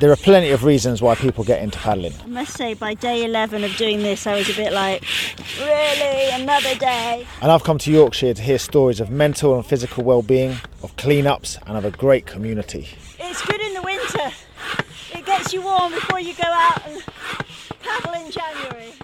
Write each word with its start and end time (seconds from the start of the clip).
There 0.00 0.10
are 0.10 0.16
plenty 0.16 0.48
of 0.48 0.64
reasons 0.64 1.02
why 1.02 1.14
people 1.14 1.44
get 1.44 1.62
into 1.62 1.78
paddling. 1.78 2.14
I 2.24 2.26
must 2.26 2.56
say, 2.56 2.72
by 2.72 2.94
day 2.94 3.22
11 3.24 3.64
of 3.64 3.76
doing 3.76 3.98
this, 3.98 4.26
I 4.26 4.34
was 4.34 4.48
a 4.48 4.54
bit 4.54 4.72
like, 4.72 5.04
really, 5.58 6.30
another 6.42 6.74
day? 6.76 7.26
And 7.42 7.52
I've 7.52 7.64
come 7.64 7.76
to 7.76 7.90
Yorkshire 7.92 8.32
to 8.32 8.42
hear 8.42 8.58
stories 8.58 8.98
of 9.00 9.10
mental 9.10 9.54
and 9.54 9.66
physical 9.66 10.02
well-being, 10.02 10.56
of 10.82 10.96
clean-ups 10.96 11.58
and 11.66 11.76
of 11.76 11.84
a 11.84 11.90
great 11.90 12.24
community. 12.24 12.88
It's 13.18 13.44
good 13.44 13.60
in 13.60 13.74
the 13.74 13.82
winter. 13.82 14.30
It 15.12 15.26
gets 15.26 15.52
you 15.52 15.60
warm 15.60 15.92
before 15.92 16.20
you 16.20 16.32
go 16.32 16.44
out 16.46 16.80
and 16.88 17.04
paddle 17.82 18.24
in 18.24 18.30
January. 18.30 18.94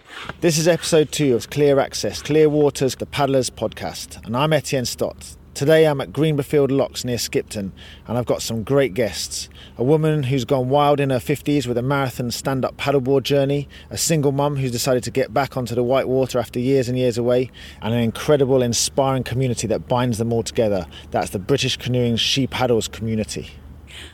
This 0.41 0.57
is 0.57 0.67
episode 0.67 1.13
two 1.13 1.35
of 1.35 1.51
Clear 1.51 1.79
Access, 1.79 2.23
Clear 2.23 2.49
Waters, 2.49 2.95
the 2.95 3.05
Paddlers 3.05 3.51
podcast, 3.51 4.25
and 4.25 4.35
I'm 4.35 4.55
Etienne 4.55 4.87
Stott. 4.87 5.37
Today 5.57 5.87
I'm 5.87 6.03
at 6.03 6.13
Greenberfield 6.13 6.71
Locks 6.71 7.03
near 7.03 7.17
Skipton, 7.17 7.73
and 8.07 8.19
I've 8.19 8.27
got 8.27 8.43
some 8.43 8.63
great 8.63 8.93
guests. 8.93 9.49
A 9.79 9.83
woman 9.83 10.25
who's 10.25 10.45
gone 10.45 10.69
wild 10.69 11.01
in 11.01 11.09
her 11.09 11.17
50s 11.17 11.67
with 11.67 11.79
a 11.79 11.83
marathon 11.83 12.31
stand 12.31 12.63
up 12.63 12.77
paddleboard 12.77 13.23
journey, 13.23 13.67
a 13.89 13.97
single 13.97 14.33
mum 14.33 14.57
who's 14.57 14.71
decided 14.71 15.03
to 15.05 15.11
get 15.11 15.33
back 15.33 15.57
onto 15.57 15.75
the 15.75 15.83
white 15.83 16.09
water 16.09 16.39
after 16.39 16.61
years 16.61 16.91
and 16.91 16.99
years 16.99 17.17
away, 17.17 17.51
and 17.81 17.95
an 17.95 18.01
incredible, 18.01 18.61
inspiring 18.61 19.25
community 19.25 19.67
that 19.67 19.89
binds 19.89 20.19
them 20.19 20.31
all 20.31 20.43
together. 20.43 20.87
That's 21.11 21.31
the 21.31 21.39
British 21.39 21.79
Canoeing 21.79 22.17
She 22.17 22.47
Paddles 22.47 22.87
community. 22.87 23.53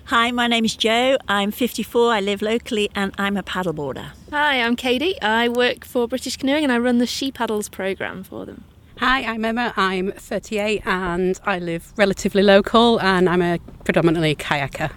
Hi, 0.04 0.30
my 0.30 0.46
name's 0.46 0.76
Jo. 0.76 1.16
I'm 1.26 1.50
54, 1.50 2.12
I 2.12 2.20
live 2.20 2.40
locally, 2.40 2.88
and 2.94 3.12
I'm 3.18 3.36
a 3.36 3.42
paddleboarder. 3.42 4.12
Hi, 4.30 4.62
I'm 4.62 4.76
Cadi. 4.76 5.20
I 5.20 5.48
work 5.48 5.84
for 5.84 6.06
British 6.06 6.36
Canoeing 6.36 6.62
and 6.62 6.72
I 6.72 6.78
run 6.78 6.98
the 6.98 7.06
She 7.08 7.32
Paddles 7.32 7.68
programme 7.68 8.22
for 8.22 8.46
them. 8.46 8.62
Hi, 9.02 9.24
I'm 9.24 9.44
Emma. 9.44 9.74
I'm 9.76 10.12
38 10.12 10.86
and 10.86 11.40
I 11.42 11.58
live 11.58 11.92
relatively 11.96 12.40
local 12.40 13.00
and 13.00 13.28
I'm 13.28 13.42
a 13.42 13.58
predominantly 13.82 14.36
kayaker. 14.36 14.92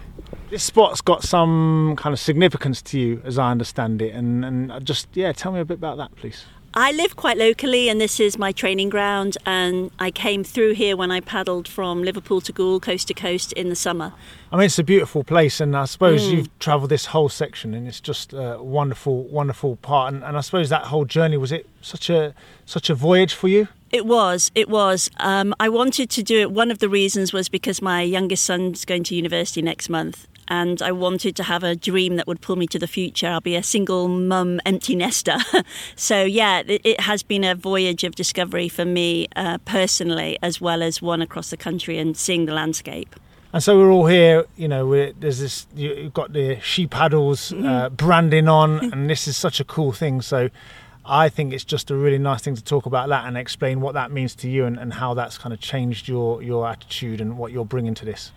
This 0.48 0.62
spot's 0.62 1.00
got 1.00 1.24
some 1.24 1.96
kind 1.96 2.12
of 2.12 2.20
significance 2.20 2.80
to 2.82 3.00
you, 3.00 3.20
as 3.24 3.36
I 3.36 3.50
understand 3.50 4.00
it, 4.00 4.14
and, 4.14 4.44
and 4.44 4.86
just, 4.86 5.08
yeah, 5.14 5.32
tell 5.32 5.50
me 5.50 5.58
a 5.58 5.64
bit 5.64 5.78
about 5.78 5.96
that, 5.96 6.14
please. 6.14 6.44
I 6.72 6.92
live 6.92 7.16
quite 7.16 7.36
locally, 7.36 7.88
and 7.88 8.00
this 8.00 8.20
is 8.20 8.38
my 8.38 8.52
training 8.52 8.90
ground. 8.90 9.38
And 9.44 9.90
I 9.98 10.12
came 10.12 10.44
through 10.44 10.74
here 10.74 10.96
when 10.96 11.10
I 11.10 11.18
paddled 11.18 11.66
from 11.66 12.04
Liverpool 12.04 12.40
to 12.42 12.52
Goole, 12.52 12.78
coast 12.78 13.08
to 13.08 13.14
coast, 13.14 13.52
in 13.54 13.70
the 13.70 13.74
summer. 13.74 14.12
I 14.52 14.56
mean, 14.56 14.66
it's 14.66 14.78
a 14.78 14.84
beautiful 14.84 15.24
place, 15.24 15.58
and 15.58 15.76
I 15.76 15.86
suppose 15.86 16.22
mm. 16.22 16.32
you've 16.32 16.58
travelled 16.60 16.90
this 16.90 17.06
whole 17.06 17.28
section, 17.28 17.74
and 17.74 17.88
it's 17.88 18.00
just 18.00 18.32
a 18.34 18.62
wonderful, 18.62 19.24
wonderful 19.24 19.76
part. 19.76 20.14
And, 20.14 20.22
and 20.22 20.36
I 20.36 20.42
suppose 20.42 20.68
that 20.68 20.84
whole 20.84 21.06
journey 21.06 21.38
was 21.38 21.50
it 21.50 21.66
such 21.80 22.08
a 22.08 22.34
such 22.66 22.88
a 22.88 22.94
voyage 22.94 23.34
for 23.34 23.48
you? 23.48 23.66
It 23.96 24.04
was. 24.04 24.50
It 24.54 24.68
was. 24.68 25.10
Um, 25.20 25.54
I 25.58 25.70
wanted 25.70 26.10
to 26.10 26.22
do 26.22 26.38
it. 26.38 26.52
One 26.52 26.70
of 26.70 26.80
the 26.80 26.88
reasons 26.90 27.32
was 27.32 27.48
because 27.48 27.80
my 27.80 28.02
youngest 28.02 28.44
son's 28.44 28.84
going 28.84 29.04
to 29.04 29.14
university 29.14 29.62
next 29.62 29.88
month, 29.88 30.28
and 30.48 30.82
I 30.82 30.92
wanted 30.92 31.34
to 31.36 31.42
have 31.44 31.64
a 31.64 31.74
dream 31.74 32.16
that 32.16 32.26
would 32.26 32.42
pull 32.42 32.56
me 32.56 32.66
to 32.66 32.78
the 32.78 32.86
future. 32.86 33.26
I'll 33.26 33.40
be 33.40 33.56
a 33.56 33.62
single 33.62 34.06
mum, 34.06 34.60
empty 34.66 34.96
nester. 34.96 35.38
so, 35.96 36.24
yeah, 36.24 36.62
it, 36.66 36.82
it, 36.84 37.00
has 37.00 37.22
been 37.22 37.42
a 37.42 37.54
voyage 37.54 38.04
of 38.04 38.14
discovery 38.14 38.68
for 38.68 38.84
me 38.84 39.28
uh, 39.34 39.56
personally, 39.64 40.38
as 40.42 40.60
well 40.60 40.82
as 40.82 41.00
one 41.00 41.22
across 41.22 41.48
the 41.48 41.56
country 41.56 41.96
and 41.96 42.18
seeing 42.18 42.44
the 42.44 42.52
landscape. 42.52 43.16
And 43.54 43.62
so 43.62 43.78
we're 43.78 43.90
all 43.90 44.08
here, 44.08 44.44
you 44.58 44.68
know, 44.68 45.10
there's 45.18 45.38
this, 45.38 45.66
you've 45.74 46.12
got 46.12 46.34
the 46.34 46.60
she 46.60 46.86
paddles 46.86 47.50
mm-hmm. 47.50 47.66
uh, 47.66 47.88
branding 47.88 48.46
on, 48.46 48.92
and 48.92 49.08
this 49.08 49.26
is 49.26 49.38
such 49.38 49.58
a 49.58 49.64
cool 49.64 49.92
thing. 49.92 50.20
So, 50.20 50.50
I 51.08 51.28
think 51.28 51.52
it's 51.52 51.64
just 51.64 51.90
a 51.90 51.96
really 51.96 52.18
nice 52.18 52.42
thing 52.42 52.56
to 52.56 52.64
talk 52.64 52.86
about 52.86 53.08
that 53.10 53.26
and 53.26 53.36
explain 53.36 53.80
what 53.80 53.94
that 53.94 54.10
means 54.10 54.34
to 54.36 54.50
you 54.50 54.64
and, 54.64 54.78
and 54.78 54.92
how 54.94 55.14
that's 55.14 55.38
kind 55.38 55.52
of 55.52 55.60
changed 55.60 56.08
your, 56.08 56.42
your 56.42 56.68
attitude 56.68 57.20
and 57.20 57.38
what 57.38 57.52
you're 57.52 57.64
bringing 57.64 57.94
to 57.94 58.04
this. 58.04 58.32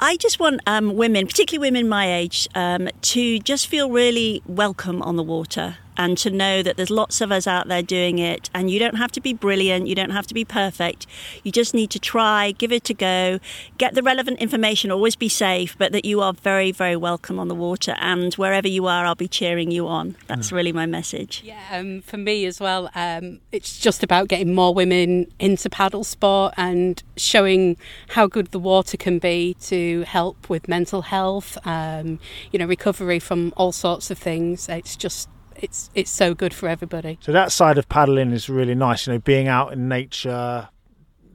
I 0.00 0.16
just 0.16 0.40
want 0.40 0.60
um, 0.66 0.96
women, 0.96 1.26
particularly 1.28 1.70
women 1.70 1.88
my 1.88 2.12
age, 2.12 2.48
um, 2.56 2.88
to 3.02 3.38
just 3.38 3.68
feel 3.68 3.88
really 3.88 4.42
welcome 4.46 5.00
on 5.02 5.16
the 5.16 5.22
water 5.22 5.76
and 5.96 6.16
to 6.18 6.30
know 6.30 6.62
that 6.62 6.76
there's 6.76 6.90
lots 6.90 7.20
of 7.20 7.30
us 7.30 7.46
out 7.46 7.68
there 7.68 7.82
doing 7.82 8.18
it 8.18 8.50
and 8.54 8.70
you 8.70 8.78
don't 8.78 8.96
have 8.96 9.12
to 9.12 9.20
be 9.20 9.32
brilliant 9.32 9.86
you 9.86 9.94
don't 9.94 10.10
have 10.10 10.26
to 10.26 10.34
be 10.34 10.44
perfect. 10.44 11.06
You 11.42 11.52
just 11.52 11.74
need 11.74 11.90
to 11.90 11.98
try 11.98 12.52
give 12.52 12.72
it 12.72 12.88
a 12.90 12.94
go 12.94 13.38
get 13.78 13.94
the 13.94 14.02
relevant 14.02 14.38
information 14.38 14.90
always 14.90 15.16
be 15.16 15.28
safe 15.28 15.76
but 15.78 15.92
that 15.92 16.04
you 16.04 16.20
are 16.20 16.32
very 16.32 16.72
very 16.72 16.96
welcome 16.96 17.38
on 17.38 17.48
the 17.48 17.54
water 17.54 17.94
and 17.98 18.34
wherever 18.34 18.68
you 18.68 18.86
are 18.86 19.04
I'll 19.04 19.14
be 19.14 19.28
cheering 19.28 19.70
you 19.70 19.86
on. 19.86 20.16
That's 20.26 20.50
mm. 20.50 20.52
really 20.52 20.72
my 20.72 20.86
message. 20.86 21.42
Yeah 21.44 21.60
um, 21.70 22.02
for 22.02 22.16
me 22.16 22.46
as 22.46 22.60
well 22.60 22.90
um, 22.94 23.40
it's 23.50 23.78
just 23.78 24.02
about 24.02 24.28
getting 24.28 24.54
more 24.54 24.74
women 24.74 25.26
into 25.38 25.68
paddle 25.70 26.04
sport 26.04 26.54
and 26.56 27.02
showing 27.16 27.76
how 28.10 28.26
good 28.26 28.48
the 28.48 28.58
water 28.58 28.96
can 28.96 29.18
be 29.18 29.54
to 29.60 30.02
help 30.02 30.48
with 30.48 30.68
mental 30.68 31.02
health 31.02 31.58
um, 31.66 32.18
you 32.50 32.58
know 32.58 32.66
recovery 32.66 33.18
from 33.18 33.52
all 33.56 33.72
sorts 33.72 34.10
of 34.10 34.18
things. 34.18 34.68
It's 34.68 34.96
just 34.96 35.28
it's 35.56 35.90
it's 35.94 36.10
so 36.10 36.34
good 36.34 36.54
for 36.54 36.68
everybody. 36.68 37.18
So 37.20 37.32
that 37.32 37.52
side 37.52 37.78
of 37.78 37.88
paddling 37.88 38.32
is 38.32 38.48
really 38.48 38.74
nice. 38.74 39.06
You 39.06 39.14
know, 39.14 39.18
being 39.18 39.48
out 39.48 39.72
in 39.72 39.88
nature, 39.88 40.68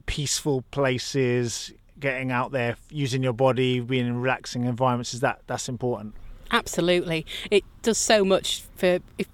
peaceful 0.06 0.62
places, 0.70 1.72
getting 2.00 2.30
out 2.30 2.52
there, 2.52 2.76
using 2.90 3.22
your 3.22 3.32
body, 3.32 3.80
being 3.80 4.06
in 4.06 4.20
relaxing 4.20 4.64
environments. 4.64 5.14
Is 5.14 5.20
that 5.20 5.42
that's 5.46 5.68
important? 5.68 6.14
Absolutely, 6.50 7.26
it 7.50 7.64
does 7.82 7.98
so 7.98 8.24
much 8.24 8.62
for 8.76 9.00
if, 9.18 9.28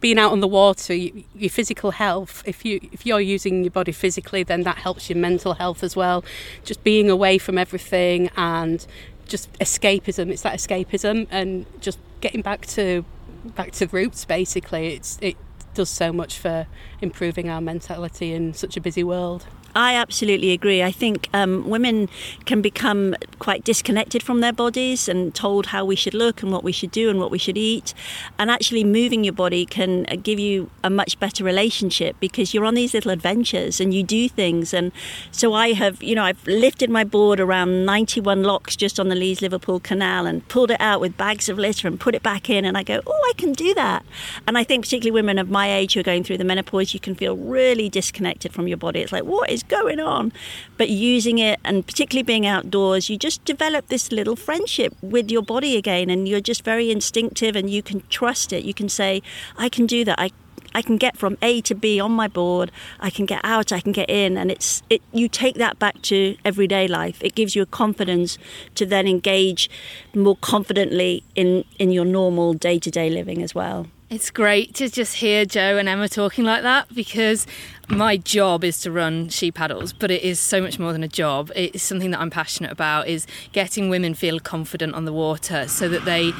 being 0.00 0.18
out 0.18 0.32
on 0.32 0.40
the 0.40 0.48
water. 0.48 0.94
You, 0.94 1.24
your 1.34 1.50
physical 1.50 1.92
health. 1.92 2.42
If 2.46 2.64
you 2.64 2.80
if 2.92 3.04
you're 3.04 3.20
using 3.20 3.64
your 3.64 3.70
body 3.70 3.92
physically, 3.92 4.42
then 4.42 4.62
that 4.62 4.78
helps 4.78 5.10
your 5.10 5.18
mental 5.18 5.54
health 5.54 5.82
as 5.82 5.96
well. 5.96 6.24
Just 6.64 6.84
being 6.84 7.10
away 7.10 7.38
from 7.38 7.58
everything 7.58 8.30
and 8.36 8.86
just 9.26 9.52
escapism. 9.54 10.30
It's 10.30 10.42
that 10.42 10.58
escapism 10.58 11.26
and 11.30 11.66
just 11.80 11.98
getting 12.20 12.42
back 12.42 12.66
to 12.66 13.04
back 13.44 13.72
to 13.72 13.86
roots 13.86 14.24
basically. 14.24 14.94
It's 14.94 15.18
it 15.20 15.36
does 15.74 15.88
so 15.88 16.12
much 16.12 16.38
for 16.38 16.66
improving 17.00 17.48
our 17.48 17.60
mentality 17.60 18.32
in 18.32 18.54
such 18.54 18.76
a 18.76 18.80
busy 18.80 19.04
world 19.04 19.46
I 19.74 19.94
absolutely 19.94 20.50
agree. 20.50 20.82
I 20.82 20.90
think 20.90 21.28
um, 21.32 21.68
women 21.68 22.08
can 22.44 22.60
become 22.60 23.14
quite 23.38 23.62
disconnected 23.62 24.22
from 24.22 24.40
their 24.40 24.52
bodies 24.52 25.08
and 25.08 25.34
told 25.34 25.66
how 25.66 25.84
we 25.84 25.94
should 25.96 26.14
look 26.14 26.42
and 26.42 26.50
what 26.50 26.64
we 26.64 26.72
should 26.72 26.90
do 26.90 27.08
and 27.08 27.20
what 27.20 27.30
we 27.30 27.38
should 27.38 27.56
eat. 27.56 27.94
And 28.38 28.50
actually, 28.50 28.82
moving 28.84 29.22
your 29.22 29.32
body 29.32 29.64
can 29.64 30.06
uh, 30.08 30.16
give 30.16 30.40
you 30.40 30.70
a 30.82 30.90
much 30.90 31.18
better 31.20 31.44
relationship 31.44 32.16
because 32.18 32.52
you're 32.52 32.64
on 32.64 32.74
these 32.74 32.94
little 32.94 33.12
adventures 33.12 33.80
and 33.80 33.94
you 33.94 34.02
do 34.02 34.28
things. 34.28 34.74
And 34.74 34.90
so 35.30 35.54
I 35.54 35.72
have, 35.72 36.02
you 36.02 36.14
know, 36.14 36.24
I've 36.24 36.44
lifted 36.46 36.90
my 36.90 37.04
board 37.04 37.38
around 37.38 37.84
91 37.84 38.42
locks 38.42 38.74
just 38.74 38.98
on 38.98 39.08
the 39.08 39.14
Leeds 39.14 39.40
Liverpool 39.40 39.78
Canal 39.78 40.26
and 40.26 40.46
pulled 40.48 40.72
it 40.72 40.80
out 40.80 41.00
with 41.00 41.16
bags 41.16 41.48
of 41.48 41.58
litter 41.58 41.86
and 41.86 42.00
put 42.00 42.14
it 42.14 42.22
back 42.22 42.50
in. 42.50 42.64
And 42.64 42.76
I 42.76 42.82
go, 42.82 43.00
oh, 43.06 43.30
I 43.30 43.32
can 43.36 43.52
do 43.52 43.72
that. 43.74 44.04
And 44.46 44.58
I 44.58 44.64
think, 44.64 44.84
particularly 44.84 45.12
women 45.12 45.38
of 45.38 45.48
my 45.48 45.72
age 45.72 45.94
who 45.94 46.00
are 46.00 46.04
going 46.04 46.24
through 46.24 46.38
the 46.38 46.44
menopause, 46.44 46.92
you 46.92 47.00
can 47.00 47.14
feel 47.14 47.36
really 47.36 47.88
disconnected 47.88 48.52
from 48.52 48.66
your 48.66 48.76
body. 48.76 49.00
It's 49.00 49.12
like, 49.12 49.24
what 49.24 49.50
is 49.50 49.59
is 49.60 49.68
going 49.68 50.00
on? 50.00 50.32
But 50.76 50.88
using 50.88 51.38
it 51.38 51.60
and 51.64 51.86
particularly 51.86 52.22
being 52.22 52.46
outdoors, 52.46 53.10
you 53.10 53.16
just 53.16 53.44
develop 53.44 53.88
this 53.88 54.10
little 54.10 54.36
friendship 54.36 54.94
with 55.02 55.30
your 55.30 55.42
body 55.42 55.76
again 55.76 56.10
and 56.10 56.28
you're 56.28 56.40
just 56.40 56.64
very 56.64 56.90
instinctive 56.90 57.56
and 57.56 57.70
you 57.70 57.82
can 57.82 58.02
trust 58.08 58.52
it. 58.52 58.64
You 58.64 58.74
can 58.74 58.88
say, 58.88 59.22
I 59.56 59.68
can 59.68 59.86
do 59.86 60.04
that. 60.04 60.18
I 60.18 60.30
I 60.72 60.82
can 60.82 60.98
get 60.98 61.16
from 61.16 61.36
A 61.42 61.60
to 61.62 61.74
B 61.74 61.98
on 61.98 62.12
my 62.12 62.28
board. 62.28 62.70
I 63.00 63.10
can 63.10 63.26
get 63.26 63.40
out. 63.42 63.72
I 63.72 63.80
can 63.80 63.90
get 63.90 64.08
in, 64.08 64.38
and 64.38 64.52
it's 64.52 64.84
it. 64.88 65.02
You 65.12 65.28
take 65.28 65.56
that 65.56 65.80
back 65.80 66.00
to 66.02 66.36
everyday 66.44 66.86
life. 66.86 67.18
It 67.24 67.34
gives 67.34 67.56
you 67.56 67.62
a 67.62 67.66
confidence 67.66 68.38
to 68.76 68.86
then 68.86 69.08
engage 69.08 69.68
more 70.14 70.36
confidently 70.36 71.24
in 71.34 71.64
in 71.80 71.90
your 71.90 72.04
normal 72.04 72.54
day 72.54 72.78
to 72.78 72.90
day 72.90 73.10
living 73.10 73.42
as 73.42 73.52
well. 73.52 73.88
It's 74.10 74.32
great 74.32 74.74
to 74.74 74.88
just 74.88 75.14
hear 75.14 75.44
Jo 75.44 75.78
and 75.78 75.88
Emma 75.88 76.08
talking 76.08 76.44
like 76.44 76.64
that 76.64 76.92
because 76.92 77.46
my 77.88 78.16
job 78.16 78.64
is 78.64 78.80
to 78.80 78.90
run 78.90 79.28
she 79.28 79.52
paddles, 79.52 79.92
but 79.92 80.10
it 80.10 80.24
is 80.24 80.40
so 80.40 80.60
much 80.60 80.80
more 80.80 80.92
than 80.92 81.04
a 81.04 81.08
job. 81.08 81.52
It's 81.54 81.84
something 81.84 82.10
that 82.10 82.18
I'm 82.18 82.28
passionate 82.28 82.72
about 82.72 83.06
is 83.06 83.24
getting 83.52 83.88
women 83.88 84.14
feel 84.14 84.40
confident 84.40 84.96
on 84.96 85.04
the 85.04 85.12
water 85.12 85.68
so 85.68 85.88
that 85.90 86.06
they 86.06 86.32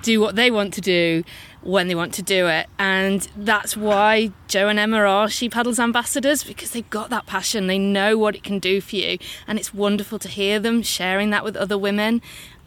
do 0.00 0.20
what 0.22 0.36
they 0.36 0.50
want 0.50 0.72
to 0.74 0.80
do 0.80 1.22
when 1.60 1.88
they 1.88 1.94
want 1.94 2.14
to 2.14 2.22
do 2.22 2.46
it. 2.46 2.66
And 2.78 3.28
that's 3.36 3.76
why 3.76 4.32
Jo 4.46 4.68
and 4.68 4.78
Emma 4.78 4.96
are 4.96 5.28
She 5.28 5.50
Paddles 5.50 5.78
ambassadors 5.78 6.44
because 6.44 6.70
they've 6.70 6.88
got 6.88 7.10
that 7.10 7.26
passion. 7.26 7.66
They 7.66 7.78
know 7.78 8.16
what 8.16 8.36
it 8.36 8.42
can 8.42 8.58
do 8.58 8.80
for 8.80 8.96
you. 8.96 9.18
And 9.46 9.58
it's 9.58 9.74
wonderful 9.74 10.18
to 10.20 10.28
hear 10.28 10.58
them 10.58 10.82
sharing 10.82 11.28
that 11.28 11.44
with 11.44 11.58
other 11.58 11.76
women 11.76 12.22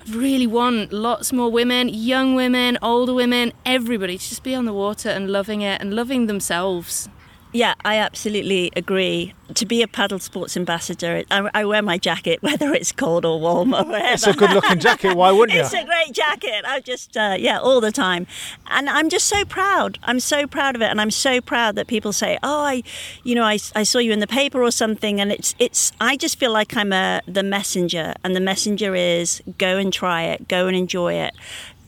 really 0.09 0.47
want 0.47 0.91
lots 0.91 1.31
more 1.31 1.51
women, 1.51 1.89
young 1.89 2.35
women, 2.35 2.77
older 2.81 3.13
women, 3.13 3.53
everybody 3.65 4.17
to 4.17 4.29
just 4.29 4.43
be 4.43 4.55
on 4.55 4.65
the 4.65 4.73
water 4.73 5.09
and 5.09 5.29
loving 5.29 5.61
it 5.61 5.81
and 5.81 5.93
loving 5.93 6.27
themselves. 6.27 7.09
Yeah, 7.53 7.73
I 7.83 7.97
absolutely 7.97 8.71
agree. 8.77 9.33
To 9.55 9.65
be 9.65 9.81
a 9.81 9.87
paddle 9.87 10.19
sports 10.19 10.55
ambassador, 10.55 11.23
I, 11.29 11.49
I 11.53 11.65
wear 11.65 11.81
my 11.81 11.97
jacket 11.97 12.41
whether 12.43 12.73
it's 12.73 12.93
cold 12.93 13.25
or 13.25 13.39
warm 13.39 13.73
or 13.73 13.83
whatever. 13.83 14.13
It's 14.13 14.25
a 14.25 14.33
good 14.33 14.51
looking 14.51 14.79
jacket. 14.79 15.15
Why 15.15 15.31
wouldn't 15.31 15.57
you? 15.57 15.61
It's 15.65 15.73
a 15.73 15.83
great 15.83 16.13
jacket. 16.13 16.63
I 16.65 16.79
just, 16.79 17.17
uh, 17.17 17.35
yeah, 17.37 17.59
all 17.59 17.81
the 17.81 17.91
time. 17.91 18.25
And 18.67 18.89
I'm 18.89 19.09
just 19.09 19.27
so 19.27 19.43
proud. 19.43 19.99
I'm 20.03 20.21
so 20.21 20.47
proud 20.47 20.75
of 20.75 20.81
it. 20.81 20.85
And 20.85 21.01
I'm 21.01 21.11
so 21.11 21.41
proud 21.41 21.75
that 21.75 21.87
people 21.87 22.13
say, 22.13 22.37
oh, 22.41 22.61
I, 22.61 22.83
you 23.23 23.35
know, 23.35 23.43
I, 23.43 23.59
I 23.75 23.83
saw 23.83 23.99
you 23.99 24.13
in 24.13 24.19
the 24.19 24.27
paper 24.27 24.63
or 24.63 24.71
something. 24.71 25.19
And 25.19 25.31
it's, 25.31 25.53
it's, 25.59 25.91
I 25.99 26.15
just 26.15 26.39
feel 26.39 26.53
like 26.53 26.77
I'm 26.77 26.93
a, 26.93 27.21
the 27.27 27.43
messenger. 27.43 28.13
And 28.23 28.35
the 28.35 28.39
messenger 28.39 28.95
is 28.95 29.43
go 29.57 29.77
and 29.77 29.91
try 29.91 30.23
it, 30.23 30.47
go 30.47 30.67
and 30.67 30.77
enjoy 30.77 31.13
it 31.15 31.33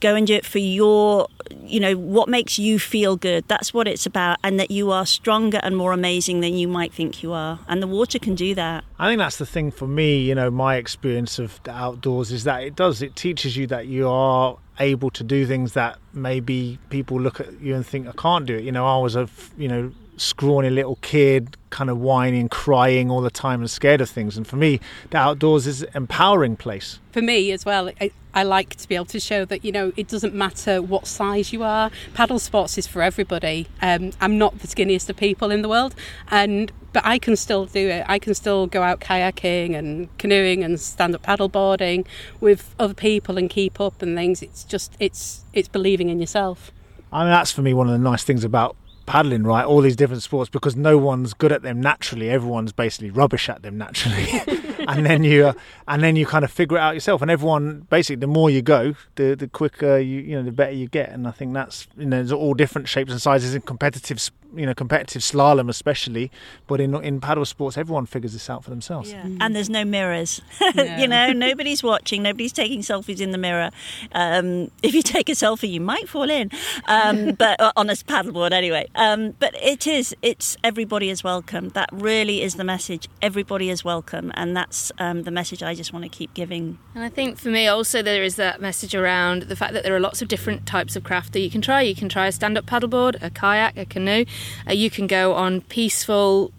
go 0.03 0.15
and 0.15 0.27
do 0.27 0.33
it 0.35 0.45
for 0.45 0.59
your 0.59 1.29
you 1.61 1.79
know 1.79 1.93
what 1.93 2.27
makes 2.27 2.59
you 2.59 2.77
feel 2.77 3.15
good. 3.15 3.45
That's 3.47 3.73
what 3.73 3.87
it's 3.87 4.05
about 4.05 4.37
and 4.43 4.59
that 4.59 4.69
you 4.69 4.91
are 4.91 5.05
stronger 5.05 5.59
and 5.63 5.77
more 5.77 5.93
amazing 5.93 6.41
than 6.41 6.55
you 6.55 6.67
might 6.67 6.93
think 6.93 7.23
you 7.23 7.31
are. 7.31 7.59
And 7.67 7.81
the 7.81 7.87
water 7.87 8.19
can 8.19 8.35
do 8.35 8.53
that. 8.55 8.83
I 8.99 9.09
think 9.09 9.19
that's 9.19 9.37
the 9.37 9.45
thing 9.45 9.71
for 9.71 9.87
me, 9.87 10.19
you 10.19 10.35
know, 10.35 10.51
my 10.51 10.75
experience 10.75 11.39
of 11.39 11.61
the 11.63 11.71
outdoors 11.71 12.31
is 12.31 12.43
that 12.43 12.63
it 12.63 12.75
does, 12.75 13.01
it 13.01 13.15
teaches 13.15 13.55
you 13.55 13.65
that 13.67 13.87
you 13.87 14.09
are 14.09 14.57
able 14.79 15.09
to 15.11 15.23
do 15.23 15.45
things 15.45 15.73
that 15.73 15.99
maybe 16.13 16.79
people 16.89 17.19
look 17.19 17.39
at 17.39 17.61
you 17.61 17.75
and 17.75 17.85
think, 17.85 18.07
I 18.07 18.11
can't 18.11 18.45
do 18.45 18.55
it. 18.55 18.63
You 18.63 18.71
know, 18.71 18.85
I 18.85 18.97
was 18.97 19.15
a 19.15 19.29
you 19.57 19.67
know, 19.67 19.91
scrawny 20.23 20.69
little 20.69 20.97
kid, 21.01 21.57
kind 21.69 21.89
of 21.89 21.99
whining, 21.99 22.49
crying 22.49 23.09
all 23.11 23.21
the 23.21 23.31
time 23.31 23.59
and 23.61 23.69
scared 23.69 24.01
of 24.01 24.09
things. 24.09 24.37
And 24.37 24.47
for 24.47 24.55
me, 24.55 24.79
the 25.09 25.17
outdoors 25.17 25.67
is 25.67 25.83
an 25.83 25.89
empowering 25.95 26.55
place. 26.55 26.99
for 27.11 27.21
me 27.21 27.51
as 27.51 27.65
well, 27.65 27.91
I, 28.01 28.11
I 28.33 28.43
like 28.43 28.75
to 28.77 28.87
be 28.87 28.95
able 28.95 29.05
to 29.05 29.19
show 29.19 29.45
that 29.45 29.63
you 29.63 29.71
know 29.71 29.91
it 29.95 30.07
doesn't 30.07 30.33
matter 30.33 30.81
what 30.81 31.05
size 31.05 31.53
you 31.53 31.63
are. 31.63 31.91
Paddle 32.13 32.39
sports 32.39 32.77
is 32.77 32.87
for 32.87 33.01
everybody. 33.01 33.67
Um, 33.81 34.11
I'm 34.19 34.37
not 34.37 34.59
the 34.59 34.67
skinniest 34.67 35.09
of 35.09 35.17
people 35.17 35.51
in 35.51 35.61
the 35.61 35.69
world, 35.69 35.93
and 36.31 36.71
but 36.93 37.05
I 37.05 37.19
can 37.19 37.35
still 37.35 37.65
do 37.65 37.89
it. 37.89 38.05
I 38.07 38.17
can 38.19 38.33
still 38.33 38.65
go 38.67 38.81
out 38.81 38.99
kayaking 38.99 39.75
and 39.75 40.15
canoeing 40.17 40.63
and 40.63 40.79
stand 40.79 41.13
up 41.13 41.23
paddle 41.23 41.49
boarding 41.49 42.05
with 42.39 42.73
other 42.79 42.93
people 42.93 43.37
and 43.37 43.49
keep 43.49 43.79
up 43.79 44.01
and 44.01 44.15
things. 44.15 44.41
It's 44.41 44.63
just 44.63 44.95
it's 44.99 45.45
it's 45.53 45.67
believing 45.67 46.09
in 46.09 46.19
yourself. 46.19 46.71
I 47.11 47.23
mean, 47.23 47.29
that's 47.29 47.51
for 47.51 47.61
me 47.61 47.75
one 47.75 47.87
of 47.87 47.93
the 47.93 47.99
nice 47.99 48.23
things 48.23 48.43
about 48.43 48.75
paddling, 49.05 49.43
right? 49.43 49.65
All 49.65 49.81
these 49.81 49.95
different 49.95 50.23
sports 50.23 50.49
because 50.49 50.75
no 50.75 50.97
one's 50.97 51.33
good 51.33 51.51
at 51.51 51.61
them 51.61 51.81
naturally. 51.81 52.29
Everyone's 52.29 52.71
basically 52.71 53.11
rubbish 53.11 53.49
at 53.49 53.61
them 53.61 53.77
naturally, 53.77 54.27
and 54.87 55.05
then 55.05 55.23
you 55.23 55.47
uh, 55.47 55.53
and 55.87 56.03
then 56.03 56.15
you 56.15 56.25
kind 56.25 56.43
of 56.45 56.51
figure 56.51 56.77
it 56.77 56.81
out 56.81 56.93
yourself. 56.93 57.21
And 57.21 57.29
everyone 57.29 57.87
basically, 57.89 58.17
the 58.17 58.27
more 58.27 58.49
you 58.49 58.61
go, 58.61 58.95
the 59.15 59.35
the 59.35 59.47
quicker 59.47 59.97
you 59.97 60.21
you 60.21 60.35
know 60.35 60.43
the 60.43 60.51
better 60.51 60.73
you 60.73 60.87
get. 60.87 61.09
And 61.09 61.27
I 61.27 61.31
think 61.31 61.53
that's 61.53 61.87
you 61.97 62.05
know 62.05 62.17
there's 62.17 62.31
all 62.31 62.53
different 62.53 62.87
shapes 62.87 63.11
and 63.11 63.21
sizes 63.21 63.55
in 63.55 63.61
competitive 63.61 64.19
you 64.55 64.65
know 64.65 64.73
competitive 64.73 65.21
slalom 65.21 65.69
especially, 65.69 66.31
but 66.67 66.79
in 66.79 66.95
in 67.03 67.19
paddle 67.19 67.45
sports, 67.45 67.77
everyone 67.77 68.05
figures 68.05 68.33
this 68.33 68.49
out 68.49 68.63
for 68.63 68.69
themselves. 68.69 69.11
Yeah. 69.11 69.25
And 69.39 69.55
there's 69.55 69.69
no 69.69 69.83
mirrors. 69.85 70.41
you 70.75 71.07
know, 71.07 71.31
nobody's 71.31 71.83
watching, 71.83 72.23
nobody's 72.23 72.53
taking 72.53 72.81
selfies 72.81 73.19
in 73.19 73.31
the 73.31 73.37
mirror. 73.37 73.71
Um, 74.11 74.71
if 74.83 74.93
you 74.93 75.01
take 75.01 75.29
a 75.29 75.33
selfie, 75.33 75.69
you 75.69 75.81
might 75.81 76.07
fall 76.07 76.29
in, 76.29 76.51
um, 76.85 77.31
but 77.37 77.59
uh, 77.59 77.71
on 77.75 77.89
a 77.89 77.93
paddleboard 77.93 78.51
anyway. 78.51 78.87
Um, 78.95 79.35
but 79.39 79.55
it 79.61 79.87
is, 79.87 80.15
it's 80.21 80.57
everybody 80.63 81.09
is 81.09 81.23
welcome. 81.23 81.69
That 81.69 81.89
really 81.91 82.41
is 82.41 82.55
the 82.55 82.63
message. 82.63 83.07
Everybody 83.21 83.69
is 83.69 83.83
welcome. 83.83 84.31
And 84.35 84.55
that's 84.55 84.91
um, 84.99 85.23
the 85.23 85.31
message 85.31 85.63
I 85.63 85.75
just 85.75 85.93
want 85.93 86.03
to 86.03 86.09
keep 86.09 86.33
giving. 86.33 86.77
And 86.95 87.03
I 87.03 87.09
think 87.09 87.37
for 87.37 87.49
me 87.49 87.67
also 87.67 88.01
there 88.01 88.23
is 88.23 88.35
that 88.35 88.61
message 88.61 88.95
around 88.95 89.43
the 89.43 89.55
fact 89.55 89.73
that 89.73 89.83
there 89.83 89.95
are 89.95 89.99
lots 89.99 90.21
of 90.21 90.27
different 90.27 90.65
types 90.65 90.95
of 90.95 91.03
craft 91.03 91.33
that 91.33 91.39
you 91.39 91.49
can 91.49 91.61
try. 91.61 91.81
You 91.81 91.95
can 91.95 92.09
try 92.09 92.27
a 92.27 92.31
stand-up 92.31 92.65
paddleboard, 92.65 93.21
a 93.21 93.29
kayak, 93.29 93.77
a 93.77 93.85
canoe. 93.85 94.25
Uh, 94.67 94.73
you 94.73 94.89
can 94.89 95.07
go 95.07 95.33
on 95.33 95.61
peaceful 95.61 96.51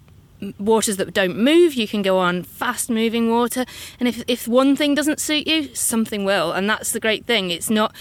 waters 0.59 0.97
that 0.97 1.13
don't 1.13 1.37
move. 1.37 1.73
You 1.73 1.87
can 1.87 2.01
go 2.01 2.17
on 2.17 2.43
fast-moving 2.43 3.29
water. 3.29 3.65
And 3.99 4.07
if 4.07 4.23
if 4.27 4.47
one 4.47 4.75
thing 4.75 4.95
doesn't 4.95 5.19
suit 5.19 5.47
you, 5.47 5.73
something 5.73 6.25
will. 6.25 6.51
And 6.51 6.69
that's 6.69 6.91
the 6.91 6.99
great 6.99 7.25
thing. 7.25 7.51
It's 7.51 7.69
not 7.69 7.95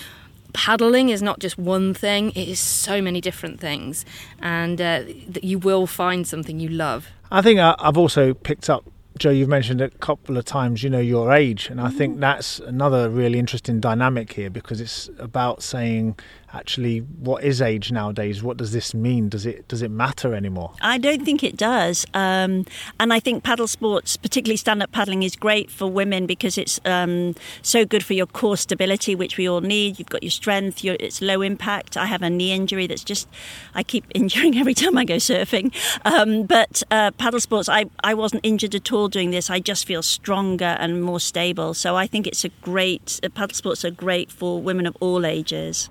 paddling 0.53 1.09
is 1.09 1.23
not 1.23 1.41
just 1.41 1.59
one 1.59 1.95
thing. 1.95 2.31
It 2.31 2.49
is 2.49 2.61
so 2.61 3.03
many 3.03 3.21
different 3.21 3.61
things, 3.61 4.05
and 4.41 4.81
uh, 4.81 5.03
that 5.29 5.45
you 5.45 5.59
will 5.59 5.87
find 5.87 6.27
something 6.27 6.61
you 6.61 6.69
love. 6.69 7.09
I 7.31 7.43
think 7.43 7.59
I've 7.59 7.99
also 7.99 8.35
picked 8.35 8.71
up, 8.71 8.85
Jo, 9.19 9.31
you've 9.31 9.49
mentioned 9.49 9.81
a 9.81 9.91
couple 9.91 10.37
of 10.37 10.45
times, 10.45 10.85
you 10.85 10.91
know, 10.91 11.01
your 11.01 11.33
age. 11.33 11.69
And 11.69 11.81
I 11.81 11.89
think 11.89 12.21
that's 12.21 12.61
another 12.61 13.09
really 13.09 13.41
interesting 13.41 13.81
dynamic 13.81 14.33
here 14.33 14.51
because 14.51 14.81
it's 14.81 15.11
about 15.19 15.63
saying, 15.63 16.17
actually, 16.55 16.99
what 16.99 17.45
is 17.45 17.61
age 17.61 17.91
nowadays? 17.93 18.43
What 18.43 18.57
does 18.57 18.73
this 18.73 18.95
mean? 18.95 19.29
Does 19.29 19.47
it 19.47 19.69
does 19.69 19.83
it 19.83 19.91
matter 19.91 20.35
anymore? 20.35 20.73
I 20.81 20.99
don't 20.99 21.25
think 21.25 21.43
it 21.43 21.57
does. 21.57 22.07
Um, 22.15 22.65
and 23.01 23.13
I 23.13 23.21
think 23.21 23.43
paddle 23.43 23.67
sports, 23.67 24.17
particularly 24.17 24.57
stand 24.57 24.83
up 24.83 24.93
paddling, 24.93 25.23
is 25.23 25.37
great 25.37 25.71
for 25.71 25.87
women 25.87 26.27
because 26.27 26.57
it's 26.57 26.81
um, 26.85 27.35
so 27.63 27.85
good 27.85 28.05
for 28.05 28.15
your 28.15 28.27
core 28.27 28.57
stability, 28.57 29.15
which 29.15 29.37
we 29.37 29.49
all 29.49 29.61
need. 29.61 29.99
You've 29.99 30.09
got 30.09 30.23
your 30.23 30.31
strength, 30.31 30.85
your, 30.85 30.97
it's 31.01 31.21
low 31.21 31.43
impact. 31.43 31.97
I 31.97 32.07
have 32.07 32.23
a 32.23 32.31
knee 32.31 32.53
injury 32.53 32.87
that's 32.87 33.05
just, 33.05 33.29
I 33.75 33.83
keep 33.83 34.05
injuring 34.15 34.57
every 34.57 34.75
time 34.75 34.97
I 34.97 35.05
go 35.05 35.17
surfing. 35.17 35.75
Um, 36.05 36.45
but 36.45 36.83
uh, 36.91 37.11
paddle 37.13 37.41
sports, 37.41 37.69
I, 37.69 37.87
I 38.03 38.15
wasn't 38.15 38.45
injured 38.45 38.75
at 38.75 38.93
all 38.93 39.09
doing 39.09 39.31
this. 39.31 39.51
I 39.51 39.61
just 39.61 39.87
feel 39.87 40.03
stronger 40.03 40.77
and 40.79 41.03
more 41.03 41.21
stable. 41.21 41.75
So 41.75 41.97
I 41.97 42.07
think 42.07 42.27
it's 42.27 42.45
a 42.45 42.51
great, 42.63 43.21
uh, 43.23 43.29
paddle 43.29 43.55
sports 43.55 43.85
are 43.85 43.91
great 43.91 44.31
for 44.31 44.61
women 44.61 44.87
of 44.87 44.97
all 45.01 45.27
ages. 45.27 45.89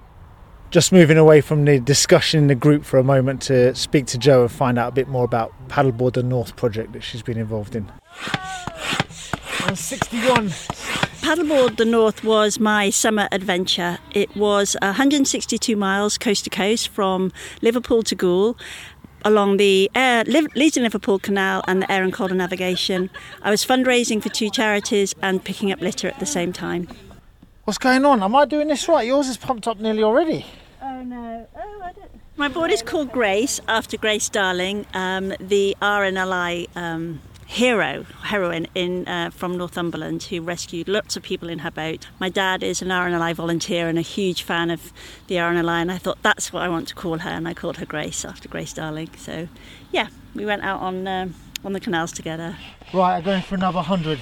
Just 0.74 0.92
moving 0.92 1.20
away 1.20 1.40
from 1.40 1.66
the 1.66 1.80
discussion 1.80 2.40
in 2.40 2.48
the 2.48 2.56
group 2.56 2.84
for 2.84 2.98
a 2.98 3.04
moment 3.04 3.44
to 3.44 3.76
speak 3.76 4.08
to 4.08 4.18
Jo 4.18 4.42
and 4.42 4.52
find 4.52 4.80
out 4.80 4.88
a 4.88 4.92
bit 4.92 5.08
more 5.08 5.24
about 5.24 5.54
Paddleboard 5.68 6.14
the 6.14 6.24
North 6.24 6.56
project 6.56 6.94
that 6.94 7.04
she's 7.04 7.22
been 7.22 7.38
involved 7.38 7.76
in. 7.76 7.92
On 9.68 9.76
61. 9.76 10.50
Paddleboard 11.22 11.78
the 11.78 11.86
North 11.86 12.24
was 12.24 12.60
my 12.60 12.90
summer 12.90 13.28
adventure. 13.32 14.00
It 14.16 14.36
was 14.36 14.76
162 14.82 15.76
miles 15.76 16.18
coast 16.18 16.46
to 16.46 16.50
coast 16.50 16.88
from 16.88 17.32
Liverpool 17.62 18.02
to 18.02 18.16
Goole 18.16 18.58
along 19.24 19.58
the 19.58 19.92
Aire, 19.94 20.24
Leeds 20.24 20.76
and 20.76 20.84
Liverpool 20.84 21.20
Canal 21.20 21.64
and 21.68 21.84
the 21.84 21.92
Aire 21.92 22.02
and 22.02 22.12
Calder 22.12 22.34
navigation. 22.34 23.12
I 23.44 23.52
was 23.52 23.64
fundraising 23.64 24.24
for 24.24 24.30
two 24.30 24.50
charities 24.50 25.14
and 25.22 25.44
picking 25.44 25.72
up 25.72 25.82
litter 25.82 26.08
at 26.08 26.20
the 26.20 26.26
same 26.26 26.52
time. 26.52 26.88
What's 27.66 27.78
going 27.78 28.04
on? 28.06 28.24
Am 28.24 28.36
I 28.36 28.46
doing 28.46 28.70
this 28.70 28.88
right? 28.88 29.06
Yours 29.06 29.28
is 29.28 29.38
pumped 29.38 29.68
up 29.68 29.80
nearly 29.80 30.02
already. 30.02 30.48
Oh 30.86 31.02
no! 31.02 31.48
Oh, 31.56 31.82
I 31.82 31.94
don't. 31.94 32.12
My 32.36 32.50
board 32.50 32.70
is 32.70 32.82
called 32.82 33.14
Grace 33.14 33.62
after 33.70 33.96
Grace 33.96 34.28
Darling, 34.28 34.86
um, 34.94 35.30
the 35.40 35.78
RNLI 35.82 36.68
um, 36.76 37.22
hero 37.46 38.06
heroine 38.24 38.68
in 38.76 39.08
uh, 39.08 39.30
from 39.30 39.58
Northumberland 39.58 40.24
who 40.24 40.42
rescued 40.42 40.90
lots 40.90 41.16
of 41.16 41.24
people 41.24 41.48
in 41.48 41.60
her 41.60 41.72
boat. 41.72 42.08
My 42.20 42.28
dad 42.28 42.64
is 42.64 42.82
an 42.82 42.90
RNLI 42.90 43.34
volunteer 43.34 43.88
and 43.88 43.98
a 43.98 44.02
huge 44.02 44.44
fan 44.44 44.70
of 44.70 44.92
the 45.28 45.36
RNLI, 45.36 45.84
and 45.84 45.90
I 45.90 45.98
thought 45.98 46.22
that's 46.22 46.52
what 46.52 46.64
I 46.64 46.68
want 46.68 46.90
to 46.90 46.96
call 46.96 47.20
her, 47.20 47.30
and 47.30 47.48
I 47.48 47.54
called 47.54 47.78
her 47.78 47.86
Grace 47.86 48.26
after 48.26 48.50
Grace 48.50 48.74
Darling. 48.74 49.10
So, 49.18 49.48
yeah, 49.94 50.08
we 50.36 50.46
went 50.46 50.64
out 50.64 50.82
on 50.82 51.08
um, 51.08 51.34
on 51.64 51.72
the 51.72 51.80
canals 51.80 52.12
together. 52.12 52.58
Right, 52.94 53.16
I'm 53.16 53.24
going 53.24 53.42
for 53.42 53.56
another 53.56 53.78
100. 53.78 54.20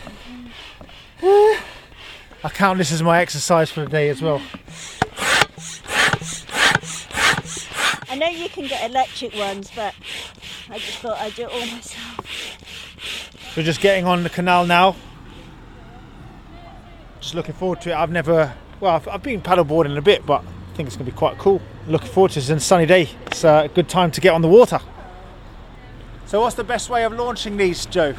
I 2.43 2.49
count 2.49 2.77
this 2.77 2.91
as 2.91 3.01
my 3.01 3.19
exercise 3.19 3.71
for 3.71 3.81
the 3.81 3.89
day 3.89 4.09
as 4.09 4.21
well. 4.21 4.43
I 8.11 8.15
know 8.15 8.27
you 8.27 8.49
can 8.49 8.67
get 8.67 8.89
electric 8.89 9.33
ones, 9.35 9.71
but 9.73 9.95
I 10.69 10.77
just 10.79 10.97
thought 10.97 11.17
I'd 11.19 11.33
do 11.33 11.43
it 11.43 11.49
all 11.49 11.65
myself. 11.65 13.55
We're 13.55 13.63
just 13.63 13.79
getting 13.79 14.03
on 14.03 14.23
the 14.23 14.29
canal 14.29 14.65
now. 14.65 14.97
Just 17.21 17.35
looking 17.35 17.53
forward 17.53 17.79
to 17.83 17.91
it. 17.91 17.93
I've 17.95 18.11
never, 18.11 18.53
well, 18.81 18.95
I've, 18.97 19.07
I've 19.07 19.23
been 19.23 19.41
paddleboarding 19.41 19.97
a 19.97 20.01
bit, 20.01 20.25
but 20.25 20.43
I 20.43 20.75
think 20.75 20.87
it's 20.87 20.97
going 20.97 21.05
to 21.05 21.11
be 21.13 21.17
quite 21.17 21.37
cool. 21.37 21.61
Looking 21.87 22.09
forward 22.09 22.31
to 22.31 22.39
it. 22.39 22.41
It's 22.41 22.49
a 22.49 22.59
sunny 22.59 22.85
day. 22.85 23.07
It's 23.27 23.45
a 23.45 23.71
good 23.73 23.87
time 23.87 24.11
to 24.11 24.19
get 24.19 24.33
on 24.33 24.41
the 24.41 24.49
water. 24.49 24.81
So, 26.25 26.41
what's 26.41 26.57
the 26.57 26.65
best 26.65 26.89
way 26.89 27.05
of 27.05 27.13
launching 27.13 27.55
these, 27.55 27.85
Jo? 27.85 28.13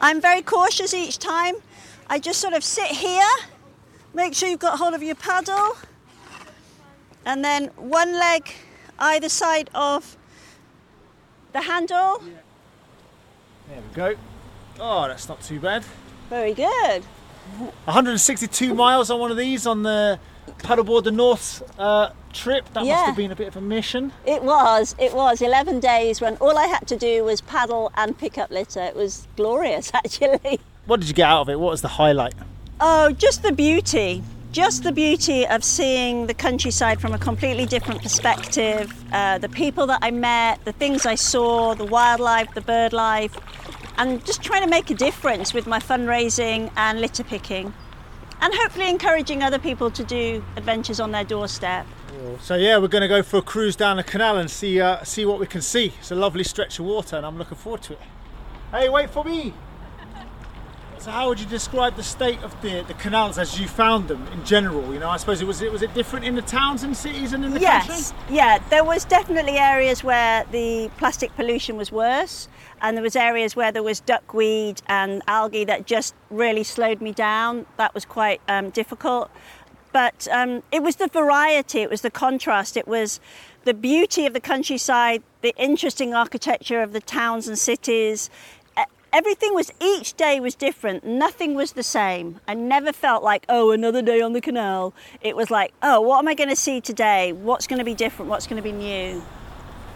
I'm 0.00 0.20
very 0.20 0.42
cautious 0.42 0.94
each 0.94 1.18
time. 1.18 1.56
I 2.06 2.20
just 2.20 2.40
sort 2.40 2.54
of 2.54 2.62
sit 2.62 2.86
here, 2.86 3.26
make 4.14 4.34
sure 4.34 4.48
you've 4.48 4.60
got 4.60 4.78
hold 4.78 4.94
of 4.94 5.02
your 5.02 5.16
paddle, 5.16 5.76
and 7.26 7.44
then 7.44 7.72
one 7.74 8.12
leg 8.12 8.54
either 8.98 9.28
side 9.28 9.70
of 9.74 10.16
the 11.52 11.62
handle. 11.62 12.22
There 13.68 13.80
we 13.80 13.94
go. 13.94 14.14
Oh, 14.80 15.08
that's 15.08 15.28
not 15.28 15.40
too 15.40 15.60
bad. 15.60 15.84
Very 16.28 16.54
good. 16.54 17.04
162 17.84 18.74
miles 18.74 19.10
on 19.10 19.20
one 19.20 19.30
of 19.30 19.36
these 19.36 19.66
on 19.66 19.82
the 19.82 20.18
paddleboard 20.58 21.04
the 21.04 21.12
North 21.12 21.62
uh, 21.78 22.10
trip. 22.32 22.64
That 22.72 22.84
must 22.84 23.04
have 23.04 23.16
been 23.16 23.30
a 23.30 23.36
bit 23.36 23.48
of 23.48 23.56
a 23.56 23.60
mission. 23.60 24.12
It 24.26 24.42
was, 24.42 24.94
it 24.98 25.14
was 25.14 25.42
11 25.42 25.80
days 25.80 26.20
when 26.20 26.36
all 26.36 26.58
I 26.58 26.66
had 26.66 26.86
to 26.88 26.96
do 26.96 27.24
was 27.24 27.40
paddle 27.40 27.92
and 27.96 28.16
pick 28.16 28.38
up 28.38 28.50
litter. 28.50 28.80
It 28.80 28.96
was 28.96 29.26
glorious, 29.36 29.90
actually. 29.94 30.60
What 30.86 31.00
did 31.00 31.08
you 31.08 31.14
get 31.14 31.28
out 31.28 31.42
of 31.42 31.48
it? 31.48 31.60
What 31.60 31.70
was 31.70 31.82
the 31.82 31.88
highlight? 31.88 32.34
Oh, 32.80 33.12
just 33.12 33.42
the 33.42 33.52
beauty. 33.52 34.22
Just 34.54 34.84
the 34.84 34.92
beauty 34.92 35.44
of 35.48 35.64
seeing 35.64 36.28
the 36.28 36.32
countryside 36.32 37.00
from 37.00 37.12
a 37.12 37.18
completely 37.18 37.66
different 37.66 38.00
perspective, 38.00 38.94
uh, 39.12 39.36
the 39.38 39.48
people 39.48 39.84
that 39.84 39.98
I 40.00 40.12
met, 40.12 40.64
the 40.64 40.70
things 40.70 41.04
I 41.04 41.16
saw, 41.16 41.74
the 41.74 41.84
wildlife, 41.84 42.54
the 42.54 42.60
bird 42.60 42.92
life, 42.92 43.36
and 43.98 44.24
just 44.24 44.44
trying 44.44 44.62
to 44.62 44.68
make 44.68 44.90
a 44.90 44.94
difference 44.94 45.52
with 45.52 45.66
my 45.66 45.80
fundraising 45.80 46.70
and 46.76 47.00
litter 47.00 47.24
picking. 47.24 47.74
And 48.40 48.54
hopefully 48.54 48.88
encouraging 48.88 49.42
other 49.42 49.58
people 49.58 49.90
to 49.90 50.04
do 50.04 50.44
adventures 50.56 51.00
on 51.00 51.10
their 51.10 51.24
doorstep. 51.24 51.84
So 52.40 52.54
yeah, 52.54 52.78
we're 52.78 52.86
going 52.86 53.02
to 53.02 53.08
go 53.08 53.24
for 53.24 53.38
a 53.38 53.42
cruise 53.42 53.74
down 53.74 53.96
the 53.96 54.04
canal 54.04 54.38
and 54.38 54.48
see 54.48 54.80
uh, 54.80 55.02
see 55.02 55.26
what 55.26 55.40
we 55.40 55.46
can 55.46 55.62
see. 55.62 55.94
It's 55.98 56.12
a 56.12 56.14
lovely 56.14 56.44
stretch 56.44 56.78
of 56.78 56.84
water, 56.84 57.16
and 57.16 57.26
I'm 57.26 57.38
looking 57.38 57.58
forward 57.58 57.82
to 57.82 57.94
it. 57.94 58.00
Hey, 58.70 58.88
wait 58.88 59.10
for 59.10 59.24
me! 59.24 59.52
So 61.04 61.10
how 61.10 61.28
would 61.28 61.38
you 61.38 61.44
describe 61.44 61.96
the 61.96 62.02
state 62.02 62.42
of 62.42 62.58
the, 62.62 62.80
the 62.80 62.94
canals 62.94 63.36
as 63.36 63.60
you 63.60 63.68
found 63.68 64.08
them 64.08 64.26
in 64.28 64.42
general? 64.42 64.90
You 64.90 65.00
know, 65.00 65.10
I 65.10 65.18
suppose 65.18 65.42
it 65.42 65.46
was 65.46 65.60
it 65.60 65.70
was 65.70 65.82
it 65.82 65.92
different 65.92 66.24
in 66.24 66.34
the 66.34 66.40
towns 66.40 66.82
and 66.82 66.96
cities 66.96 67.34
and 67.34 67.44
in 67.44 67.52
the 67.52 67.60
yes, 67.60 68.12
country? 68.12 68.34
yeah, 68.34 68.58
there 68.70 68.84
was 68.84 69.04
definitely 69.04 69.58
areas 69.58 70.02
where 70.02 70.46
the 70.50 70.90
plastic 70.96 71.36
pollution 71.36 71.76
was 71.76 71.92
worse, 71.92 72.48
and 72.80 72.96
there 72.96 73.02
was 73.02 73.16
areas 73.16 73.54
where 73.54 73.70
there 73.70 73.82
was 73.82 74.00
duckweed 74.00 74.80
and 74.86 75.20
algae 75.28 75.66
that 75.66 75.84
just 75.84 76.14
really 76.30 76.64
slowed 76.64 77.02
me 77.02 77.12
down. 77.12 77.66
That 77.76 77.92
was 77.92 78.06
quite 78.06 78.40
um, 78.48 78.70
difficult, 78.70 79.30
but 79.92 80.26
um, 80.32 80.62
it 80.72 80.82
was 80.82 80.96
the 80.96 81.08
variety, 81.08 81.82
it 81.82 81.90
was 81.90 82.00
the 82.00 82.10
contrast, 82.10 82.78
it 82.78 82.88
was 82.88 83.20
the 83.64 83.74
beauty 83.74 84.24
of 84.24 84.32
the 84.32 84.40
countryside, 84.40 85.22
the 85.42 85.54
interesting 85.58 86.14
architecture 86.14 86.80
of 86.80 86.94
the 86.94 87.00
towns 87.00 87.46
and 87.46 87.58
cities 87.58 88.30
everything 89.14 89.54
was 89.54 89.70
each 89.80 90.14
day 90.14 90.40
was 90.40 90.56
different. 90.56 91.04
Nothing 91.04 91.54
was 91.54 91.72
the 91.72 91.84
same. 91.84 92.40
I 92.48 92.54
never 92.54 92.92
felt 92.92 93.22
like 93.22 93.46
oh 93.48 93.70
another 93.70 94.02
day 94.02 94.20
on 94.20 94.32
the 94.32 94.40
canal. 94.40 94.92
It 95.22 95.36
was 95.36 95.50
like 95.50 95.72
oh 95.82 96.00
what 96.00 96.18
am 96.18 96.28
i 96.28 96.34
going 96.34 96.50
to 96.50 96.56
see 96.56 96.80
today? 96.80 97.32
What's 97.32 97.66
going 97.66 97.78
to 97.78 97.84
be 97.84 97.94
different? 97.94 98.28
What's 98.28 98.46
going 98.46 98.60
to 98.60 98.62
be 98.62 98.72
new? 98.72 99.22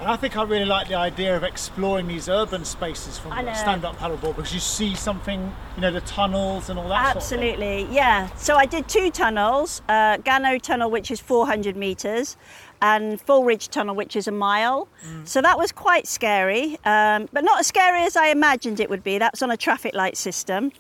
And 0.00 0.08
I 0.08 0.14
think 0.14 0.36
I 0.36 0.44
really 0.44 0.64
like 0.64 0.86
the 0.86 0.94
idea 0.94 1.36
of 1.36 1.42
exploring 1.42 2.06
these 2.06 2.28
urban 2.28 2.64
spaces 2.64 3.18
from 3.18 3.32
stand-up 3.32 3.96
paddleboard 3.96 4.36
because 4.36 4.54
you 4.54 4.60
see 4.60 4.94
something, 4.94 5.52
you 5.74 5.80
know, 5.82 5.90
the 5.90 6.02
tunnels 6.02 6.70
and 6.70 6.78
all 6.78 6.88
that. 6.90 7.16
Absolutely, 7.16 7.80
sort 7.80 7.88
of 7.88 7.94
yeah. 7.96 8.34
So 8.36 8.54
I 8.54 8.64
did 8.64 8.86
two 8.86 9.10
tunnels: 9.10 9.82
uh, 9.88 10.18
Gannow 10.18 10.62
Tunnel, 10.62 10.88
which 10.88 11.10
is 11.10 11.18
400 11.18 11.74
meters, 11.74 12.36
and 12.80 13.24
Foulridge 13.24 13.68
Tunnel, 13.68 13.94
which 13.94 14.16
is 14.16 14.28
a 14.28 14.32
mile. 14.32 14.88
Mm. 15.06 15.26
So 15.26 15.42
that 15.42 15.58
was 15.58 15.72
quite 15.72 16.06
scary, 16.06 16.78
um, 16.84 17.28
but 17.32 17.44
not 17.44 17.60
as 17.60 17.66
scary 17.66 18.02
as 18.02 18.16
I 18.16 18.28
imagined 18.28 18.80
it 18.80 18.90
would 18.90 19.02
be. 19.02 19.18
That's 19.18 19.42
on 19.42 19.50
a 19.50 19.56
traffic 19.56 19.94
light 19.94 20.16
system. 20.16 20.72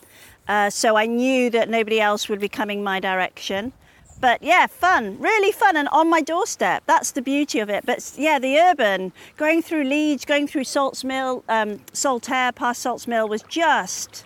Uh, 0.46 0.70
so 0.70 0.96
I 0.96 1.06
knew 1.06 1.50
that 1.50 1.68
nobody 1.68 2.00
else 2.00 2.28
would 2.28 2.40
be 2.40 2.48
coming 2.48 2.82
my 2.82 3.00
direction. 3.00 3.72
But 4.20 4.42
yeah, 4.42 4.66
fun, 4.66 5.16
really 5.20 5.52
fun, 5.52 5.76
and 5.76 5.88
on 5.88 6.10
my 6.10 6.20
doorstep. 6.20 6.82
That's 6.86 7.12
the 7.12 7.22
beauty 7.22 7.60
of 7.60 7.70
it. 7.70 7.86
But 7.86 8.12
yeah, 8.16 8.38
the 8.38 8.58
urban, 8.58 9.12
going 9.36 9.62
through 9.62 9.84
Leeds, 9.84 10.24
going 10.24 10.48
through 10.48 10.64
Salts 10.64 11.04
Mill, 11.04 11.44
um, 11.48 11.80
Saltaire, 11.92 12.50
past 12.50 12.82
Salts 12.82 13.06
Mill 13.06 13.28
was 13.28 13.42
just 13.42 14.24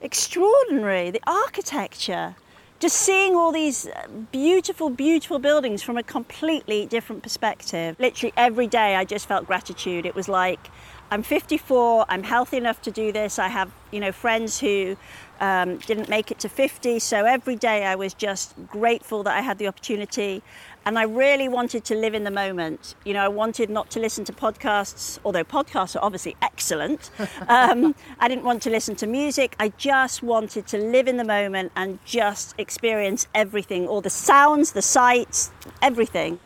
extraordinary. 0.00 1.10
The 1.10 1.20
architecture, 1.26 2.36
just 2.84 2.96
seeing 3.00 3.34
all 3.34 3.50
these 3.50 3.86
uh, 3.86 4.06
beautiful, 4.30 4.90
beautiful 4.90 5.38
buildings 5.38 5.82
from 5.82 5.96
a 5.96 6.02
completely 6.02 6.84
different 6.84 7.22
perspective. 7.22 7.96
Literally 7.98 8.34
every 8.36 8.66
day 8.66 8.94
I 8.94 9.06
just 9.06 9.26
felt 9.26 9.46
gratitude. 9.46 10.04
It 10.04 10.14
was 10.14 10.28
like, 10.28 10.68
I'm 11.10 11.22
54, 11.22 12.04
I'm 12.10 12.24
healthy 12.24 12.58
enough 12.58 12.82
to 12.82 12.90
do 12.90 13.10
this. 13.10 13.38
I 13.38 13.48
have, 13.48 13.72
you 13.90 14.00
know, 14.00 14.12
friends 14.12 14.60
who 14.60 14.98
um, 15.40 15.78
didn't 15.78 16.10
make 16.10 16.30
it 16.30 16.38
to 16.40 16.50
50. 16.50 16.98
So 16.98 17.24
every 17.24 17.56
day 17.56 17.86
I 17.86 17.94
was 17.94 18.12
just 18.12 18.54
grateful 18.68 19.22
that 19.22 19.34
I 19.34 19.40
had 19.40 19.56
the 19.56 19.66
opportunity. 19.66 20.42
And 20.86 20.98
I 20.98 21.04
really 21.04 21.48
wanted 21.48 21.84
to 21.86 21.94
live 21.94 22.14
in 22.14 22.24
the 22.24 22.30
moment. 22.30 22.94
You 23.04 23.14
know, 23.14 23.24
I 23.24 23.28
wanted 23.28 23.70
not 23.70 23.90
to 23.92 24.00
listen 24.00 24.24
to 24.26 24.32
podcasts, 24.32 25.18
although 25.24 25.44
podcasts 25.44 25.96
are 25.96 26.04
obviously 26.04 26.36
excellent. 26.42 27.10
Um, 27.48 27.94
I 28.20 28.28
didn't 28.28 28.44
want 28.44 28.62
to 28.62 28.70
listen 28.70 28.96
to 28.96 29.06
music. 29.06 29.54
I 29.58 29.68
just 29.70 30.22
wanted 30.22 30.66
to 30.68 30.78
live 30.78 31.08
in 31.08 31.16
the 31.16 31.24
moment 31.24 31.72
and 31.76 31.98
just 32.04 32.54
experience 32.58 33.26
everything 33.34 33.86
all 33.86 34.00
the 34.00 34.10
sounds, 34.10 34.72
the 34.72 34.82
sights, 34.82 35.50
everything. 35.82 36.38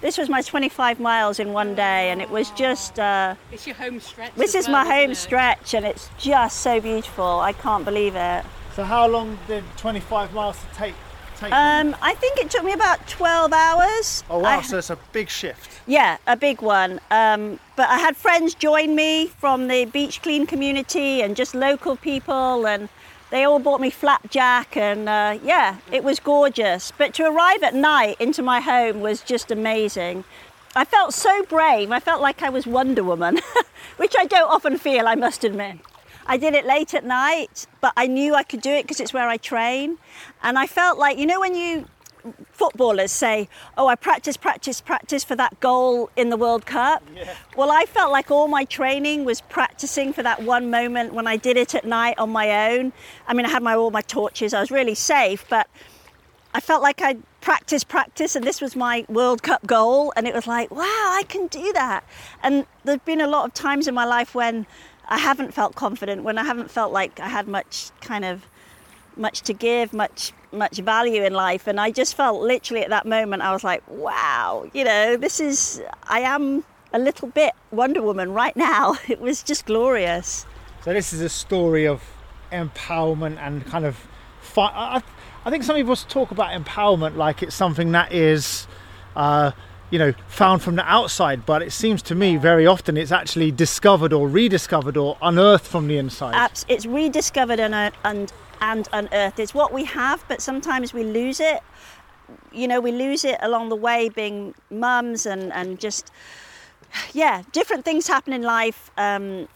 This 0.00 0.18
was 0.18 0.28
my 0.28 0.42
25 0.42 1.00
miles 1.00 1.38
in 1.38 1.52
one 1.52 1.74
day, 1.74 2.10
and 2.10 2.20
it 2.20 2.30
was 2.30 2.50
just. 2.50 2.98
Uh, 2.98 3.34
it's 3.50 3.66
your 3.66 3.76
home 3.76 3.98
stretch. 4.00 4.34
This 4.34 4.54
is 4.54 4.68
well, 4.68 4.84
my 4.84 4.94
home 4.94 5.14
stretch, 5.14 5.74
and 5.74 5.86
it's 5.86 6.10
just 6.18 6.60
so 6.60 6.80
beautiful. 6.80 7.40
I 7.40 7.52
can't 7.52 7.84
believe 7.84 8.14
it. 8.14 8.44
So, 8.74 8.84
how 8.84 9.08
long 9.08 9.38
did 9.48 9.64
25 9.78 10.34
miles 10.34 10.58
to 10.58 10.76
take? 10.76 10.94
Take 11.36 11.52
um, 11.52 11.96
I 12.02 12.14
think 12.14 12.38
it 12.38 12.50
took 12.50 12.64
me 12.64 12.72
about 12.72 13.06
12 13.08 13.52
hours. 13.52 14.24
Oh 14.30 14.38
wow! 14.38 14.58
I, 14.58 14.62
so 14.62 14.78
it's 14.78 14.90
a 14.90 14.98
big 15.12 15.28
shift. 15.28 15.80
Yeah, 15.86 16.18
a 16.26 16.36
big 16.36 16.62
one. 16.62 17.00
Um, 17.10 17.58
but 17.76 17.88
I 17.88 17.98
had 17.98 18.16
friends 18.16 18.54
join 18.54 18.94
me 18.94 19.28
from 19.28 19.68
the 19.68 19.84
beach 19.84 20.22
clean 20.22 20.46
community 20.46 21.22
and 21.22 21.36
just 21.36 21.54
local 21.54 21.96
people, 21.96 22.66
and 22.66 22.88
they 23.30 23.44
all 23.44 23.58
bought 23.58 23.80
me 23.80 23.90
flapjack 23.90 24.76
and 24.76 25.08
uh, 25.08 25.38
yeah 25.42 25.78
it 25.90 26.04
was 26.04 26.20
gorgeous 26.20 26.92
but 26.96 27.12
to 27.14 27.24
arrive 27.24 27.62
at 27.62 27.74
night 27.74 28.16
into 28.20 28.42
my 28.42 28.60
home 28.60 29.00
was 29.00 29.20
just 29.20 29.50
amazing 29.50 30.24
i 30.74 30.84
felt 30.84 31.12
so 31.12 31.44
brave 31.44 31.90
i 31.90 31.98
felt 31.98 32.20
like 32.20 32.42
i 32.42 32.48
was 32.48 32.66
wonder 32.66 33.02
woman 33.02 33.38
which 33.96 34.14
i 34.18 34.24
don't 34.24 34.50
often 34.50 34.78
feel 34.78 35.08
i 35.08 35.14
must 35.14 35.42
admit 35.44 35.78
i 36.26 36.36
did 36.36 36.54
it 36.54 36.66
late 36.66 36.94
at 36.94 37.04
night 37.04 37.66
but 37.80 37.92
i 37.96 38.06
knew 38.06 38.34
i 38.34 38.42
could 38.42 38.60
do 38.60 38.70
it 38.70 38.82
because 38.82 39.00
it's 39.00 39.12
where 39.12 39.28
i 39.28 39.36
train 39.36 39.98
and 40.42 40.58
i 40.58 40.66
felt 40.66 40.98
like 40.98 41.18
you 41.18 41.26
know 41.26 41.40
when 41.40 41.54
you 41.54 41.86
footballers 42.52 43.12
say, 43.12 43.48
"Oh, 43.76 43.86
I 43.86 43.94
practice, 43.94 44.36
practice, 44.36 44.80
practice 44.80 45.24
for 45.24 45.36
that 45.36 45.60
goal 45.60 46.10
in 46.16 46.30
the 46.30 46.36
World 46.36 46.66
Cup." 46.66 47.02
Yeah. 47.14 47.34
Well, 47.56 47.70
I 47.70 47.84
felt 47.84 48.12
like 48.12 48.30
all 48.30 48.48
my 48.48 48.64
training 48.64 49.24
was 49.24 49.40
practicing 49.40 50.12
for 50.12 50.22
that 50.22 50.42
one 50.42 50.70
moment 50.70 51.14
when 51.14 51.26
I 51.26 51.36
did 51.36 51.56
it 51.56 51.74
at 51.74 51.84
night 51.84 52.18
on 52.18 52.30
my 52.30 52.70
own. 52.70 52.92
I 53.26 53.34
mean, 53.34 53.46
I 53.46 53.50
had 53.50 53.62
my 53.62 53.74
all 53.74 53.90
my 53.90 54.02
torches. 54.02 54.54
I 54.54 54.60
was 54.60 54.70
really 54.70 54.94
safe, 54.94 55.44
but 55.48 55.68
I 56.54 56.60
felt 56.60 56.82
like 56.82 57.02
I 57.02 57.16
practice, 57.40 57.84
practice, 57.84 58.34
and 58.34 58.44
this 58.44 58.60
was 58.60 58.74
my 58.74 59.04
World 59.08 59.42
Cup 59.42 59.66
goal, 59.66 60.12
and 60.16 60.26
it 60.26 60.34
was 60.34 60.46
like, 60.46 60.70
wow, 60.70 60.82
I 60.82 61.22
can 61.28 61.46
do 61.48 61.72
that. 61.74 62.02
And 62.42 62.66
there've 62.84 63.04
been 63.04 63.20
a 63.20 63.26
lot 63.26 63.44
of 63.44 63.54
times 63.54 63.86
in 63.86 63.94
my 63.94 64.04
life 64.04 64.34
when 64.34 64.66
I 65.08 65.18
haven't 65.18 65.54
felt 65.54 65.74
confident, 65.74 66.24
when 66.24 66.38
I 66.38 66.44
haven't 66.44 66.70
felt 66.70 66.92
like 66.92 67.20
I 67.20 67.28
had 67.28 67.46
much 67.46 67.90
kind 68.00 68.24
of 68.24 68.44
much 69.16 69.42
to 69.42 69.52
give, 69.52 69.92
much 69.92 70.32
much 70.52 70.78
value 70.78 71.22
in 71.22 71.32
life, 71.34 71.66
and 71.66 71.80
I 71.80 71.90
just 71.90 72.14
felt 72.14 72.40
literally 72.40 72.82
at 72.82 72.90
that 72.90 73.06
moment 73.06 73.42
I 73.42 73.52
was 73.52 73.64
like, 73.64 73.82
wow, 73.88 74.68
you 74.72 74.84
know, 74.84 75.16
this 75.16 75.40
is 75.40 75.82
I 76.04 76.20
am 76.20 76.64
a 76.92 76.98
little 76.98 77.28
bit 77.28 77.52
Wonder 77.70 78.02
Woman 78.02 78.32
right 78.32 78.56
now. 78.56 78.96
It 79.08 79.20
was 79.20 79.42
just 79.42 79.66
glorious. 79.66 80.46
So 80.82 80.92
this 80.92 81.12
is 81.12 81.20
a 81.20 81.28
story 81.28 81.86
of 81.86 82.02
empowerment 82.52 83.38
and 83.38 83.64
kind 83.66 83.84
of. 83.84 84.06
I, 84.58 85.02
I 85.44 85.50
think 85.50 85.64
some 85.64 85.76
people 85.76 85.96
talk 85.96 86.30
about 86.30 86.58
empowerment 86.58 87.16
like 87.16 87.42
it's 87.42 87.54
something 87.54 87.92
that 87.92 88.12
is. 88.12 88.66
Uh, 89.14 89.52
you 89.90 89.98
know, 89.98 90.12
found 90.28 90.62
from 90.62 90.76
the 90.76 90.84
outside, 90.84 91.46
but 91.46 91.62
it 91.62 91.72
seems 91.72 92.02
to 92.02 92.14
me 92.14 92.36
very 92.36 92.66
often 92.66 92.96
it's 92.96 93.12
actually 93.12 93.52
discovered 93.52 94.12
or 94.12 94.28
rediscovered 94.28 94.96
or 94.96 95.16
unearthed 95.22 95.66
from 95.66 95.86
the 95.86 95.96
inside. 95.96 96.50
It's 96.68 96.86
rediscovered 96.86 97.60
and, 97.60 97.92
and 98.04 98.32
and 98.60 98.88
unearthed. 98.92 99.38
It's 99.38 99.54
what 99.54 99.72
we 99.72 99.84
have, 99.84 100.24
but 100.28 100.40
sometimes 100.40 100.92
we 100.92 101.04
lose 101.04 101.40
it. 101.40 101.60
You 102.52 102.68
know, 102.68 102.80
we 102.80 102.92
lose 102.92 103.24
it 103.24 103.38
along 103.40 103.68
the 103.68 103.76
way 103.76 104.08
being 104.08 104.54
mums 104.70 105.26
and, 105.26 105.52
and 105.52 105.78
just, 105.78 106.10
yeah, 107.12 107.42
different 107.52 107.84
things 107.84 108.06
happen 108.06 108.32
in 108.32 108.42
life. 108.42 108.90
Um, 108.96 109.48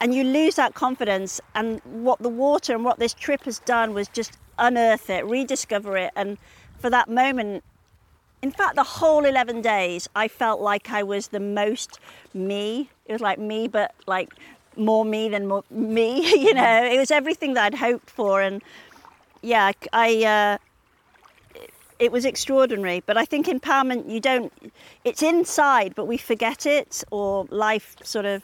and 0.00 0.14
you 0.14 0.24
lose 0.24 0.56
that 0.56 0.74
confidence. 0.74 1.40
And 1.54 1.80
what 1.84 2.20
the 2.20 2.28
water 2.28 2.74
and 2.74 2.84
what 2.84 2.98
this 2.98 3.14
trip 3.14 3.44
has 3.44 3.58
done 3.60 3.94
was 3.94 4.08
just 4.08 4.36
unearth 4.58 5.08
it, 5.10 5.24
rediscover 5.24 5.96
it. 5.96 6.12
And 6.14 6.38
for 6.78 6.90
that 6.90 7.08
moment, 7.08 7.64
in 8.42 8.50
fact, 8.50 8.74
the 8.74 8.82
whole 8.82 9.24
11 9.24 9.62
days, 9.62 10.08
I 10.16 10.26
felt 10.26 10.60
like 10.60 10.90
I 10.90 11.04
was 11.04 11.28
the 11.28 11.40
most 11.40 12.00
me. 12.34 12.90
It 13.06 13.12
was 13.12 13.22
like 13.22 13.38
me, 13.38 13.68
but 13.68 13.94
like 14.06 14.34
more 14.76 15.04
me 15.04 15.28
than 15.28 15.46
more 15.46 15.64
me. 15.70 16.26
you 16.40 16.52
know, 16.52 16.84
it 16.84 16.98
was 16.98 17.10
everything 17.10 17.54
that 17.54 17.64
I'd 17.64 17.74
hoped 17.74 18.10
for, 18.10 18.42
and 18.42 18.62
yeah, 19.40 19.72
I. 19.92 20.24
Uh, 20.24 20.58
it 21.98 22.10
was 22.10 22.24
extraordinary, 22.24 23.00
but 23.06 23.16
I 23.16 23.24
think 23.24 23.46
empowerment, 23.46 24.10
you 24.10 24.18
don't, 24.18 24.52
it's 25.04 25.22
inside, 25.22 25.94
but 25.94 26.06
we 26.06 26.16
forget 26.16 26.66
it, 26.66 27.04
or 27.12 27.46
life 27.48 27.94
sort 28.02 28.26
of 28.26 28.42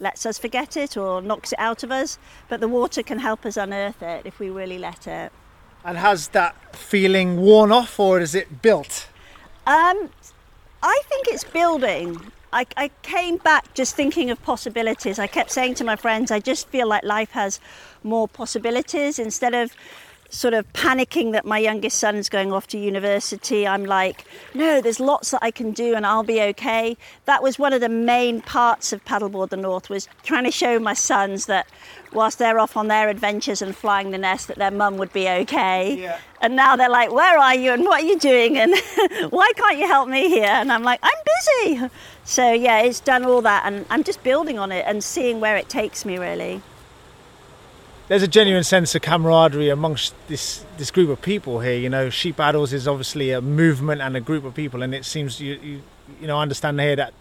lets 0.00 0.26
us 0.26 0.38
forget 0.38 0.76
it 0.76 0.96
or 0.96 1.22
knocks 1.22 1.52
it 1.52 1.58
out 1.60 1.84
of 1.84 1.92
us. 1.92 2.18
But 2.48 2.58
the 2.58 2.66
water 2.66 3.04
can 3.04 3.20
help 3.20 3.46
us 3.46 3.56
unearth 3.56 4.02
it 4.02 4.26
if 4.26 4.40
we 4.40 4.50
really 4.50 4.78
let 4.78 5.06
it. 5.06 5.30
And 5.84 5.98
has 5.98 6.28
that 6.28 6.74
feeling 6.74 7.40
worn 7.40 7.70
off 7.70 8.00
or 8.00 8.18
is 8.18 8.34
it 8.34 8.60
built? 8.60 9.06
Um, 9.66 10.10
I 10.82 11.02
think 11.08 11.28
it's 11.28 11.44
building. 11.44 12.32
I, 12.52 12.66
I 12.76 12.90
came 13.02 13.36
back 13.36 13.74
just 13.74 13.94
thinking 13.94 14.30
of 14.30 14.42
possibilities. 14.42 15.18
I 15.18 15.26
kept 15.26 15.52
saying 15.52 15.74
to 15.74 15.84
my 15.84 15.96
friends, 15.96 16.30
I 16.30 16.40
just 16.40 16.68
feel 16.68 16.88
like 16.88 17.04
life 17.04 17.30
has 17.32 17.60
more 18.02 18.26
possibilities 18.26 19.18
instead 19.18 19.54
of 19.54 19.72
sort 20.30 20.54
of 20.54 20.70
panicking 20.72 21.32
that 21.32 21.44
my 21.44 21.58
youngest 21.58 21.98
son's 21.98 22.28
going 22.28 22.52
off 22.52 22.66
to 22.68 22.78
university, 22.78 23.66
I'm 23.66 23.84
like, 23.84 24.24
no, 24.54 24.80
there's 24.80 25.00
lots 25.00 25.32
that 25.32 25.42
I 25.42 25.50
can 25.50 25.72
do 25.72 25.94
and 25.94 26.06
I'll 26.06 26.22
be 26.22 26.40
okay. 26.40 26.96
That 27.26 27.42
was 27.42 27.58
one 27.58 27.72
of 27.72 27.80
the 27.80 27.88
main 27.88 28.40
parts 28.40 28.92
of 28.92 29.04
Paddleboard 29.04 29.50
the 29.50 29.56
North 29.56 29.90
was 29.90 30.08
trying 30.22 30.44
to 30.44 30.50
show 30.50 30.78
my 30.78 30.94
sons 30.94 31.46
that 31.46 31.66
whilst 32.12 32.38
they're 32.38 32.58
off 32.58 32.76
on 32.76 32.88
their 32.88 33.08
adventures 33.08 33.60
and 33.60 33.76
flying 33.76 34.10
the 34.10 34.18
nest, 34.18 34.48
that 34.48 34.56
their 34.56 34.70
mum 34.70 34.96
would 34.96 35.12
be 35.12 35.28
okay. 35.28 35.96
Yeah. 35.96 36.18
And 36.40 36.56
now 36.56 36.76
they're 36.76 36.88
like, 36.88 37.12
where 37.12 37.38
are 37.38 37.54
you 37.54 37.72
and 37.72 37.82
what 37.82 38.02
are 38.02 38.06
you 38.06 38.18
doing 38.18 38.56
and 38.56 38.72
why 39.30 39.50
can't 39.56 39.78
you 39.78 39.86
help 39.86 40.08
me 40.08 40.28
here? 40.28 40.44
And 40.44 40.72
I'm 40.72 40.82
like, 40.82 41.00
I'm 41.02 41.70
busy. 41.74 41.90
So 42.24 42.52
yeah, 42.52 42.80
it's 42.80 43.00
done 43.00 43.24
all 43.24 43.42
that 43.42 43.64
and 43.66 43.84
I'm 43.90 44.04
just 44.04 44.22
building 44.22 44.58
on 44.58 44.72
it 44.72 44.84
and 44.86 45.02
seeing 45.02 45.40
where 45.40 45.56
it 45.56 45.68
takes 45.68 46.04
me 46.04 46.18
really. 46.18 46.62
There's 48.10 48.24
a 48.24 48.28
genuine 48.28 48.64
sense 48.64 48.96
of 48.96 49.02
camaraderie 49.02 49.68
amongst 49.68 50.14
this 50.26 50.64
this 50.78 50.90
group 50.90 51.10
of 51.10 51.22
people 51.22 51.60
here. 51.60 51.78
You 51.78 51.88
know, 51.88 52.10
She 52.10 52.32
Paddles 52.32 52.72
is 52.72 52.88
obviously 52.88 53.30
a 53.30 53.40
movement 53.40 54.00
and 54.00 54.16
a 54.16 54.20
group 54.20 54.44
of 54.44 54.52
people, 54.52 54.82
and 54.82 54.92
it 54.92 55.04
seems 55.04 55.40
you 55.40 55.54
you, 55.62 55.82
you 56.20 56.26
know 56.26 56.40
understand 56.40 56.80
here 56.80 56.96
that 56.96 57.14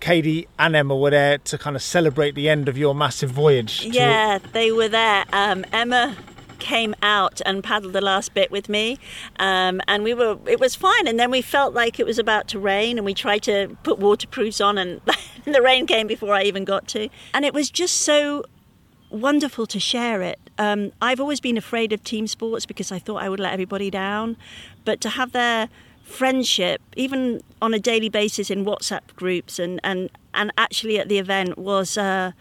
Cadi 0.00 0.48
and 0.58 0.74
Emma 0.74 0.96
were 0.96 1.10
there 1.10 1.36
to 1.36 1.58
kind 1.58 1.76
of 1.76 1.82
celebrate 1.82 2.34
the 2.34 2.48
end 2.48 2.70
of 2.70 2.78
your 2.78 2.94
massive 2.94 3.32
voyage. 3.32 3.84
Yeah, 3.84 4.38
they 4.54 4.72
were 4.72 4.88
there. 4.88 5.26
Um, 5.30 5.66
Emma 5.74 6.16
came 6.58 6.94
out 7.02 7.42
and 7.44 7.62
paddled 7.62 7.92
the 7.92 8.00
last 8.00 8.32
bit 8.32 8.50
with 8.50 8.70
me, 8.70 8.98
um, 9.40 9.82
and 9.86 10.04
we 10.04 10.14
were. 10.14 10.38
It 10.46 10.58
was 10.58 10.74
fine. 10.74 11.06
And 11.06 11.20
then 11.20 11.30
we 11.30 11.42
felt 11.42 11.74
like 11.74 12.00
it 12.00 12.06
was 12.06 12.18
about 12.18 12.48
to 12.48 12.58
rain, 12.58 12.96
and 12.96 13.04
we 13.04 13.12
tried 13.12 13.42
to 13.42 13.76
put 13.82 13.98
waterproofs 13.98 14.58
on, 14.58 14.78
and 14.78 15.02
the 15.44 15.60
rain 15.60 15.86
came 15.86 16.06
before 16.06 16.32
I 16.32 16.44
even 16.44 16.64
got 16.64 16.88
to. 16.88 17.10
And 17.34 17.44
it 17.44 17.52
was 17.52 17.68
just 17.68 17.98
so 17.98 18.46
wonderful 19.12 19.66
to 19.66 19.78
share 19.78 20.22
it. 20.22 20.38
Um, 20.58 20.92
I've 21.00 21.20
always 21.20 21.40
been 21.40 21.56
afraid 21.56 21.92
of 21.92 22.02
team 22.02 22.26
sports 22.26 22.66
because 22.66 22.90
I 22.90 22.98
thought 22.98 23.22
I 23.22 23.28
would 23.28 23.40
let 23.40 23.52
everybody 23.52 23.90
down, 23.90 24.36
but 24.84 25.00
to 25.02 25.10
have 25.10 25.32
their 25.32 25.68
friendship, 26.02 26.80
even 26.96 27.40
on 27.60 27.74
a 27.74 27.78
daily 27.78 28.08
basis 28.08 28.50
in 28.50 28.64
WhatsApp 28.64 29.14
groups 29.16 29.58
and 29.58 29.80
and 29.84 30.10
and 30.34 30.52
actually 30.58 30.98
at 30.98 31.08
the 31.08 31.18
event 31.18 31.58
was 31.58 31.96
uh, 31.96 32.32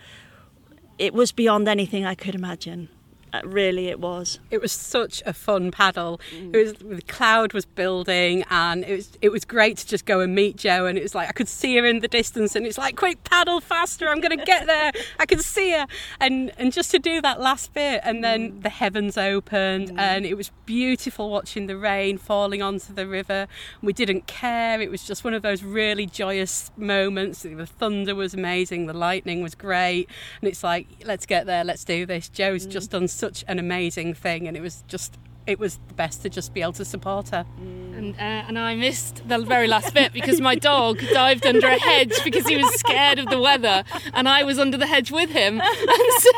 it 0.97 1.13
was 1.13 1.31
beyond 1.31 1.67
anything 1.67 2.05
I 2.05 2.15
could 2.15 2.35
imagine. 2.35 2.89
Uh, 3.33 3.41
really, 3.45 3.87
it 3.87 3.99
was. 3.99 4.39
It 4.49 4.61
was 4.61 4.73
such 4.73 5.23
a 5.25 5.31
fun 5.31 5.71
paddle. 5.71 6.19
Mm. 6.35 6.53
It 6.53 6.63
was 6.63 6.73
the 6.73 7.01
cloud 7.03 7.53
was 7.53 7.65
building, 7.65 8.43
and 8.49 8.83
it 8.83 8.95
was 8.95 9.11
it 9.21 9.29
was 9.29 9.45
great 9.45 9.77
to 9.77 9.87
just 9.87 10.05
go 10.05 10.19
and 10.19 10.35
meet 10.35 10.57
joe 10.57 10.85
And 10.85 10.97
it 10.97 11.01
was 11.01 11.15
like 11.15 11.29
I 11.29 11.31
could 11.31 11.47
see 11.47 11.77
her 11.77 11.85
in 11.85 11.99
the 11.99 12.09
distance, 12.09 12.55
and 12.55 12.65
it's 12.65 12.77
like 12.77 12.97
quick 12.97 13.23
paddle 13.23 13.61
faster. 13.61 14.09
I'm 14.09 14.19
going 14.19 14.37
to 14.37 14.45
get 14.45 14.67
there. 14.67 14.91
I 15.17 15.25
can 15.25 15.39
see 15.39 15.71
her, 15.71 15.87
and 16.19 16.51
and 16.57 16.73
just 16.73 16.91
to 16.91 16.99
do 16.99 17.21
that 17.21 17.39
last 17.39 17.73
bit, 17.73 18.01
and 18.03 18.21
then 18.21 18.51
mm. 18.51 18.63
the 18.63 18.69
heavens 18.69 19.17
opened, 19.17 19.91
mm. 19.91 19.99
and 19.99 20.25
it 20.25 20.35
was 20.35 20.51
beautiful 20.65 21.29
watching 21.29 21.67
the 21.67 21.77
rain 21.77 22.17
falling 22.17 22.61
onto 22.61 22.93
the 22.93 23.07
river. 23.07 23.47
We 23.81 23.93
didn't 23.93 24.27
care. 24.27 24.81
It 24.81 24.91
was 24.91 25.05
just 25.05 25.23
one 25.23 25.33
of 25.33 25.41
those 25.41 25.63
really 25.63 26.05
joyous 26.05 26.71
moments. 26.75 27.43
The 27.43 27.65
thunder 27.65 28.13
was 28.13 28.33
amazing. 28.33 28.87
The 28.87 28.93
lightning 28.93 29.41
was 29.41 29.55
great, 29.55 30.09
and 30.41 30.49
it's 30.49 30.65
like 30.65 30.87
let's 31.05 31.25
get 31.25 31.45
there. 31.45 31.63
Let's 31.63 31.85
do 31.85 32.05
this. 32.05 32.27
Jo's 32.27 32.65
just 32.65 32.91
done 32.91 33.07
such 33.21 33.45
an 33.47 33.59
amazing 33.59 34.15
thing, 34.15 34.47
and 34.47 34.57
it 34.57 34.61
was 34.61 34.83
just 34.87 35.17
it 35.47 35.59
was 35.59 35.79
the 35.87 35.93
best 35.95 36.21
to 36.21 36.29
just 36.29 36.53
be 36.53 36.61
able 36.61 36.73
to 36.73 36.85
support 36.85 37.29
her. 37.29 37.45
And, 37.57 38.13
uh, 38.15 38.47
and 38.47 38.59
I 38.59 38.75
missed 38.75 39.27
the 39.27 39.39
very 39.39 39.67
last 39.67 39.93
bit 39.93 40.13
because 40.13 40.39
my 40.39 40.55
dog 40.55 40.99
dived 41.13 41.45
under 41.47 41.67
a 41.67 41.79
hedge 41.79 42.23
because 42.23 42.47
he 42.47 42.57
was 42.57 42.71
scared 42.75 43.19
of 43.19 43.27
the 43.27 43.39
weather, 43.39 43.83
and 44.13 44.29
I 44.29 44.43
was 44.43 44.59
under 44.59 44.77
the 44.77 44.87
hedge 44.87 45.11
with 45.11 45.29
him. 45.31 45.61
And 45.61 46.11
so 46.19 46.29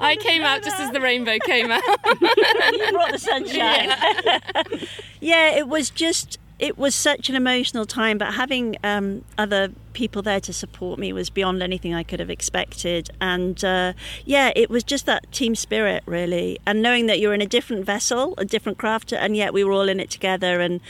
I 0.00 0.16
came 0.20 0.42
out 0.42 0.62
just 0.62 0.78
as 0.80 0.90
the 0.92 1.00
rainbow 1.00 1.38
came 1.44 1.70
out. 1.70 1.82
you 1.86 2.92
brought 2.92 3.12
the 3.12 3.18
sunshine. 3.18 3.90
Yeah. 5.20 5.56
it 5.56 5.68
was 5.68 5.90
just 5.90 6.38
it 6.58 6.78
was 6.78 6.94
such 6.94 7.28
an 7.28 7.34
emotional 7.34 7.84
time, 7.84 8.16
but 8.16 8.34
having 8.34 8.76
um, 8.82 9.24
other 9.36 9.70
people 9.92 10.22
there 10.22 10.40
to 10.40 10.52
support 10.52 10.98
me 10.98 11.12
was 11.12 11.28
beyond 11.28 11.62
anything 11.62 11.94
I 11.94 12.02
could 12.02 12.18
have 12.20 12.30
expected. 12.30 13.10
And 13.20 13.62
uh, 13.64 13.92
yeah, 14.24 14.52
it 14.56 14.70
was 14.70 14.82
just 14.82 15.04
that 15.06 15.30
team 15.32 15.54
spirit, 15.54 16.02
really, 16.06 16.58
and 16.66 16.80
knowing 16.80 17.06
that 17.06 17.18
you're 17.18 17.34
in 17.34 17.42
a 17.42 17.46
different 17.46 17.84
vessel, 17.84 18.34
a 18.38 18.44
different 18.44 18.78
craft, 18.78 19.12
and 19.12 19.36
yet 19.36 19.52
we 19.52 19.64
were 19.64 19.72
all 19.72 19.88
in 19.88 20.00
it 20.00 20.10
together. 20.10 20.60
And 20.60 20.80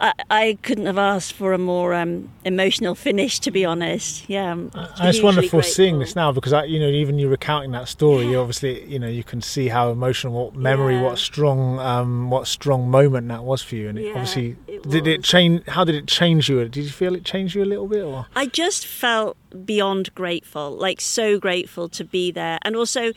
I, 0.00 0.12
I 0.30 0.58
couldn't 0.62 0.86
have 0.86 0.98
asked 0.98 1.32
for 1.34 1.52
a 1.52 1.58
more 1.58 1.94
um, 1.94 2.30
emotional 2.44 2.94
finish, 2.94 3.38
to 3.40 3.50
be 3.50 3.64
honest. 3.64 4.28
Yeah, 4.28 4.52
I'm 4.52 4.70
And 4.74 5.08
it's 5.08 5.22
wonderful 5.22 5.62
seeing 5.62 5.98
this 5.98 6.16
now 6.16 6.32
because 6.32 6.52
I, 6.52 6.64
you 6.64 6.80
know, 6.80 6.88
even 6.88 7.18
you 7.18 7.28
recounting 7.28 7.70
that 7.72 7.88
story, 7.88 8.26
you 8.26 8.38
obviously, 8.38 8.84
you 8.84 8.98
know, 8.98 9.08
you 9.08 9.24
can 9.24 9.40
see 9.40 9.68
how 9.68 9.90
emotional, 9.90 10.32
what 10.32 10.56
memory, 10.56 10.94
Yeah. 10.96 11.02
what 11.02 11.18
strong, 11.18 11.78
um, 11.78 12.30
what 12.30 12.46
strong 12.46 12.90
moment 12.90 13.28
that 13.28 13.44
was 13.44 13.62
for 13.62 13.76
you. 13.76 13.88
And 13.88 13.98
it 13.98 14.06
Yeah, 14.06 14.10
obviously, 14.12 14.56
it 14.66 14.88
did 14.88 15.06
it 15.06 15.22
change? 15.22 15.66
How 15.68 15.84
did 15.84 15.94
it 15.94 16.06
change 16.06 16.48
you? 16.48 16.62
Did 16.68 16.84
you 16.84 16.90
feel 16.90 17.14
it 17.14 17.24
changed 17.24 17.54
you 17.54 17.62
a 17.62 17.64
little 17.64 17.86
bit, 17.86 18.02
or? 18.02 18.26
I 18.34 18.46
just 18.46 18.86
felt 18.86 19.36
beyond 19.64 20.14
grateful, 20.14 20.72
like 20.72 21.00
so 21.00 21.38
grateful 21.38 21.88
to 21.90 22.04
be 22.04 22.30
there. 22.30 22.58
And 22.62 22.74
also, 22.76 23.12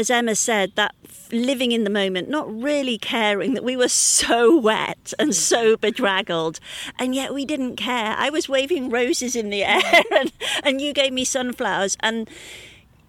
as 0.00 0.10
Emma 0.10 0.34
said, 0.34 0.72
that 0.76 0.94
living 1.30 1.72
in 1.72 1.84
the 1.84 1.90
moment, 1.90 2.30
not 2.30 2.50
really 2.50 2.96
caring 2.96 3.52
that 3.52 3.62
we 3.62 3.76
were 3.76 3.88
so 3.88 4.56
wet 4.56 5.12
and 5.18 5.34
so 5.34 5.76
bedraggled, 5.76 6.58
and 6.98 7.14
yet 7.14 7.34
we 7.34 7.44
didn't 7.44 7.76
care. 7.76 8.16
I 8.16 8.30
was 8.30 8.48
waving 8.48 8.88
roses 8.88 9.36
in 9.36 9.50
the 9.50 9.62
air, 9.76 10.02
and, 10.18 10.32
and 10.64 10.80
you 10.80 10.94
gave 10.94 11.12
me 11.12 11.24
sunflowers. 11.24 11.98
And 12.00 12.30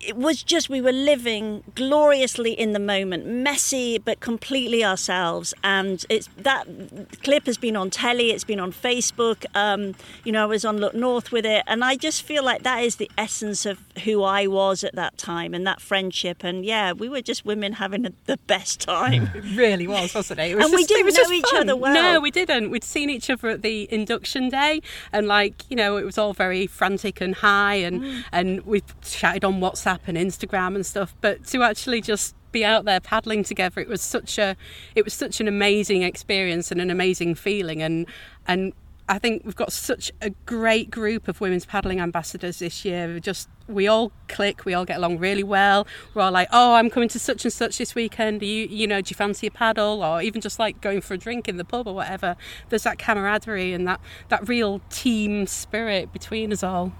it 0.08 0.16
was 0.18 0.42
just 0.44 0.70
we 0.70 0.82
were 0.82 0.92
living 0.92 1.64
gloriously 1.76 2.54
in 2.54 2.74
the 2.74 2.80
moment 2.80 3.26
messy 3.26 3.98
but 3.98 4.20
completely 4.20 4.84
ourselves 4.84 5.54
and 5.64 6.06
it's 6.10 6.28
that 6.38 6.66
clip 7.24 7.46
has 7.46 7.58
been 7.58 7.76
on 7.76 7.90
telly 7.90 8.32
it's 8.32 8.44
been 8.44 8.60
on 8.60 8.72
facebook 8.72 9.46
um, 9.56 9.94
you 10.24 10.32
know 10.32 10.44
i 10.44 10.46
was 10.46 10.64
on 10.66 10.78
look 10.78 10.94
north 10.96 11.32
with 11.32 11.46
it 11.46 11.64
and 11.68 11.84
i 11.84 11.96
just 11.96 12.24
feel 12.24 12.44
like 12.44 12.64
that 12.64 12.84
is 12.84 12.96
the 12.96 13.10
essence 13.18 13.66
of 13.66 13.80
who 14.06 14.24
i 14.24 14.48
was 14.48 14.84
at 14.84 14.96
that 14.96 15.18
time 15.18 15.54
and 15.54 15.68
that 15.68 15.82
friendship 15.82 16.44
and 16.44 16.66
yeah 16.66 16.92
we 16.94 17.08
were 17.10 17.22
just 17.22 17.46
women 17.46 17.74
having 17.74 18.06
a, 18.06 18.12
the 18.26 18.38
best 18.48 18.80
time 18.80 19.30
It 19.36 19.44
really 19.58 19.88
was, 19.88 20.14
wasn't 20.16 20.40
it? 20.40 20.52
it 20.52 20.56
was 20.56 20.66
And 20.66 20.74
we 20.74 20.82
just- 20.84 20.92
it 20.92 21.04
didn't 21.06 21.30
know 21.30 21.36
each 21.36 21.46
fun. 21.50 21.62
other 21.70 21.76
well. 21.76 21.94
No, 21.94 22.20
we 22.22 22.32
didn't. 22.32 22.70
We'd 22.72 22.84
seen 22.84 23.10
each 23.10 23.30
other 23.30 23.50
at 23.50 23.62
the 23.62 23.88
induction 23.92 24.50
day, 24.50 24.82
and 25.12 25.28
like 25.28 25.64
you 25.70 25.76
know, 25.76 25.98
it 25.98 26.06
was 26.06 26.18
all 26.18 26.34
very 26.34 26.68
frantic 26.68 27.22
and 27.22 27.36
high, 27.36 27.76
and 27.76 28.02
Mm. 28.02 28.24
and 28.32 28.62
we 28.66 28.82
chatted 29.04 29.44
on 29.46 29.60
WhatsApp 29.60 29.91
and 30.08 30.18
Instagram 30.18 30.76
and 30.76 30.86
stuff. 30.86 31.16
But 31.22 31.46
to 31.48 31.64
actually 31.64 32.02
just 32.02 32.36
be 32.52 32.64
out 32.64 32.86
there 32.86 33.00
paddling 33.00 33.44
together, 33.44 33.82
it 33.82 33.88
was 33.88 34.02
such 34.02 34.38
a, 34.38 34.56
it 34.96 35.04
was 35.04 35.14
such 35.14 35.40
an 35.40 35.48
amazing 35.48 36.04
experience 36.04 36.72
and 36.72 36.80
an 36.80 36.90
amazing 36.90 37.36
feeling, 37.36 37.82
and 37.82 38.06
and. 38.48 38.74
I 39.10 39.20
think 39.20 39.44
we've 39.44 39.56
got 39.58 39.74
such 39.74 40.10
a 40.22 40.30
great 40.46 40.90
group 40.90 41.28
of 41.28 41.42
women's 41.42 41.66
paddling 41.66 42.00
ambassadors 42.00 42.60
this 42.60 42.86
year. 42.86 43.14
We 43.14 43.20
just 43.20 43.50
we 43.68 43.88
all 43.88 44.12
click, 44.30 44.64
we 44.64 44.74
all 44.74 44.86
get 44.86 44.98
along 44.98 45.18
really 45.18 45.44
well. 45.44 45.86
We're 46.14 46.22
all 46.22 46.32
like, 46.32 46.48
"Oh, 46.52 46.76
I'm 46.76 46.90
coming 46.90 47.10
to 47.10 47.20
such 47.20 47.44
and 47.44 47.52
such 47.52 47.78
this 47.78 47.94
weekend. 47.94 48.40
Do 48.40 48.46
you 48.46 48.68
you 48.68 48.88
know, 48.88 49.02
do 49.02 49.10
you 49.12 49.16
fancy 49.16 49.48
a 49.48 49.52
paddle?" 49.52 50.02
Or 50.04 50.22
even 50.22 50.40
just 50.40 50.60
like 50.60 50.80
going 50.80 51.02
for 51.02 51.16
a 51.16 51.18
drink 51.18 51.50
in 51.50 51.58
the 51.58 51.66
pub 51.66 51.88
or 51.88 51.96
whatever. 51.96 52.38
There's 52.70 52.84
that 52.84 53.00
camaraderie 53.00 53.74
and 53.74 53.86
that 53.88 54.00
that 54.30 54.48
real 54.48 54.80
team 54.90 55.46
spirit 55.46 56.14
between 56.14 56.54
us 56.54 56.64
all. 56.64 56.94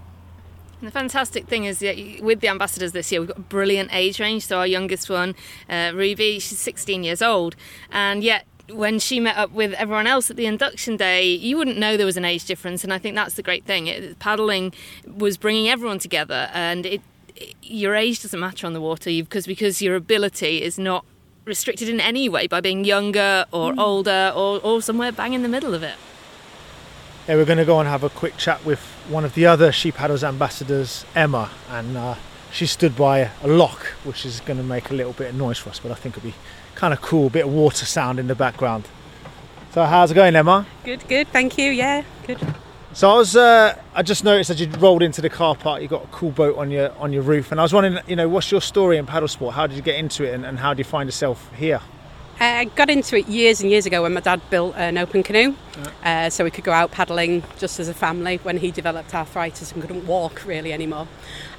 And 0.82 0.88
the 0.88 0.92
fantastic 0.92 1.46
thing 1.46 1.62
is 1.64 1.78
that 1.78 1.96
with 2.22 2.40
the 2.40 2.48
ambassadors 2.48 2.90
this 2.90 3.12
year, 3.12 3.20
we've 3.20 3.28
got 3.28 3.36
a 3.38 3.40
brilliant 3.42 3.94
age 3.94 4.18
range. 4.18 4.44
So 4.46 4.58
our 4.58 4.66
youngest 4.66 5.08
one, 5.08 5.36
uh, 5.70 5.92
Ruby, 5.94 6.40
she's 6.40 6.58
16 6.58 7.04
years 7.04 7.22
old, 7.22 7.54
and 7.92 8.24
yet 8.24 8.46
when 8.68 8.98
she 8.98 9.20
met 9.20 9.36
up 9.36 9.52
with 9.52 9.74
everyone 9.74 10.08
else 10.08 10.28
at 10.28 10.36
the 10.36 10.46
induction 10.46 10.96
day, 10.96 11.24
you 11.24 11.56
wouldn't 11.56 11.78
know 11.78 11.96
there 11.96 12.04
was 12.04 12.16
an 12.16 12.24
age 12.24 12.46
difference. 12.46 12.82
And 12.82 12.92
I 12.92 12.98
think 12.98 13.14
that's 13.14 13.34
the 13.34 13.44
great 13.44 13.64
thing. 13.64 13.86
It, 13.86 14.18
paddling 14.18 14.72
was 15.06 15.36
bringing 15.36 15.68
everyone 15.68 16.00
together, 16.00 16.50
and 16.52 16.84
it, 16.84 17.00
it- 17.36 17.54
your 17.62 17.94
age 17.94 18.20
doesn't 18.20 18.40
matter 18.40 18.66
on 18.66 18.72
the 18.72 18.80
water 18.80 19.08
because 19.08 19.46
because 19.46 19.80
your 19.80 19.94
ability 19.94 20.62
is 20.62 20.80
not 20.80 21.04
restricted 21.44 21.88
in 21.88 22.00
any 22.00 22.28
way 22.28 22.48
by 22.48 22.60
being 22.60 22.84
younger 22.84 23.44
or 23.52 23.72
older 23.78 24.32
or, 24.34 24.58
or 24.64 24.82
somewhere 24.82 25.12
bang 25.12 25.32
in 25.32 25.42
the 25.42 25.48
middle 25.48 25.74
of 25.74 25.84
it. 25.84 25.94
Yeah, 27.28 27.36
we're 27.36 27.44
going 27.44 27.58
to 27.58 27.64
go 27.64 27.78
and 27.78 27.88
have 27.88 28.02
a 28.02 28.10
quick 28.10 28.36
chat 28.36 28.64
with 28.64 28.80
one 29.08 29.24
of 29.24 29.34
the 29.34 29.46
other 29.46 29.70
She 29.70 29.92
Paddles 29.92 30.24
ambassadors, 30.24 31.04
Emma, 31.14 31.50
and 31.70 31.96
uh, 31.96 32.16
she 32.50 32.66
stood 32.66 32.96
by 32.96 33.30
a 33.44 33.46
lock, 33.46 33.86
which 34.02 34.26
is 34.26 34.40
going 34.40 34.56
to 34.56 34.64
make 34.64 34.90
a 34.90 34.94
little 34.94 35.12
bit 35.12 35.30
of 35.30 35.36
noise 35.36 35.56
for 35.56 35.70
us, 35.70 35.78
but 35.78 35.92
I 35.92 35.94
think 35.94 36.16
it'll 36.16 36.28
be 36.28 36.34
kind 36.74 36.92
of 36.92 37.00
cool, 37.00 37.28
a 37.28 37.30
bit 37.30 37.46
of 37.46 37.52
water 37.52 37.86
sound 37.86 38.18
in 38.18 38.26
the 38.26 38.34
background. 38.34 38.88
So, 39.70 39.84
how's 39.84 40.10
it 40.10 40.14
going, 40.14 40.34
Emma? 40.34 40.66
Good, 40.82 41.06
good. 41.06 41.28
Thank 41.28 41.58
you. 41.58 41.70
Yeah, 41.70 42.02
good. 42.26 42.40
So 42.92 43.08
I 43.08 43.14
was, 43.14 43.36
uh, 43.36 43.80
I 43.94 44.02
just 44.02 44.24
noticed 44.24 44.48
that 44.48 44.58
you 44.58 44.66
rolled 44.78 45.02
into 45.02 45.22
the 45.22 45.30
car 45.30 45.54
park. 45.54 45.80
You 45.80 45.86
got 45.86 46.04
a 46.04 46.08
cool 46.08 46.30
boat 46.30 46.58
on 46.58 46.72
your 46.72 46.92
on 46.98 47.12
your 47.12 47.22
roof, 47.22 47.50
and 47.52 47.60
I 47.60 47.62
was 47.62 47.72
wondering, 47.72 47.98
you 48.06 48.16
know, 48.16 48.28
what's 48.28 48.50
your 48.50 48.60
story 48.60 48.98
in 48.98 49.06
paddle 49.06 49.28
sport? 49.28 49.54
How 49.54 49.66
did 49.66 49.76
you 49.76 49.82
get 49.82 49.94
into 49.94 50.24
it, 50.24 50.34
and, 50.34 50.44
and 50.44 50.58
how 50.58 50.74
do 50.74 50.78
you 50.78 50.84
find 50.84 51.06
yourself 51.06 51.50
here? 51.54 51.80
I 52.40 52.64
got 52.64 52.90
into 52.90 53.16
it 53.16 53.28
years 53.28 53.60
and 53.60 53.70
years 53.70 53.86
ago 53.86 54.02
when 54.02 54.14
my 54.14 54.20
dad 54.20 54.40
built 54.50 54.74
an 54.76 54.98
open 54.98 55.22
canoe, 55.22 55.54
uh, 56.04 56.28
so 56.28 56.42
we 56.42 56.50
could 56.50 56.64
go 56.64 56.72
out 56.72 56.90
paddling 56.90 57.44
just 57.58 57.78
as 57.78 57.88
a 57.88 57.94
family 57.94 58.38
when 58.42 58.56
he 58.56 58.70
developed 58.70 59.14
arthritis 59.14 59.70
and 59.72 59.80
couldn't 59.80 60.06
walk 60.06 60.44
really 60.44 60.72
anymore. 60.72 61.06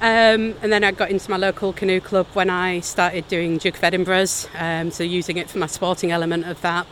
Um, 0.02 0.56
and 0.62 0.72
then 0.74 0.84
I 0.84 0.92
got 0.92 1.10
into 1.10 1.32
my 1.32 1.38
local 1.38 1.72
canoe 1.72 2.02
club 2.02 2.28
when 2.34 2.50
I 2.50 2.82
started 2.82 3.28
doing 3.30 3.58
Duke 3.60 3.78
of 3.78 3.84
Edinburgh's, 3.84 4.48
um, 4.58 4.92
so 4.92 5.04
using 5.04 5.38
it 5.38 5.50
for 5.50 5.58
my 5.58 5.68
sporting 5.68 6.12
element 6.12 6.46
of 6.46 6.60
that. 6.62 6.86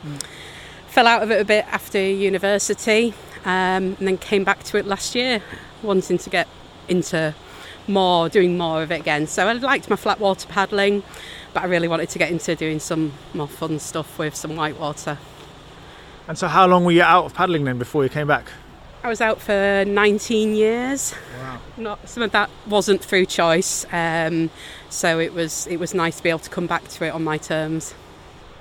Fell 0.88 1.08
out 1.08 1.24
of 1.24 1.32
it 1.32 1.42
a 1.42 1.46
bit 1.46 1.66
after 1.68 2.00
university, 2.00 3.14
um, 3.44 3.98
and 4.00 4.08
then 4.08 4.18
came 4.18 4.44
back 4.44 4.64
to 4.66 4.78
it 4.78 4.86
last 4.86 5.16
year, 5.16 5.42
wanting 5.84 6.18
to 6.18 6.30
get 6.30 6.48
into 6.88 7.34
more, 7.88 8.30
doing 8.30 8.58
more 8.58 8.84
of 8.84 8.92
it 8.92 9.02
again. 9.02 9.28
So 9.28 9.48
I 9.48 9.54
liked 9.54 9.90
my 9.90 9.96
flat 9.96 10.20
water 10.20 10.48
paddling, 10.48 11.04
but 11.54 11.64
I 11.64 11.66
really 11.66 11.88
wanted 11.88 12.10
to 12.10 12.20
get 12.20 12.32
into 12.32 12.56
doing 12.56 12.80
some 12.80 13.14
more 13.34 13.48
fun 13.48 13.80
stuff 13.80 14.18
with 14.18 14.36
some 14.36 14.56
whitewater. 14.56 15.18
And 16.28 16.38
so, 16.38 16.48
how 16.48 16.68
long 16.68 16.86
were 16.86 16.92
you 16.92 17.02
out 17.02 17.26
of 17.26 17.34
paddling 17.34 17.66
then 17.66 17.78
before 17.78 18.04
you 18.04 18.10
came 18.10 18.28
back? 18.28 18.46
I 19.04 19.10
was 19.10 19.20
out 19.20 19.42
for 19.42 19.84
19 19.86 20.54
years. 20.54 21.16
Wow. 21.40 21.60
Not 21.78 22.08
some 22.08 22.24
of 22.24 22.32
that 22.32 22.50
wasn't 22.68 23.04
through 23.04 23.26
choice, 23.26 23.86
um, 23.92 24.52
so 24.90 25.20
it 25.20 25.34
was 25.34 25.68
it 25.68 25.78
was 25.78 25.94
nice 25.94 26.18
to 26.18 26.24
be 26.24 26.30
able 26.30 26.40
to 26.40 26.50
come 26.50 26.68
back 26.68 26.88
to 26.88 27.06
it 27.06 27.10
on 27.10 27.24
my 27.24 27.38
terms. 27.38 27.96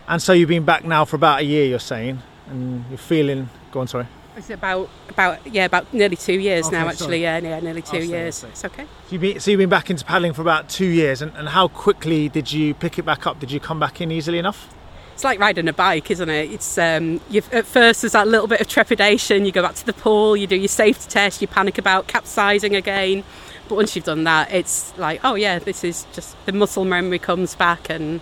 And 0.09 0.21
so, 0.21 0.33
you've 0.33 0.49
been 0.49 0.65
back 0.65 0.85
now 0.85 1.05
for 1.05 1.17
about 1.17 1.41
a 1.41 1.45
year, 1.45 1.67
you're 1.67 1.79
saying, 1.79 2.21
and 2.49 2.85
you're 2.89 2.99
feeling. 2.99 3.49
Go 3.71 3.81
on, 3.81 3.87
sorry. 3.87 4.07
It's 4.37 4.51
about 4.51 4.89
about 5.09 5.45
yeah 5.47 5.65
about 5.65 5.93
nearly 5.93 6.17
two 6.17 6.39
years 6.39 6.67
Okay, 6.67 6.77
now 6.77 6.83
sorry. 6.85 6.93
actually 6.93 7.23
yeah 7.23 7.39
yeah 7.39 7.61
nearly 7.61 7.83
two 7.83 8.05
years. 8.05 8.45
It's 8.45 8.65
okay. 8.65 8.85
So 8.85 8.89
you've, 9.11 9.21
been, 9.21 9.41
so 9.41 9.51
you've 9.51 9.59
been 9.59 9.69
back 9.69 9.91
into 9.91 10.05
paddling 10.05 10.33
for 10.33 10.43
about 10.43 10.69
two 10.69 10.87
years, 10.87 11.21
and, 11.21 11.35
and 11.37 11.49
how 11.49 11.69
quickly 11.69 12.29
did 12.29 12.53
you 12.53 12.75
pick 12.75 12.99
it 12.99 13.05
back 13.05 13.27
up? 13.27 13.41
Did 13.41 13.51
you 13.51 13.61
come 13.61 13.81
back 13.81 14.01
in 14.01 14.11
easily 14.13 14.39
enough? 14.39 14.73
It's 15.15 15.25
like 15.25 15.39
riding 15.39 15.69
a 15.69 15.73
bike, 15.73 16.11
isn't 16.11 16.31
it? 16.31 16.51
It's 16.51 16.79
um, 16.79 17.21
you've, 17.29 17.53
at 17.53 17.67
first 17.67 18.03
there's 18.03 18.13
that 18.13 18.29
little 18.29 18.47
bit 18.47 18.61
of 18.61 18.69
trepidation. 18.69 19.45
You 19.45 19.53
go 19.53 19.63
back 19.63 19.75
to 19.75 19.85
the 19.85 19.93
pool, 19.93 20.37
you 20.37 20.47
do 20.47 20.57
your 20.57 20.69
safety 20.69 21.11
test, 21.11 21.43
you 21.43 21.49
panic 21.49 21.77
about 21.77 22.07
capsizing 22.07 22.75
again. 22.75 23.25
But 23.69 23.75
once 23.75 23.95
you've 23.95 24.07
done 24.07 24.25
that, 24.25 24.51
it's 24.53 24.97
like, 24.97 25.21
oh 25.23 25.35
yeah, 25.35 25.59
this 25.59 25.85
is 25.85 26.07
just 26.13 26.35
the 26.47 26.53
muscle 26.53 26.85
memory 26.85 27.19
comes 27.19 27.55
back, 27.55 27.91
and 27.91 28.21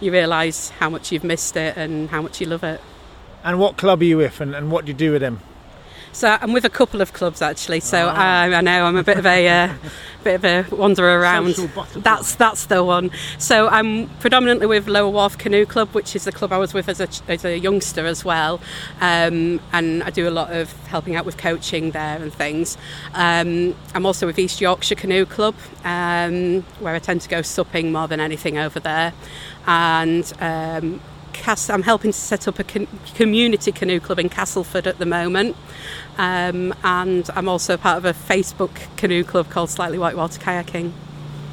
you 0.00 0.12
realise 0.12 0.70
how 0.70 0.90
much 0.90 1.10
you've 1.10 1.24
missed 1.24 1.56
it 1.56 1.76
and 1.76 2.10
how 2.10 2.22
much 2.22 2.40
you 2.40 2.46
love 2.46 2.62
it. 2.62 2.80
And 3.46 3.60
what 3.60 3.76
club 3.76 4.00
are 4.00 4.04
you 4.04 4.16
with, 4.16 4.40
and, 4.40 4.56
and 4.56 4.72
what 4.72 4.86
do 4.86 4.90
you 4.90 4.98
do 4.98 5.12
with 5.12 5.20
them? 5.20 5.40
So 6.10 6.36
I'm 6.40 6.52
with 6.52 6.64
a 6.64 6.70
couple 6.70 7.00
of 7.00 7.12
clubs 7.12 7.40
actually. 7.42 7.78
So 7.78 8.08
I, 8.08 8.52
I 8.52 8.60
know 8.60 8.86
I'm 8.86 8.96
a 8.96 9.04
bit 9.04 9.18
of 9.18 9.26
a 9.26 9.48
uh, 9.48 9.74
bit 10.24 10.34
of 10.42 10.44
a 10.44 10.74
wanderer 10.74 11.20
around. 11.20 11.54
That's 11.94 12.34
that's 12.34 12.66
the 12.66 12.82
one. 12.82 13.12
So 13.38 13.68
I'm 13.68 14.08
predominantly 14.18 14.66
with 14.66 14.88
Lower 14.88 15.12
Wharfe 15.12 15.38
Canoe 15.38 15.64
Club, 15.64 15.90
which 15.90 16.16
is 16.16 16.24
the 16.24 16.32
club 16.32 16.52
I 16.52 16.58
was 16.58 16.74
with 16.74 16.88
as 16.88 17.00
a, 17.00 17.08
as 17.30 17.44
a 17.44 17.56
youngster 17.56 18.04
as 18.04 18.24
well. 18.24 18.60
Um, 19.00 19.60
and 19.72 20.02
I 20.02 20.10
do 20.10 20.26
a 20.26 20.30
lot 20.30 20.52
of 20.52 20.72
helping 20.88 21.14
out 21.14 21.24
with 21.24 21.36
coaching 21.36 21.92
there 21.92 22.20
and 22.20 22.32
things. 22.32 22.76
Um, 23.14 23.76
I'm 23.94 24.06
also 24.06 24.26
with 24.26 24.40
East 24.40 24.60
Yorkshire 24.60 24.96
Canoe 24.96 25.24
Club, 25.24 25.54
um, 25.84 26.62
where 26.80 26.96
I 26.96 26.98
tend 26.98 27.20
to 27.20 27.28
go 27.28 27.42
supping 27.42 27.92
more 27.92 28.08
than 28.08 28.18
anything 28.18 28.58
over 28.58 28.80
there. 28.80 29.12
And 29.66 30.32
um, 30.40 31.00
Cas- 31.42 31.70
I'm 31.70 31.82
helping 31.82 32.12
to 32.12 32.18
set 32.18 32.48
up 32.48 32.58
a 32.58 32.64
con- 32.64 32.88
community 33.14 33.72
canoe 33.72 34.00
club 34.00 34.18
in 34.18 34.28
Castleford 34.28 34.86
at 34.86 34.98
the 34.98 35.06
moment. 35.06 35.56
Um, 36.18 36.74
and 36.82 37.28
I'm 37.34 37.48
also 37.48 37.76
part 37.76 37.98
of 37.98 38.04
a 38.04 38.12
Facebook 38.12 38.70
canoe 38.96 39.24
club 39.24 39.50
called 39.50 39.70
Slightly 39.70 39.98
Whitewater 39.98 40.40
Kayaking. 40.40 40.92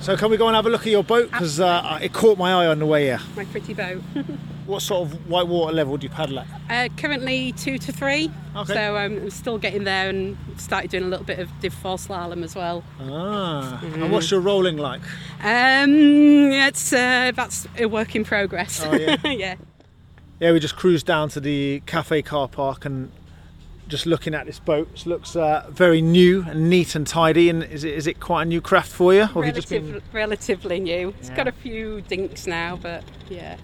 So 0.01 0.17
can 0.17 0.29
we 0.29 0.37
go 0.37 0.47
and 0.47 0.55
have 0.55 0.65
a 0.65 0.69
look 0.69 0.81
at 0.81 0.91
your 0.91 1.03
boat? 1.03 1.31
Because 1.31 1.59
uh, 1.59 1.99
it 2.01 2.11
caught 2.11 2.37
my 2.37 2.51
eye 2.51 2.67
on 2.67 2.79
the 2.79 2.85
way 2.85 3.05
here. 3.05 3.19
My 3.35 3.45
pretty 3.45 3.73
boat. 3.73 4.01
What 4.65 4.81
sort 4.81 5.11
of 5.11 5.29
white 5.29 5.47
water 5.47 5.73
level 5.73 5.97
do 5.97 6.05
you 6.05 6.09
paddle 6.09 6.39
at? 6.39 6.47
Uh, 6.69 6.87
currently 6.95 7.51
two 7.51 7.77
to 7.79 7.91
three. 7.91 8.31
Okay. 8.55 8.73
So 8.73 8.95
um, 8.95 9.17
I'm 9.17 9.29
still 9.29 9.57
getting 9.57 9.83
there 9.83 10.07
and 10.07 10.37
started 10.57 10.89
doing 10.89 11.03
a 11.03 11.07
little 11.07 11.25
bit 11.25 11.39
of 11.39 11.49
div 11.59 11.73
four 11.73 11.97
slalom 11.97 12.43
as 12.43 12.55
well. 12.55 12.81
Ah, 13.01 13.81
and 13.83 14.09
what's 14.09 14.31
your 14.31 14.39
rolling 14.39 14.77
like? 14.77 15.01
Um, 15.41 15.93
it's 16.53 16.93
uh, 16.93 17.33
that's 17.35 17.67
a 17.77 17.87
work 17.87 18.15
in 18.15 18.23
progress. 18.23 18.81
Oh, 18.85 18.93
yeah. 18.93 19.17
yeah. 19.25 19.55
Yeah, 20.39 20.51
we 20.51 20.59
just 20.59 20.75
cruised 20.75 21.05
down 21.05 21.29
to 21.29 21.39
the 21.39 21.81
cafe 21.85 22.21
car 22.21 22.47
park 22.47 22.85
and 22.85 23.11
just 23.87 24.05
looking 24.05 24.33
at 24.33 24.45
this 24.45 24.59
boat. 24.59 24.89
It 24.93 25.05
looks 25.05 25.35
uh, 25.35 25.67
very 25.69 26.01
new 26.01 26.43
and 26.47 26.69
neat 26.69 26.95
and 26.95 27.05
tidy. 27.05 27.49
And 27.49 27.63
is 27.63 27.83
it, 27.83 27.93
is 27.93 28.07
it 28.07 28.19
quite 28.19 28.43
a 28.43 28.45
new 28.45 28.61
craft 28.61 28.91
for 28.91 29.13
you? 29.13 29.23
Or 29.35 29.43
have 29.43 29.45
you 29.45 29.51
just 29.51 29.69
been... 29.69 30.01
relatively 30.11 30.79
new. 30.79 31.13
It's 31.19 31.29
got 31.29 31.47
a 31.47 31.51
few 31.51 32.01
dinks 32.01 32.47
now, 32.47 32.77
but 32.81 33.03
yeah. 33.29 33.57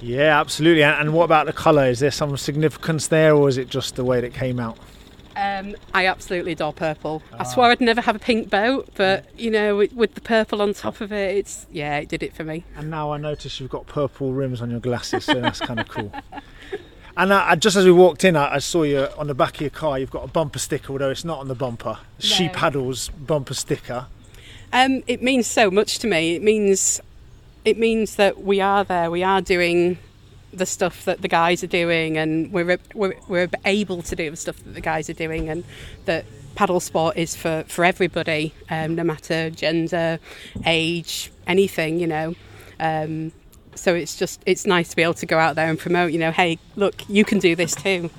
Yeah, 0.00 0.40
absolutely. 0.40 0.82
And, 0.82 1.00
and 1.00 1.14
what 1.14 1.24
about 1.24 1.46
the 1.46 1.52
colour? 1.52 1.86
Is 1.86 2.00
there 2.00 2.10
some 2.10 2.36
significance 2.36 3.06
there, 3.06 3.34
or 3.34 3.48
is 3.48 3.56
it 3.56 3.68
just 3.68 3.94
the 3.94 4.04
way 4.04 4.20
that 4.20 4.26
it 4.26 4.34
came 4.34 4.58
out? 4.58 4.76
Um, 5.36 5.74
I 5.94 6.06
absolutely 6.06 6.52
adore 6.52 6.72
purple. 6.72 7.22
Ah. 7.32 7.36
I 7.40 7.42
swore 7.44 7.66
I'd 7.66 7.80
never 7.80 8.00
have 8.00 8.16
a 8.16 8.18
pink 8.18 8.50
boat, 8.50 8.88
but 8.94 9.26
you 9.38 9.50
know, 9.50 9.76
with, 9.76 9.92
with 9.92 10.14
the 10.14 10.20
purple 10.20 10.60
on 10.62 10.74
top 10.74 11.00
of 11.00 11.12
it, 11.12 11.36
it's 11.36 11.66
yeah, 11.70 11.98
it 11.98 12.08
did 12.08 12.22
it 12.22 12.34
for 12.34 12.44
me. 12.44 12.64
And 12.76 12.90
now 12.90 13.12
I 13.12 13.18
notice 13.18 13.58
you've 13.60 13.70
got 13.70 13.86
purple 13.86 14.32
rims 14.32 14.60
on 14.60 14.70
your 14.70 14.80
glasses, 14.80 15.24
so 15.24 15.40
that's 15.40 15.60
kind 15.60 15.80
of 15.80 15.88
cool. 15.88 16.12
And 17.14 17.30
uh, 17.30 17.54
just 17.56 17.76
as 17.76 17.84
we 17.84 17.92
walked 17.92 18.24
in, 18.24 18.36
I, 18.36 18.54
I 18.54 18.58
saw 18.58 18.84
you 18.84 19.06
on 19.18 19.26
the 19.26 19.34
back 19.34 19.56
of 19.56 19.60
your 19.60 19.68
car. 19.68 19.98
You've 19.98 20.10
got 20.10 20.24
a 20.24 20.28
bumper 20.28 20.58
sticker, 20.58 20.92
although 20.92 21.10
it's 21.10 21.26
not 21.26 21.40
on 21.40 21.48
the 21.48 21.54
bumper. 21.54 21.98
She 22.18 22.46
No. 22.46 22.52
paddles 22.54 23.10
bumper 23.10 23.52
sticker. 23.52 24.06
Um, 24.72 25.02
it 25.06 25.22
means 25.22 25.46
so 25.46 25.70
much 25.70 25.98
to 25.98 26.06
me. 26.06 26.36
It 26.36 26.42
means 26.42 27.00
it 27.66 27.76
means 27.78 28.16
that 28.16 28.42
we 28.42 28.62
are 28.62 28.82
there. 28.82 29.10
We 29.10 29.22
are 29.22 29.42
doing 29.42 29.98
the 30.52 30.66
stuff 30.66 31.04
that 31.04 31.22
the 31.22 31.28
guys 31.28 31.62
are 31.64 31.68
doing, 31.68 32.18
and 32.18 32.52
we're 32.52 32.78
we're, 32.94 33.14
we're 33.28 33.48
able 33.64 34.02
to 34.02 34.16
do 34.16 34.30
the 34.30 34.36
stuff 34.36 34.56
that 34.64 34.74
the 34.74 34.80
guys 34.80 35.08
are 35.08 35.14
doing, 35.14 35.48
and 35.48 35.64
that 36.04 36.24
paddle 36.54 36.80
sport 36.80 37.16
is 37.16 37.34
for 37.34 37.64
for 37.68 37.84
everybody, 37.84 38.54
um, 38.70 38.94
no 38.94 39.04
matter 39.04 39.50
gender, 39.50 40.18
age, 40.66 41.32
anything. 41.46 41.98
You 41.98 42.06
know. 42.06 42.34
Um, 42.80 43.32
so 43.74 43.94
it's 43.94 44.16
just 44.16 44.42
it's 44.46 44.66
nice 44.66 44.90
to 44.90 44.96
be 44.96 45.02
able 45.02 45.14
to 45.14 45.26
go 45.26 45.38
out 45.38 45.56
there 45.56 45.68
and 45.68 45.78
promote. 45.78 46.12
You 46.12 46.18
know, 46.18 46.30
hey, 46.30 46.58
look, 46.76 47.08
you 47.08 47.24
can 47.24 47.38
do 47.38 47.56
this 47.56 47.74
too. 47.74 48.10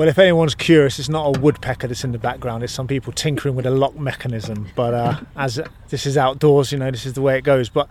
Well, 0.00 0.08
if 0.08 0.18
anyone's 0.18 0.54
curious, 0.54 0.98
it's 0.98 1.10
not 1.10 1.36
a 1.36 1.40
woodpecker 1.40 1.86
that's 1.86 2.04
in 2.04 2.12
the 2.12 2.18
background. 2.18 2.64
It's 2.64 2.72
some 2.72 2.86
people 2.86 3.12
tinkering 3.12 3.54
with 3.54 3.66
a 3.66 3.70
lock 3.70 3.94
mechanism. 3.96 4.66
But 4.74 4.94
uh, 4.94 5.20
as 5.36 5.60
this 5.90 6.06
is 6.06 6.16
outdoors, 6.16 6.72
you 6.72 6.78
know, 6.78 6.90
this 6.90 7.04
is 7.04 7.12
the 7.12 7.20
way 7.20 7.36
it 7.36 7.42
goes. 7.42 7.68
But 7.68 7.86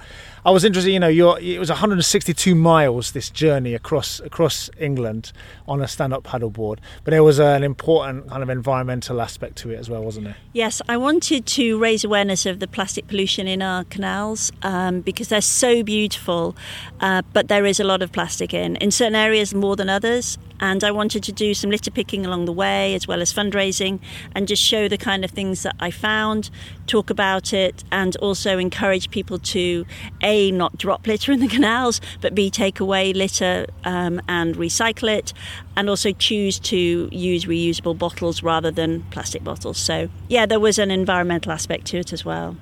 I 0.45 0.51
was 0.51 0.63
interested. 0.63 0.91
You 0.91 0.99
know, 0.99 1.35
it 1.35 1.59
was 1.59 1.69
162 1.69 2.55
miles 2.55 3.11
this 3.11 3.29
journey 3.29 3.73
across 3.73 4.19
across 4.19 4.69
England 4.79 5.31
on 5.67 5.81
a 5.81 5.87
stand-up 5.87 6.23
paddleboard. 6.23 6.79
But 7.03 7.11
there 7.11 7.23
was 7.23 7.39
an 7.39 7.63
important 7.63 8.29
kind 8.29 8.43
of 8.43 8.49
environmental 8.49 9.21
aspect 9.21 9.57
to 9.57 9.71
it 9.71 9.77
as 9.77 9.89
well, 9.89 10.03
wasn't 10.03 10.25
there? 10.25 10.37
Yes, 10.53 10.81
I 10.87 10.97
wanted 10.97 11.45
to 11.45 11.77
raise 11.77 12.03
awareness 12.03 12.45
of 12.45 12.59
the 12.59 12.67
plastic 12.67 13.07
pollution 13.07 13.47
in 13.47 13.61
our 13.61 13.83
canals 13.85 14.51
um, 14.63 15.01
because 15.01 15.27
they're 15.27 15.41
so 15.41 15.83
beautiful, 15.83 16.55
uh, 16.99 17.21
but 17.33 17.47
there 17.47 17.65
is 17.65 17.79
a 17.79 17.83
lot 17.83 18.01
of 18.01 18.11
plastic 18.11 18.53
in. 18.53 18.75
In 18.77 18.91
certain 18.91 19.15
areas, 19.15 19.53
more 19.53 19.75
than 19.75 19.89
others. 19.89 20.37
And 20.61 20.83
I 20.83 20.91
wanted 20.91 21.23
to 21.23 21.31
do 21.31 21.53
some 21.53 21.69
litter 21.69 21.91
picking 21.91 22.25
along 22.25 22.45
the 22.45 22.51
way 22.51 22.93
as 22.93 23.07
well 23.07 23.21
as 23.21 23.33
fundraising 23.33 23.99
and 24.35 24.47
just 24.47 24.61
show 24.61 24.89
the 24.89 24.97
kind 24.97 25.23
of 25.23 25.31
things 25.31 25.63
that 25.63 25.75
I 25.79 25.89
found, 25.89 26.49
talk 26.85 27.09
about 27.09 27.53
it, 27.53 27.83
and 27.91 28.15
also 28.17 28.57
encourage 28.57 29.09
people 29.09 29.39
to 29.39 29.85
A, 30.29 30.51
not 30.51 30.77
drop 30.77 31.07
litter 31.07 31.31
in 31.31 31.39
the 31.39 31.47
canals, 31.57 31.99
but 32.21 32.35
B, 32.35 32.49
take 32.51 32.79
away 32.79 33.13
litter 33.13 33.65
um, 33.83 34.21
and 34.27 34.55
recycle 34.55 35.09
it, 35.17 35.33
and 35.75 35.89
also 35.89 36.11
choose 36.11 36.59
to 36.59 37.09
use 37.11 37.45
reusable 37.45 37.97
bottles 37.97 38.43
rather 38.43 38.69
than 38.69 39.01
plastic 39.09 39.43
bottles. 39.43 39.77
So, 39.77 40.09
yeah, 40.27 40.45
there 40.45 40.59
was 40.59 40.77
an 40.77 40.91
environmental 40.91 41.51
aspect 41.51 41.87
to 41.87 41.97
it 41.97 42.13
as 42.13 42.23
well. 42.23 42.55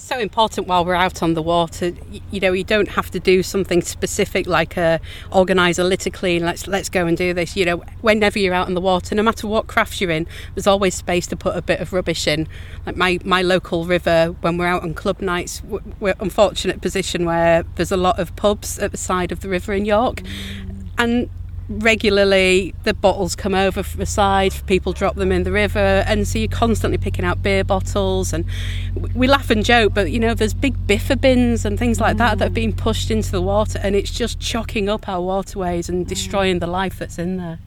So 0.00 0.18
important 0.18 0.66
while 0.66 0.84
we're 0.84 0.94
out 0.94 1.22
on 1.22 1.34
the 1.34 1.42
water. 1.42 1.92
You 2.30 2.40
know, 2.40 2.52
you 2.52 2.64
don't 2.64 2.88
have 2.90 3.10
to 3.10 3.20
do 3.20 3.42
something 3.42 3.82
specific 3.82 4.46
like 4.46 4.76
a 4.76 5.00
organise 5.32 5.78
a 5.78 5.84
litter 5.84 6.10
clean. 6.10 6.44
Let's 6.44 6.66
let's 6.66 6.88
go 6.88 7.06
and 7.06 7.16
do 7.16 7.34
this. 7.34 7.56
You 7.56 7.64
know, 7.64 7.76
whenever 8.00 8.38
you're 8.38 8.54
out 8.54 8.68
on 8.68 8.74
the 8.74 8.80
water, 8.80 9.14
no 9.14 9.22
matter 9.22 9.46
what 9.46 9.66
craft 9.66 10.00
you're 10.00 10.10
in, 10.10 10.26
there's 10.54 10.66
always 10.66 10.94
space 10.94 11.26
to 11.28 11.36
put 11.36 11.56
a 11.56 11.62
bit 11.62 11.80
of 11.80 11.92
rubbish 11.92 12.26
in. 12.26 12.48
Like 12.86 12.96
my 12.96 13.18
my 13.24 13.42
local 13.42 13.84
river, 13.84 14.36
when 14.40 14.56
we're 14.56 14.66
out 14.66 14.82
on 14.82 14.94
club 14.94 15.20
nights, 15.20 15.62
we're 16.00 16.14
unfortunate 16.20 16.80
position 16.80 17.24
where 17.24 17.64
there's 17.74 17.92
a 17.92 17.96
lot 17.96 18.18
of 18.18 18.34
pubs 18.36 18.78
at 18.78 18.92
the 18.92 18.98
side 18.98 19.32
of 19.32 19.40
the 19.40 19.48
river 19.48 19.72
in 19.72 19.84
York, 19.84 20.22
and 20.96 21.28
regularly 21.68 22.74
the 22.84 22.94
bottles 22.94 23.36
come 23.36 23.54
over 23.54 23.82
from 23.82 24.00
the 24.00 24.06
side 24.06 24.54
people 24.66 24.92
drop 24.92 25.16
them 25.16 25.30
in 25.30 25.42
the 25.42 25.52
river 25.52 26.02
and 26.06 26.26
so 26.26 26.38
you're 26.38 26.48
constantly 26.48 26.96
picking 26.96 27.26
out 27.26 27.42
beer 27.42 27.62
bottles 27.62 28.32
and 28.32 28.46
we 29.14 29.26
laugh 29.26 29.50
and 29.50 29.66
joke 29.66 29.92
but 29.92 30.10
you 30.10 30.18
know 30.18 30.32
there's 30.32 30.54
big 30.54 30.74
biffa 30.86 31.20
bins 31.20 31.66
and 31.66 31.78
things 31.78 32.00
like 32.00 32.16
that 32.16 32.38
that 32.38 32.44
have 32.44 32.52
mm. 32.52 32.56
been 32.56 32.72
pushed 32.72 33.10
into 33.10 33.30
the 33.30 33.42
water 33.42 33.78
and 33.82 33.94
it's 33.94 34.10
just 34.10 34.40
chocking 34.40 34.88
up 34.88 35.08
our 35.08 35.20
waterways 35.20 35.90
and 35.90 36.06
mm. 36.06 36.08
destroying 36.08 36.58
the 36.58 36.66
life 36.66 36.98
that's 36.98 37.18
in 37.18 37.36
there 37.36 37.58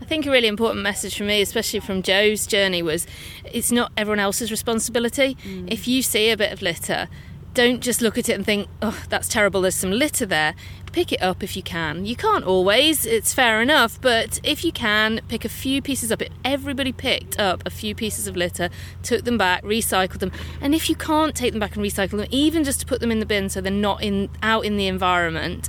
I 0.00 0.06
think 0.06 0.26
a 0.26 0.30
really 0.30 0.48
important 0.48 0.82
message 0.82 1.16
for 1.16 1.24
me, 1.24 1.40
especially 1.40 1.80
from 1.80 2.02
Jo's 2.02 2.46
journey, 2.46 2.82
was 2.82 3.06
it's 3.50 3.72
not 3.72 3.90
everyone 3.96 4.18
else's 4.18 4.50
responsibility. 4.50 5.34
Mm. 5.36 5.72
If 5.72 5.88
you 5.88 6.02
see 6.02 6.28
a 6.28 6.36
bit 6.36 6.52
of 6.52 6.60
litter, 6.60 7.08
don't 7.54 7.80
just 7.80 8.02
look 8.02 8.18
at 8.18 8.28
it 8.28 8.34
and 8.34 8.44
think, 8.44 8.68
oh, 8.82 9.02
that's 9.08 9.28
terrible, 9.28 9.62
there's 9.62 9.76
some 9.76 9.92
litter 9.92 10.26
there. 10.26 10.54
Pick 10.94 11.10
it 11.10 11.20
up 11.20 11.42
if 11.42 11.56
you 11.56 11.62
can. 11.64 12.06
You 12.06 12.14
can't 12.14 12.44
always, 12.44 13.04
it's 13.04 13.34
fair 13.34 13.60
enough, 13.60 14.00
but 14.00 14.38
if 14.44 14.64
you 14.64 14.70
can, 14.70 15.22
pick 15.26 15.44
a 15.44 15.48
few 15.48 15.82
pieces 15.82 16.12
up. 16.12 16.22
Everybody 16.44 16.92
picked 16.92 17.36
up 17.36 17.64
a 17.66 17.70
few 17.70 17.96
pieces 17.96 18.28
of 18.28 18.36
litter, 18.36 18.70
took 19.02 19.24
them 19.24 19.36
back, 19.36 19.64
recycled 19.64 20.20
them, 20.20 20.30
and 20.60 20.72
if 20.72 20.88
you 20.88 20.94
can't 20.94 21.34
take 21.34 21.50
them 21.50 21.58
back 21.58 21.74
and 21.74 21.84
recycle 21.84 22.18
them, 22.18 22.28
even 22.30 22.62
just 22.62 22.78
to 22.78 22.86
put 22.86 23.00
them 23.00 23.10
in 23.10 23.18
the 23.18 23.26
bin 23.26 23.48
so 23.48 23.60
they're 23.60 23.72
not 23.72 24.04
in 24.04 24.30
out 24.40 24.64
in 24.64 24.76
the 24.76 24.86
environment, 24.86 25.68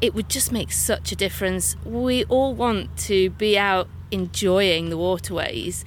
it 0.00 0.14
would 0.14 0.28
just 0.28 0.52
make 0.52 0.70
such 0.70 1.10
a 1.10 1.16
difference. 1.16 1.74
We 1.84 2.22
all 2.26 2.54
want 2.54 2.96
to 3.08 3.30
be 3.30 3.58
out 3.58 3.88
enjoying 4.12 4.88
the 4.88 4.96
waterways. 4.96 5.84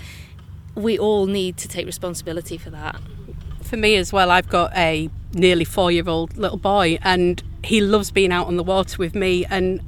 We 0.76 1.00
all 1.00 1.26
need 1.26 1.56
to 1.60 1.70
take 1.70 1.86
responsibility 1.86 2.58
for 2.58 2.70
that 2.72 3.00
for 3.64 3.78
me 3.78 3.96
as 3.96 4.14
well, 4.14 4.30
I've 4.30 4.50
got 4.50 4.76
a 4.76 5.10
nearly 5.34 5.66
four 5.66 5.92
year 5.92 6.08
old 6.08 6.38
little 6.38 6.60
boy, 6.60 7.00
and 7.02 7.42
he 7.64 7.82
loves 7.82 8.12
being 8.12 8.32
out 8.32 8.48
on 8.48 8.58
the 8.58 8.64
water 8.64 8.98
with 8.98 9.16
me. 9.16 9.46
And 9.46 9.82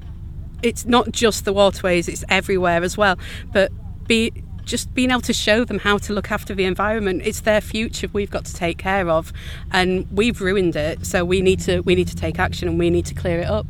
it's 0.63 0.85
not 0.85 1.11
just 1.11 1.45
the 1.45 1.53
waterways, 1.53 2.07
it's 2.07 2.23
everywhere 2.29 2.83
as 2.83 2.97
well. 2.97 3.17
But 3.51 3.71
be 4.07 4.31
just 4.63 4.93
being 4.95 5.11
able 5.11 5.21
to 5.21 5.33
show 5.33 5.63
them 5.63 5.79
how 5.79 5.97
to 5.99 6.11
look 6.11 6.31
after 6.31 6.55
the 6.55 6.65
environment 6.65 7.21
it's 7.23 7.41
their 7.41 7.61
future 7.61 8.07
we've 8.13 8.31
got 8.31 8.45
to 8.45 8.53
take 8.53 8.79
care 8.79 9.07
of 9.07 9.31
and 9.71 10.07
we've 10.11 10.41
ruined 10.41 10.75
it 10.75 11.05
so 11.05 11.23
we 11.23 11.39
need 11.39 11.59
to 11.59 11.81
we 11.81 11.93
need 11.93 12.07
to 12.07 12.15
take 12.15 12.39
action 12.39 12.67
and 12.67 12.79
we 12.79 12.89
need 12.89 13.05
to 13.05 13.13
clear 13.13 13.39
it 13.39 13.47
up 13.47 13.67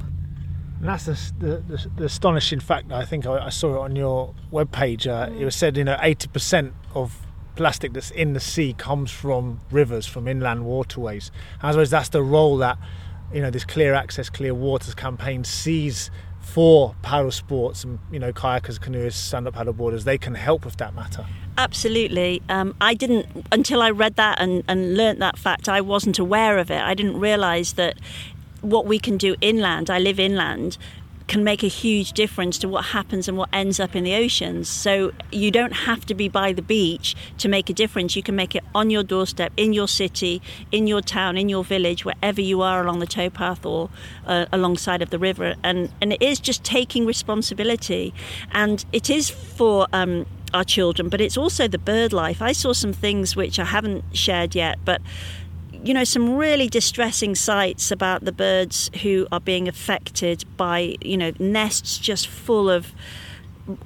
and 0.79 0.87
that's 0.87 1.05
the, 1.05 1.63
the, 1.67 1.89
the, 1.95 2.05
astonishing 2.05 2.59
fact 2.59 2.91
I 2.91 3.05
think 3.05 3.25
I, 3.25 3.47
I, 3.47 3.49
saw 3.49 3.75
it 3.75 3.79
on 3.79 3.95
your 3.95 4.35
webpage. 4.51 5.07
Uh, 5.07 5.31
it 5.33 5.43
was 5.43 5.55
said, 5.55 5.77
you 5.77 5.83
know, 5.83 5.95
80% 5.95 6.73
of 6.93 7.25
plastic 7.55 7.93
that's 7.93 8.11
in 8.11 8.33
the 8.33 8.39
sea 8.39 8.73
comes 8.73 9.09
from 9.09 9.61
rivers, 9.71 10.05
from 10.05 10.27
inland 10.27 10.65
waterways. 10.65 11.31
I 11.61 11.71
suppose 11.71 11.89
that's 11.89 12.09
the 12.09 12.21
role 12.21 12.57
that 12.57 12.77
you 13.35 13.41
know 13.41 13.51
this 13.51 13.65
Clear 13.65 13.93
Access, 13.93 14.29
Clear 14.29 14.55
Waters 14.55 14.95
campaign 14.95 15.43
sees 15.43 16.09
for 16.39 16.95
paddle 17.01 17.31
sports 17.31 17.83
and 17.83 17.99
you 18.09 18.17
know 18.17 18.31
kayakers, 18.31 18.79
canoeists, 18.79 19.17
stand-up 19.19 19.55
paddleboarders. 19.55 20.05
They 20.05 20.17
can 20.17 20.35
help 20.35 20.63
with 20.63 20.77
that 20.77 20.95
matter. 20.95 21.25
Absolutely. 21.57 22.41
Um, 22.47 22.75
I 22.79 22.93
didn't 22.93 23.27
until 23.51 23.81
I 23.81 23.89
read 23.91 24.15
that 24.15 24.39
and, 24.39 24.63
and 24.69 24.95
learnt 24.95 25.19
that 25.19 25.37
fact. 25.37 25.67
I 25.67 25.81
wasn't 25.81 26.17
aware 26.17 26.57
of 26.57 26.71
it. 26.71 26.81
I 26.81 26.93
didn't 26.93 27.19
realise 27.19 27.73
that 27.73 27.97
what 28.61 28.85
we 28.85 28.99
can 28.99 29.17
do 29.17 29.35
inland. 29.41 29.89
I 29.89 29.99
live 29.99 30.17
inland 30.17 30.77
can 31.27 31.43
make 31.43 31.63
a 31.63 31.67
huge 31.67 32.13
difference 32.13 32.57
to 32.59 32.67
what 32.67 32.85
happens 32.85 33.27
and 33.27 33.37
what 33.37 33.49
ends 33.51 33.79
up 33.79 33.95
in 33.95 34.03
the 34.03 34.13
oceans. 34.15 34.69
So 34.69 35.11
you 35.31 35.51
don't 35.51 35.73
have 35.73 36.05
to 36.05 36.13
be 36.13 36.27
by 36.29 36.53
the 36.53 36.61
beach 36.61 37.15
to 37.39 37.49
make 37.49 37.69
a 37.69 37.73
difference. 37.73 38.15
You 38.15 38.23
can 38.23 38.35
make 38.35 38.55
it 38.55 38.63
on 38.73 38.89
your 38.89 39.03
doorstep, 39.03 39.51
in 39.57 39.73
your 39.73 39.87
city, 39.87 40.41
in 40.71 40.87
your 40.87 41.01
town, 41.01 41.37
in 41.37 41.49
your 41.49 41.63
village, 41.63 42.05
wherever 42.05 42.41
you 42.41 42.61
are 42.61 42.83
along 42.83 42.99
the 42.99 43.07
towpath 43.07 43.65
or 43.65 43.89
uh, 44.25 44.45
alongside 44.51 45.01
of 45.01 45.09
the 45.09 45.19
river. 45.19 45.55
And 45.63 45.91
and 46.01 46.13
it 46.13 46.21
is 46.21 46.39
just 46.39 46.63
taking 46.63 47.05
responsibility, 47.05 48.13
and 48.51 48.85
it 48.91 49.09
is 49.09 49.29
for. 49.29 49.87
Um, 49.93 50.25
our 50.53 50.63
children, 50.63 51.09
but 51.09 51.19
it's 51.19 51.35
also 51.35 51.67
the 51.67 51.77
bird 51.77 52.13
life. 52.13 52.41
I 52.41 52.53
saw 52.53 52.71
some 52.71 52.93
things 52.93 53.35
which 53.35 53.59
I 53.59 53.65
haven't 53.65 54.05
shared 54.13 54.55
yet, 54.55 54.79
but 54.85 55.01
you 55.83 55.93
know, 55.93 56.03
some 56.03 56.35
really 56.35 56.67
distressing 56.67 57.35
sights 57.35 57.91
about 57.91 58.25
the 58.25 58.31
birds 58.31 58.89
who 59.01 59.27
are 59.31 59.39
being 59.39 59.67
affected 59.67 60.45
by, 60.57 60.95
you 61.01 61.17
know, 61.17 61.31
nests 61.39 61.97
just 61.97 62.27
full 62.27 62.69
of 62.69 62.93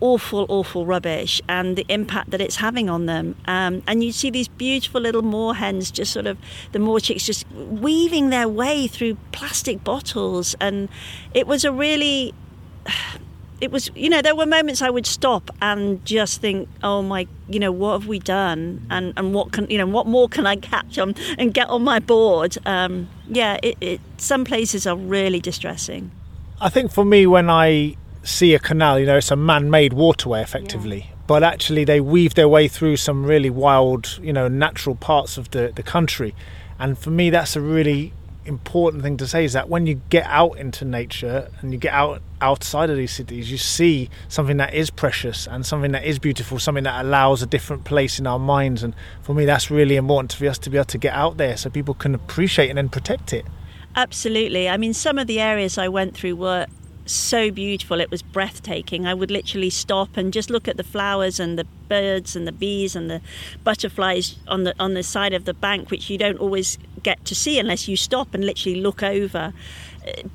awful, 0.02 0.46
awful 0.50 0.86
rubbish 0.86 1.42
and 1.48 1.78
the 1.78 1.86
impact 1.88 2.32
that 2.32 2.42
it's 2.42 2.58
having 2.58 2.90
on 2.90 3.06
them. 3.06 3.36
Um, 3.46 3.82
and 3.88 4.04
you 4.04 4.12
see 4.12 4.30
these 4.30 4.48
beautiful 4.48 5.02
little 5.02 5.22
moorhens 5.22 5.92
just 5.92 6.12
sort 6.12 6.28
of, 6.28 6.38
the 6.72 6.80
moor 6.80 7.00
chicks 7.00 7.26
just 7.26 7.50
weaving 7.52 8.30
their 8.30 8.48
way 8.48 8.88
through 8.88 9.16
plastic 9.32 9.84
bottles. 9.84 10.56
And 10.60 10.90
it 11.34 11.48
was 11.48 11.64
a 11.64 11.72
really 11.72 12.34
it 13.62 13.72
was 13.72 13.90
you 13.96 14.10
know 14.10 14.22
there 14.22 14.36
were 14.36 14.46
moments 14.46 14.82
I 14.82 14.90
would 14.90 15.06
stop 15.06 15.52
and 15.62 16.04
just 16.06 16.42
think 16.42 16.70
oh 16.84 17.02
my 17.02 17.28
you 17.50 17.60
know 17.60 17.72
what 17.72 17.94
have 18.00 18.08
we 18.08 18.20
done? 18.20 18.86
And 18.90 19.14
and 19.18 19.34
what 19.34 19.52
can 19.52 19.70
you 19.70 19.78
know 19.78 19.88
what 19.88 20.08
more 20.08 20.28
can 20.30 20.46
I 20.46 20.56
catch 20.56 20.98
on 20.98 21.16
and 21.38 21.54
get 21.54 21.70
on 21.70 21.84
my 21.84 22.00
board? 22.00 22.58
Um, 22.66 23.10
yeah 23.28 23.58
it, 23.62 23.78
it, 23.82 24.02
some 24.18 24.46
places 24.46 24.88
are 24.88 24.96
really 24.96 25.40
distressing. 25.40 26.12
I 26.62 26.70
think 26.70 26.92
for 26.92 27.06
me 27.06 27.26
when 27.28 27.50
I 27.50 27.96
see 28.24 28.54
a 28.54 28.60
canal 28.60 29.00
you 29.00 29.06
know 29.06 29.18
it's 29.18 29.32
a 29.32 29.36
man-made 29.36 29.94
waterway 29.94 30.42
effectively 30.42 31.00
yeah. 31.10 31.16
but 31.26 31.42
actually 31.42 31.86
they 31.86 32.02
weave 32.02 32.34
their 32.34 32.50
way 32.50 32.68
through 32.68 32.98
some 32.98 33.26
really 33.26 33.50
wild 33.50 34.20
you 34.22 34.34
know 34.34 34.48
natural 34.48 34.96
parts 34.96 35.38
of 35.38 35.52
the, 35.52 35.72
the 35.76 35.84
country. 35.84 36.36
And 36.78 36.98
for 36.98 37.12
me 37.12 37.30
that's 37.30 37.56
a 37.56 37.62
really 37.62 38.14
important 38.46 39.04
thing 39.04 39.18
to 39.18 39.28
say 39.28 39.46
is 39.46 39.54
that 39.54 39.70
when 39.70 39.86
you 39.86 40.02
get 40.10 40.26
out 40.26 40.58
into 40.58 40.86
nature 40.86 41.50
and 41.60 41.72
you 41.72 41.78
get 41.78 41.94
out 41.94 42.22
outside 42.42 42.90
of 42.90 42.98
these 42.98 43.12
cities, 43.12 43.52
you 43.52 43.58
see 43.58 44.10
something 44.28 44.58
that 44.58 44.74
is 44.74 44.90
precious 44.90 45.48
and 45.48 45.66
something 45.66 45.92
that 45.92 46.04
is 46.04 46.20
beautiful, 46.20 46.60
something 46.60 46.84
that 46.84 47.04
allows 47.04 47.42
a 47.42 47.46
different 47.46 47.84
place 47.84 48.20
in 48.20 48.26
our 48.26 48.40
minds. 48.40 48.82
And 48.84 48.96
for 49.22 49.34
me, 49.34 49.46
that's 49.46 49.70
really 49.70 49.96
important 49.96 50.34
for 50.34 50.48
us 50.48 50.58
to 50.60 50.70
be 50.70 50.78
able 50.78 50.86
to 50.86 50.98
get 50.98 51.14
out 51.14 51.38
there 51.38 51.58
so 51.58 51.70
people 51.70 51.94
can 51.94 52.16
appreciate 52.16 52.70
and 52.70 52.78
then 52.78 52.90
protect 52.90 53.34
it. 53.34 53.46
Absolutely. 53.96 54.70
I 54.70 54.78
mean, 54.78 54.94
some 54.94 55.18
of 55.18 55.28
the 55.28 55.40
areas 55.40 55.78
I 55.78 55.88
went 55.88 56.16
through 56.16 56.36
were 56.36 56.68
so 57.12 57.52
beautiful. 57.52 58.00
It 58.00 58.12
was 58.12 58.22
breathtaking. 58.22 59.06
I 59.06 59.14
would 59.14 59.32
literally 59.32 59.70
stop 59.70 60.18
and 60.18 60.32
just 60.32 60.50
look 60.50 60.68
at 60.68 60.78
the 60.78 60.84
flowers 60.84 61.40
and 61.40 61.58
the 61.58 61.66
birds 61.88 62.36
and 62.36 62.48
the 62.48 62.52
bees 62.52 62.96
and 62.96 63.10
the 63.10 63.22
butterflies 63.64 64.38
on 64.48 64.64
the 64.64 64.76
on 64.80 64.94
the 64.94 65.04
side 65.04 65.34
of 65.34 65.46
the 65.46 65.54
bank, 65.54 65.92
which 65.92 66.10
you 66.10 66.18
don't 66.18 66.40
always 66.40 66.78
get 67.04 67.24
to 67.26 67.36
see 67.36 67.60
unless 67.60 67.88
you 67.88 67.96
stop 67.96 68.34
and 68.34 68.46
literally 68.46 68.80
look 68.80 69.02
over 69.02 69.54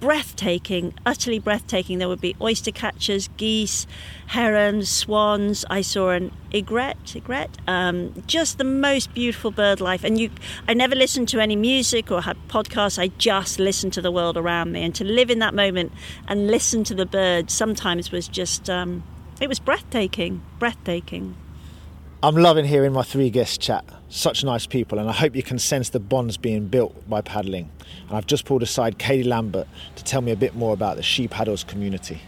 breathtaking, 0.01 0.95
utterly 1.07 1.39
breathtaking. 1.39 1.99
There 1.99 2.09
would 2.09 2.21
be 2.21 2.35
oyster 2.41 2.71
catchers, 2.71 3.29
geese, 3.37 3.87
herons, 4.29 4.89
swans. 4.89 5.65
I 5.71 5.81
saw 5.83 6.11
an 6.11 6.33
egret, 6.53 6.97
egret, 7.15 7.51
um, 7.67 8.15
just 8.27 8.59
the 8.59 8.65
most 8.65 9.15
beautiful 9.15 9.51
bird 9.51 9.81
life. 9.81 10.05
And 10.05 10.19
you, 10.19 10.31
I 10.69 10.75
never 10.75 10.95
listened 10.95 11.29
to 11.31 11.41
any 11.41 11.57
music 11.57 12.11
or 12.11 12.23
had 12.23 12.37
podcasts. 12.49 12.99
I 12.99 13.09
just 13.19 13.59
listened 13.59 13.93
to 13.95 14.03
the 14.03 14.11
world 14.11 14.37
around 14.37 14.73
me, 14.73 14.83
and 14.83 14.95
to 14.97 15.05
live 15.05 15.31
in 15.31 15.39
that 15.39 15.55
moment 15.55 15.93
and 16.29 16.49
listen 16.49 16.85
to 16.85 16.95
the 16.95 17.07
birds 17.07 17.53
sometimes 17.53 18.11
was 18.11 18.29
just, 18.29 18.69
um, 18.69 19.03
it 19.41 19.49
was 19.49 19.59
breathtaking, 19.59 20.43
breathtaking. 20.59 21.37
I'm 22.23 22.37
loving 22.37 22.65
hearing 22.65 22.93
my 22.93 23.03
three 23.03 23.31
guests 23.31 23.59
chat. 23.59 23.85
Such 24.09 24.45
nice 24.45 24.67
people, 24.67 24.99
and 24.99 25.09
I 25.09 25.12
hope 25.12 25.35
you 25.35 25.43
can 25.43 25.59
sense 25.59 25.88
the 25.88 25.99
bonds 25.99 26.37
being 26.37 26.67
built 26.67 27.09
by 27.09 27.21
paddling. 27.21 27.71
And 28.09 28.17
I've 28.17 28.27
just 28.27 28.45
pulled 28.45 28.62
aside 28.62 28.99
Cadi 28.99 29.25
Lambert 29.25 29.67
to 29.97 30.05
tell 30.05 30.21
me 30.21 30.31
a 30.31 30.37
bit 30.37 30.55
more 30.55 30.73
about 30.73 30.97
the 30.97 31.03
She 31.03 31.27
Paddles 31.27 31.64
community. 31.64 32.21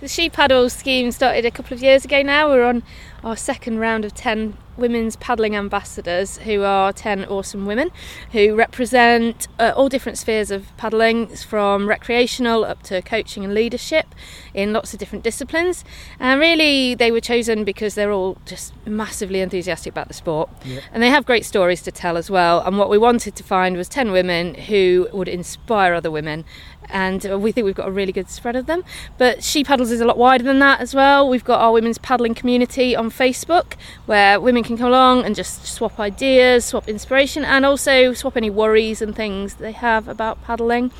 The 0.00 0.08
She 0.08 0.28
Paddles 0.28 0.72
scheme 0.72 1.12
started 1.12 1.44
a 1.44 1.50
couple 1.50 1.74
of 1.74 1.82
years 1.82 2.04
ago 2.04 2.22
now. 2.22 2.48
We're 2.48 2.64
on 2.64 2.82
our 3.22 3.36
second 3.36 3.78
round 3.78 4.04
of 4.04 4.14
10 4.14 4.56
women's 4.76 5.16
paddling 5.16 5.56
ambassadors, 5.56 6.38
who 6.38 6.62
are 6.62 6.92
10 6.92 7.24
awesome 7.26 7.66
women 7.66 7.90
who 8.32 8.54
represent 8.54 9.48
uh, 9.58 9.72
all 9.76 9.88
different 9.88 10.18
spheres 10.18 10.50
of 10.50 10.76
paddling, 10.76 11.26
from 11.36 11.88
recreational 11.88 12.64
up 12.64 12.82
to 12.82 13.02
coaching 13.02 13.44
and 13.44 13.54
leadership 13.54 14.14
in 14.52 14.72
lots 14.72 14.92
of 14.92 14.98
different 14.98 15.24
disciplines. 15.24 15.84
And 16.18 16.40
really, 16.40 16.94
they 16.94 17.10
were 17.10 17.20
chosen 17.20 17.64
because 17.64 17.94
they're 17.94 18.12
all 18.12 18.36
just 18.44 18.72
massively 18.86 19.40
enthusiastic 19.40 19.92
about 19.92 20.08
the 20.08 20.14
sport. 20.14 20.50
Yeah. 20.64 20.80
And 20.92 21.02
they 21.02 21.10
have 21.10 21.24
great 21.26 21.44
stories 21.44 21.82
to 21.82 21.92
tell 21.92 22.16
as 22.16 22.30
well. 22.30 22.60
And 22.60 22.78
what 22.78 22.90
we 22.90 22.98
wanted 22.98 23.36
to 23.36 23.42
find 23.42 23.76
was 23.76 23.88
10 23.88 24.12
women 24.12 24.54
who 24.54 25.08
would 25.12 25.28
inspire 25.28 25.94
other 25.94 26.10
women 26.10 26.44
and 26.90 27.24
we 27.42 27.52
think 27.52 27.64
we've 27.64 27.74
got 27.74 27.88
a 27.88 27.90
really 27.90 28.12
good 28.12 28.28
spread 28.28 28.56
of 28.56 28.66
them. 28.66 28.84
But 29.18 29.42
She 29.42 29.64
Paddles 29.64 29.90
is 29.90 30.00
a 30.00 30.04
lot 30.04 30.18
wider 30.18 30.44
than 30.44 30.58
that 30.58 30.80
as 30.80 30.94
well. 30.94 31.28
We've 31.28 31.44
got 31.44 31.60
our 31.60 31.72
women's 31.72 31.98
paddling 31.98 32.34
community 32.34 32.94
on 32.94 33.10
Facebook 33.10 33.74
where 34.06 34.40
women 34.40 34.63
can 34.64 34.76
come 34.76 34.88
along 34.88 35.24
and 35.24 35.34
just 35.34 35.66
swap 35.66 36.00
ideas, 36.00 36.64
swap 36.64 36.88
inspiration, 36.88 37.44
and 37.44 37.64
also 37.64 38.12
swap 38.14 38.36
any 38.36 38.50
worries 38.50 39.00
and 39.00 39.14
things 39.14 39.54
they 39.54 39.72
have 39.72 40.08
about 40.08 40.42
paddling. 40.42 40.90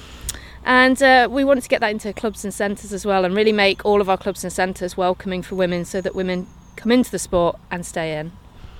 And 0.64 1.02
uh, 1.02 1.28
we 1.30 1.44
wanted 1.44 1.62
to 1.62 1.68
get 1.68 1.80
that 1.80 1.90
into 1.90 2.12
clubs 2.12 2.44
and 2.44 2.54
centres 2.54 2.92
as 2.92 3.04
well 3.04 3.24
and 3.24 3.34
really 3.34 3.52
make 3.52 3.84
all 3.84 4.00
of 4.00 4.08
our 4.08 4.16
clubs 4.16 4.44
and 4.44 4.52
centres 4.52 4.96
welcoming 4.96 5.42
for 5.42 5.56
women 5.56 5.84
so 5.84 6.00
that 6.00 6.14
women 6.14 6.46
come 6.76 6.92
into 6.92 7.10
the 7.10 7.18
sport 7.18 7.58
and 7.70 7.84
stay 7.84 8.18
in. 8.18 8.32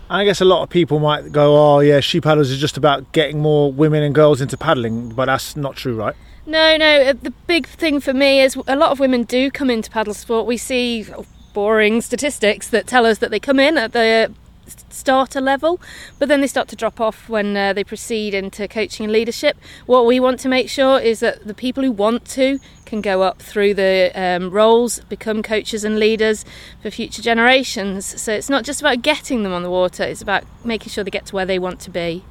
I 0.09 0.25
guess 0.25 0.40
a 0.40 0.44
lot 0.44 0.62
of 0.62 0.70
people 0.70 0.99
might 0.99 1.33
go, 1.33 1.57
oh, 1.57 1.81
yeah, 1.81 2.01
She 2.01 2.20
Paddles 2.20 2.51
is 2.51 2.61
just 2.61 2.77
about 2.77 3.11
getting 3.12 3.40
more 3.40 3.73
women 3.73 4.03
and 4.03 4.14
girls 4.14 4.40
into 4.40 4.57
paddling, 4.57 5.11
but 5.11 5.27
that's 5.27 5.57
not 5.57 5.77
true, 5.77 5.97
right? 5.97 6.14
No, 6.47 6.77
no. 6.77 7.03
Uh, 7.03 7.14
the 7.20 7.31
big 7.47 7.66
thing 7.66 8.01
for 8.01 8.12
me 8.12 8.40
is 8.40 8.57
a 8.66 8.77
lot 8.77 8.90
of 8.90 9.01
women 9.01 9.23
do 9.23 9.51
come 9.51 9.70
into 9.70 9.90
paddle 9.90 10.12
sport. 10.12 10.47
We 10.47 10.59
see 10.59 11.07
boring 11.55 12.03
statistics 12.03 12.68
that 12.68 12.87
tell 12.87 13.07
us 13.07 13.18
that 13.18 13.31
they 13.31 13.40
come 13.40 13.59
in 13.59 13.79
at 13.79 13.92
the 13.92 14.31
starter 14.66 15.40
level, 15.40 15.81
but 16.18 16.29
then 16.29 16.40
they 16.40 16.46
start 16.46 16.68
to 16.68 16.77
drop 16.77 17.00
off 17.00 17.29
when 17.29 17.57
uh, 17.57 17.72
they 17.72 17.85
proceed 17.85 18.35
into 18.35 18.66
coaching 18.68 19.05
and 19.05 19.12
leadership. 19.12 19.57
What 19.87 20.07
we 20.07 20.20
want 20.20 20.40
to 20.40 20.48
make 20.48 20.68
sure 20.68 20.98
is 21.00 21.20
that 21.20 21.46
the 21.46 21.55
people 21.55 21.83
who 21.83 21.92
want 21.92 22.24
to 22.31 22.59
can 22.85 23.00
go 23.00 23.22
up 23.22 23.40
through 23.40 23.74
the 23.74 24.12
um, 24.14 24.50
roles, 24.50 25.00
become 25.00 25.42
coaches 25.42 25.85
and 25.85 25.98
leaders 25.98 26.44
for 26.83 26.90
future 26.90 27.22
generations. 27.22 28.20
So 28.20 28.33
it's 28.33 28.50
not 28.50 28.64
just 28.64 28.81
about 28.81 29.03
getting 29.03 29.42
them 29.42 29.53
on 29.53 29.62
the 29.62 29.70
water, 29.70 30.05
it's 30.05 30.22
about 30.22 30.44
making 30.64 30.90
sure 30.90 31.05
they 31.05 31.11
get 31.11 31.27
to 31.27 31.35
where 31.35 31.46
they 31.46 31.59
want 31.59 31.81
to 31.81 31.90
be. 31.90 32.24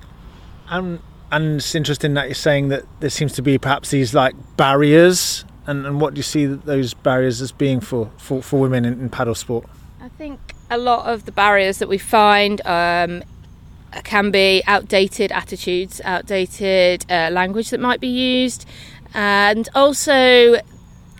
And 0.69 0.99
and 1.31 1.55
it's 1.55 1.73
interesting 1.73 2.13
that 2.13 2.27
you're 2.27 2.35
saying 2.35 2.67
that 2.69 2.83
there 2.99 3.09
seems 3.09 3.33
to 3.33 3.41
be 3.41 3.57
perhaps 3.57 3.89
these 3.89 4.13
like 4.13 4.35
barriers. 4.55 5.45
And, 5.65 5.85
and 5.85 5.99
what 5.99 6.13
do 6.13 6.19
you 6.19 6.23
see 6.23 6.45
those 6.45 6.93
barriers 6.93 7.41
as 7.41 7.51
being 7.51 7.79
for, 7.79 8.11
for, 8.17 8.43
for 8.43 8.59
women 8.59 8.85
in, 8.85 8.93
in 8.99 9.09
paddle 9.09 9.33
sport? 9.33 9.65
I 9.99 10.09
think 10.09 10.52
a 10.73 10.77
lot 10.77 11.05
of 11.05 11.25
the 11.25 11.31
barriers 11.31 11.77
that 11.77 11.87
we 11.87 11.97
find 11.97 12.65
um, 12.65 13.23
can 14.03 14.31
be 14.31 14.63
outdated 14.65 15.31
attitudes, 15.31 16.01
outdated 16.03 17.05
uh, 17.09 17.29
language 17.31 17.69
that 17.69 17.79
might 17.79 17.99
be 17.99 18.07
used, 18.07 18.67
and 19.13 19.69
also 19.75 20.59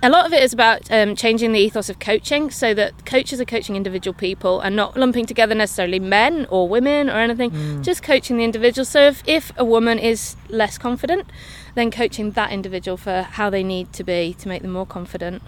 a 0.02 0.10
lot 0.10 0.26
of 0.26 0.34
it 0.34 0.44
is 0.44 0.52
about 0.52 0.92
um, 0.92 1.16
changing 1.16 1.54
the 1.54 1.60
ethos 1.60 1.88
of 1.88 1.98
coaching 2.00 2.52
so 2.52 2.74
that 2.74 3.06
coaches 3.06 3.40
are 3.40 3.46
coaching 3.46 3.76
individual 3.76 4.14
people 4.14 4.60
and 4.60 4.76
not 4.76 4.98
lumping 4.98 5.26
together 5.26 5.56
necessarily 5.56 6.00
men 6.00 6.46
or 6.50 6.68
women 6.68 7.10
or 7.10 7.20
anything, 7.20 7.52
mm. 7.52 7.82
just 7.84 8.04
coaching 8.04 8.38
the 8.38 8.44
individual. 8.44 8.84
So 8.84 9.02
if, 9.08 9.24
if 9.26 9.54
a 9.56 9.64
woman 9.64 10.00
is 10.00 10.36
less 10.50 10.78
confident, 10.78 11.28
then 11.76 11.90
coaching 11.90 12.32
that 12.32 12.52
individual 12.52 12.98
for 12.98 13.22
how 13.22 13.50
they 13.50 13.64
need 13.64 13.94
to 13.94 14.04
be 14.04 14.36
to 14.40 14.48
make 14.50 14.62
them 14.62 14.72
more 14.72 14.86
confident. 14.86 15.42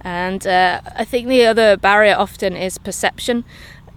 And 0.00 0.46
uh, 0.46 0.80
I 0.96 1.04
think 1.04 1.28
the 1.28 1.46
other 1.46 1.76
barrier 1.76 2.14
often 2.16 2.56
is 2.56 2.78
perception. 2.78 3.44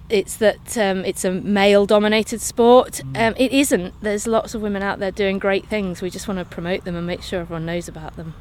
It's 0.10 0.36
that 0.38 0.78
um, 0.78 1.06
it's 1.06 1.24
a 1.24 1.32
male 1.32 1.86
dominated 1.86 2.42
sport. 2.42 3.02
Mm. 3.06 3.28
Um, 3.28 3.34
it 3.38 3.52
isn't. 3.54 3.94
There's 4.02 4.28
lots 4.28 4.54
of 4.54 4.62
women 4.62 4.84
out 4.84 5.00
there 5.00 5.12
doing 5.12 5.40
great 5.40 5.68
things. 5.68 6.02
We 6.02 6.10
just 6.10 6.28
want 6.28 6.40
to 6.40 6.46
promote 6.46 6.84
them 6.84 6.96
and 6.96 7.08
make 7.08 7.22
sure 7.22 7.42
everyone 7.42 7.66
knows 7.66 7.88
about 7.88 8.18
them. 8.18 8.34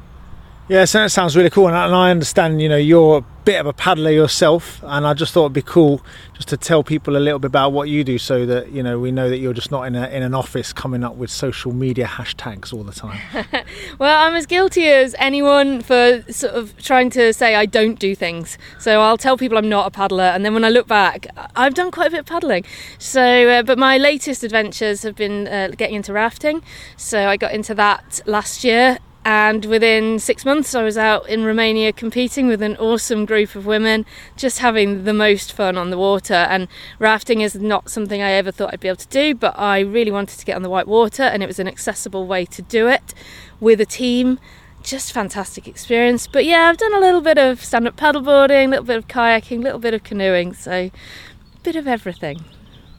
Yeah, 0.71 0.85
so 0.85 0.99
that 0.99 1.11
sounds 1.11 1.35
really 1.35 1.49
cool, 1.49 1.67
and 1.67 1.75
I 1.75 2.11
understand. 2.11 2.61
You 2.61 2.69
know, 2.69 2.77
you're 2.77 3.17
a 3.17 3.25
bit 3.43 3.59
of 3.59 3.65
a 3.65 3.73
paddler 3.73 4.09
yourself, 4.09 4.81
and 4.83 5.05
I 5.05 5.13
just 5.13 5.33
thought 5.33 5.41
it'd 5.41 5.51
be 5.51 5.61
cool 5.61 6.01
just 6.33 6.47
to 6.47 6.55
tell 6.55 6.81
people 6.81 7.17
a 7.17 7.19
little 7.19 7.39
bit 7.39 7.47
about 7.47 7.73
what 7.73 7.89
you 7.89 8.05
do, 8.05 8.17
so 8.17 8.45
that 8.45 8.71
you 8.71 8.81
know 8.81 8.97
we 8.97 9.11
know 9.11 9.29
that 9.29 9.39
you're 9.39 9.51
just 9.51 9.69
not 9.69 9.83
in 9.83 9.97
a, 9.97 10.07
in 10.07 10.23
an 10.23 10.33
office 10.33 10.71
coming 10.71 11.03
up 11.03 11.15
with 11.15 11.29
social 11.29 11.73
media 11.73 12.05
hashtags 12.05 12.71
all 12.71 12.85
the 12.85 12.93
time. 12.93 13.19
well, 13.99 14.25
I'm 14.25 14.33
as 14.33 14.45
guilty 14.45 14.87
as 14.87 15.13
anyone 15.19 15.81
for 15.81 16.23
sort 16.29 16.53
of 16.53 16.81
trying 16.81 17.09
to 17.09 17.33
say 17.33 17.55
I 17.55 17.65
don't 17.65 17.99
do 17.99 18.15
things. 18.15 18.57
So 18.79 19.01
I'll 19.01 19.17
tell 19.17 19.35
people 19.35 19.57
I'm 19.57 19.67
not 19.67 19.87
a 19.87 19.91
paddler, 19.91 20.23
and 20.23 20.45
then 20.45 20.53
when 20.53 20.63
I 20.63 20.69
look 20.69 20.87
back, 20.87 21.27
I've 21.53 21.73
done 21.73 21.91
quite 21.91 22.07
a 22.07 22.11
bit 22.11 22.21
of 22.21 22.27
paddling. 22.27 22.63
So, 22.97 23.49
uh, 23.49 23.63
but 23.63 23.77
my 23.77 23.97
latest 23.97 24.41
adventures 24.41 25.03
have 25.03 25.17
been 25.17 25.49
uh, 25.49 25.71
getting 25.75 25.97
into 25.97 26.13
rafting. 26.13 26.63
So 26.95 27.27
I 27.27 27.35
got 27.35 27.51
into 27.51 27.75
that 27.75 28.21
last 28.25 28.63
year 28.63 28.99
and 29.23 29.65
within 29.65 30.17
six 30.17 30.45
months, 30.45 30.73
I 30.73 30.81
was 30.81 30.97
out 30.97 31.29
in 31.29 31.45
Romania 31.45 31.93
competing 31.93 32.47
with 32.47 32.61
an 32.63 32.75
awesome 32.77 33.25
group 33.25 33.53
of 33.53 33.67
women, 33.67 34.05
just 34.35 34.59
having 34.59 35.03
the 35.03 35.13
most 35.13 35.53
fun 35.53 35.77
on 35.77 35.91
the 35.91 35.97
water. 35.97 36.33
And 36.33 36.67
rafting 36.97 37.41
is 37.41 37.53
not 37.53 37.91
something 37.91 38.21
I 38.21 38.31
ever 38.31 38.51
thought 38.51 38.73
I'd 38.73 38.79
be 38.79 38.87
able 38.87 38.97
to 38.97 39.07
do, 39.09 39.35
but 39.35 39.57
I 39.59 39.81
really 39.81 40.09
wanted 40.09 40.39
to 40.39 40.45
get 40.45 40.55
on 40.55 40.63
the 40.63 40.71
white 40.71 40.87
water, 40.87 41.21
and 41.21 41.43
it 41.43 41.45
was 41.45 41.59
an 41.59 41.67
accessible 41.67 42.25
way 42.25 42.45
to 42.45 42.63
do 42.63 42.87
it 42.87 43.13
with 43.59 43.79
a 43.79 43.85
team. 43.85 44.39
Just 44.81 45.13
fantastic 45.13 45.67
experience. 45.67 46.25
But 46.25 46.45
yeah, 46.45 46.69
I've 46.69 46.77
done 46.77 46.95
a 46.95 46.99
little 46.99 47.21
bit 47.21 47.37
of 47.37 47.63
stand 47.63 47.87
up 47.87 47.95
paddleboarding, 47.95 48.65
a 48.65 48.69
little 48.69 48.85
bit 48.85 48.97
of 48.97 49.07
kayaking, 49.07 49.59
a 49.59 49.61
little 49.61 49.79
bit 49.79 49.93
of 49.93 50.03
canoeing, 50.03 50.53
so 50.53 50.71
a 50.71 50.91
bit 51.61 51.75
of 51.75 51.87
everything. 51.87 52.43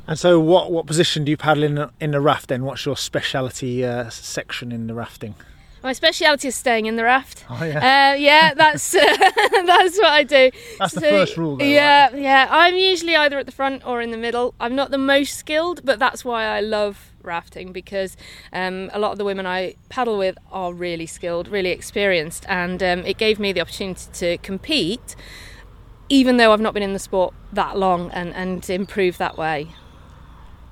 And 0.06 0.16
so, 0.16 0.38
what, 0.38 0.70
what 0.70 0.86
position 0.86 1.24
do 1.24 1.30
you 1.30 1.36
paddle 1.36 1.64
in 1.64 1.90
in 2.00 2.12
the 2.12 2.20
raft 2.20 2.48
then? 2.48 2.64
What's 2.64 2.86
your 2.86 2.96
speciality 2.96 3.84
uh, 3.84 4.08
section 4.10 4.70
in 4.70 4.86
the 4.86 4.94
rafting? 4.94 5.34
My 5.82 5.92
speciality 5.92 6.48
is 6.48 6.54
staying 6.54 6.86
in 6.86 6.96
the 6.96 7.02
raft. 7.02 7.44
Oh 7.50 7.64
yeah. 7.64 8.12
Uh, 8.12 8.16
yeah, 8.16 8.54
that's 8.54 8.94
uh, 8.94 9.00
that's 9.66 9.98
what 9.98 10.12
I 10.12 10.22
do. 10.22 10.50
That's 10.78 10.94
so, 10.94 11.00
the 11.00 11.08
first 11.08 11.36
rule. 11.36 11.56
Though, 11.56 11.64
yeah, 11.64 12.10
right? 12.10 12.20
yeah. 12.20 12.46
I'm 12.50 12.76
usually 12.76 13.16
either 13.16 13.38
at 13.38 13.46
the 13.46 13.52
front 13.52 13.84
or 13.84 14.00
in 14.00 14.12
the 14.12 14.16
middle. 14.16 14.54
I'm 14.60 14.76
not 14.76 14.90
the 14.90 14.98
most 14.98 15.36
skilled, 15.36 15.84
but 15.84 15.98
that's 15.98 16.24
why 16.24 16.44
I 16.44 16.60
love 16.60 17.12
rafting 17.22 17.72
because 17.72 18.16
um, 18.52 18.90
a 18.92 18.98
lot 18.98 19.12
of 19.12 19.18
the 19.18 19.24
women 19.24 19.46
I 19.46 19.74
paddle 19.88 20.18
with 20.18 20.36
are 20.50 20.72
really 20.72 21.06
skilled, 21.06 21.48
really 21.48 21.70
experienced, 21.70 22.46
and 22.48 22.82
um, 22.82 23.00
it 23.04 23.18
gave 23.18 23.40
me 23.40 23.52
the 23.52 23.60
opportunity 23.60 24.06
to 24.12 24.38
compete, 24.38 25.16
even 26.08 26.36
though 26.36 26.52
I've 26.52 26.60
not 26.60 26.74
been 26.74 26.82
in 26.82 26.92
the 26.92 27.00
sport 27.00 27.34
that 27.52 27.76
long, 27.76 28.10
and 28.12 28.32
and 28.34 28.68
improve 28.70 29.18
that 29.18 29.36
way. 29.36 29.68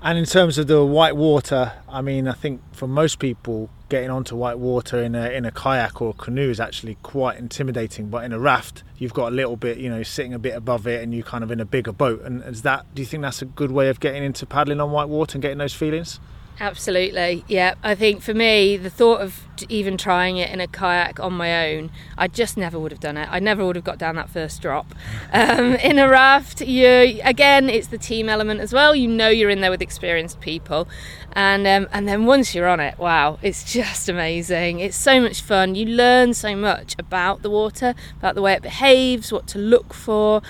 And 0.02 0.16
in 0.18 0.24
terms 0.24 0.56
of 0.56 0.66
the 0.66 0.84
white 0.84 1.14
water, 1.14 1.72
I 1.86 2.00
mean, 2.00 2.26
I 2.26 2.32
think 2.32 2.62
for 2.72 2.86
most 2.86 3.18
people, 3.18 3.68
getting 3.90 4.08
onto 4.08 4.36
white 4.36 4.58
water 4.58 5.02
in 5.02 5.14
a 5.14 5.28
in 5.30 5.44
a 5.44 5.50
kayak 5.50 6.00
or 6.00 6.10
a 6.10 6.12
canoe 6.14 6.48
is 6.48 6.58
actually 6.58 6.96
quite 7.02 7.36
intimidating. 7.38 8.08
But 8.08 8.24
in 8.24 8.32
a 8.32 8.38
raft, 8.38 8.82
you've 8.96 9.12
got 9.12 9.32
a 9.32 9.34
little 9.34 9.56
bit, 9.56 9.76
you 9.76 9.90
know, 9.90 10.02
sitting 10.02 10.32
a 10.32 10.38
bit 10.38 10.56
above 10.56 10.86
it, 10.86 11.02
and 11.02 11.12
you're 11.12 11.24
kind 11.24 11.44
of 11.44 11.50
in 11.50 11.60
a 11.60 11.66
bigger 11.66 11.92
boat. 11.92 12.22
And 12.22 12.42
is 12.44 12.62
that? 12.62 12.86
Do 12.94 13.02
you 13.02 13.06
think 13.06 13.22
that's 13.22 13.42
a 13.42 13.44
good 13.44 13.72
way 13.72 13.90
of 13.90 14.00
getting 14.00 14.24
into 14.24 14.46
paddling 14.46 14.80
on 14.80 14.90
white 14.90 15.08
water 15.08 15.36
and 15.36 15.42
getting 15.42 15.58
those 15.58 15.74
feelings? 15.74 16.18
Absolutely, 16.62 17.42
yeah. 17.48 17.74
I 17.82 17.94
think 17.94 18.20
for 18.20 18.34
me, 18.34 18.76
the 18.76 18.90
thought 18.90 19.22
of 19.22 19.44
even 19.70 19.96
trying 19.96 20.36
it 20.36 20.50
in 20.50 20.60
a 20.60 20.66
kayak 20.66 21.18
on 21.18 21.32
my 21.32 21.70
own, 21.70 21.90
I 22.18 22.28
just 22.28 22.58
never 22.58 22.78
would 22.78 22.92
have 22.92 23.00
done 23.00 23.16
it. 23.16 23.28
I 23.30 23.38
never 23.40 23.64
would 23.64 23.76
have 23.76 23.84
got 23.84 23.96
down 23.96 24.16
that 24.16 24.28
first 24.28 24.60
drop. 24.60 24.94
Um, 25.32 25.74
in 25.76 25.98
a 25.98 26.08
raft, 26.08 26.60
you 26.60 27.20
again, 27.22 27.70
it's 27.70 27.86
the 27.86 27.98
team 27.98 28.28
element 28.28 28.60
as 28.60 28.72
well. 28.72 28.94
You 28.96 29.06
know 29.06 29.28
you're 29.28 29.48
in 29.48 29.60
there 29.60 29.70
with 29.70 29.80
experienced 29.80 30.40
people, 30.40 30.88
and 31.32 31.66
um, 31.68 31.88
and 31.92 32.06
then 32.08 32.26
once 32.26 32.52
you're 32.54 32.66
on 32.66 32.80
it, 32.80 32.98
wow, 32.98 33.38
it's 33.40 33.72
just 33.72 34.08
amazing. 34.08 34.80
It's 34.80 34.96
so 34.96 35.20
much 35.20 35.40
fun. 35.40 35.76
You 35.76 35.86
learn 35.86 36.34
so 36.34 36.56
much 36.56 36.96
about 36.98 37.42
the 37.42 37.50
water, 37.50 37.94
about 38.18 38.34
the 38.34 38.42
way 38.42 38.54
it 38.54 38.62
behaves, 38.62 39.32
what 39.32 39.46
to 39.48 39.58
look 39.58 39.94
for 39.94 40.42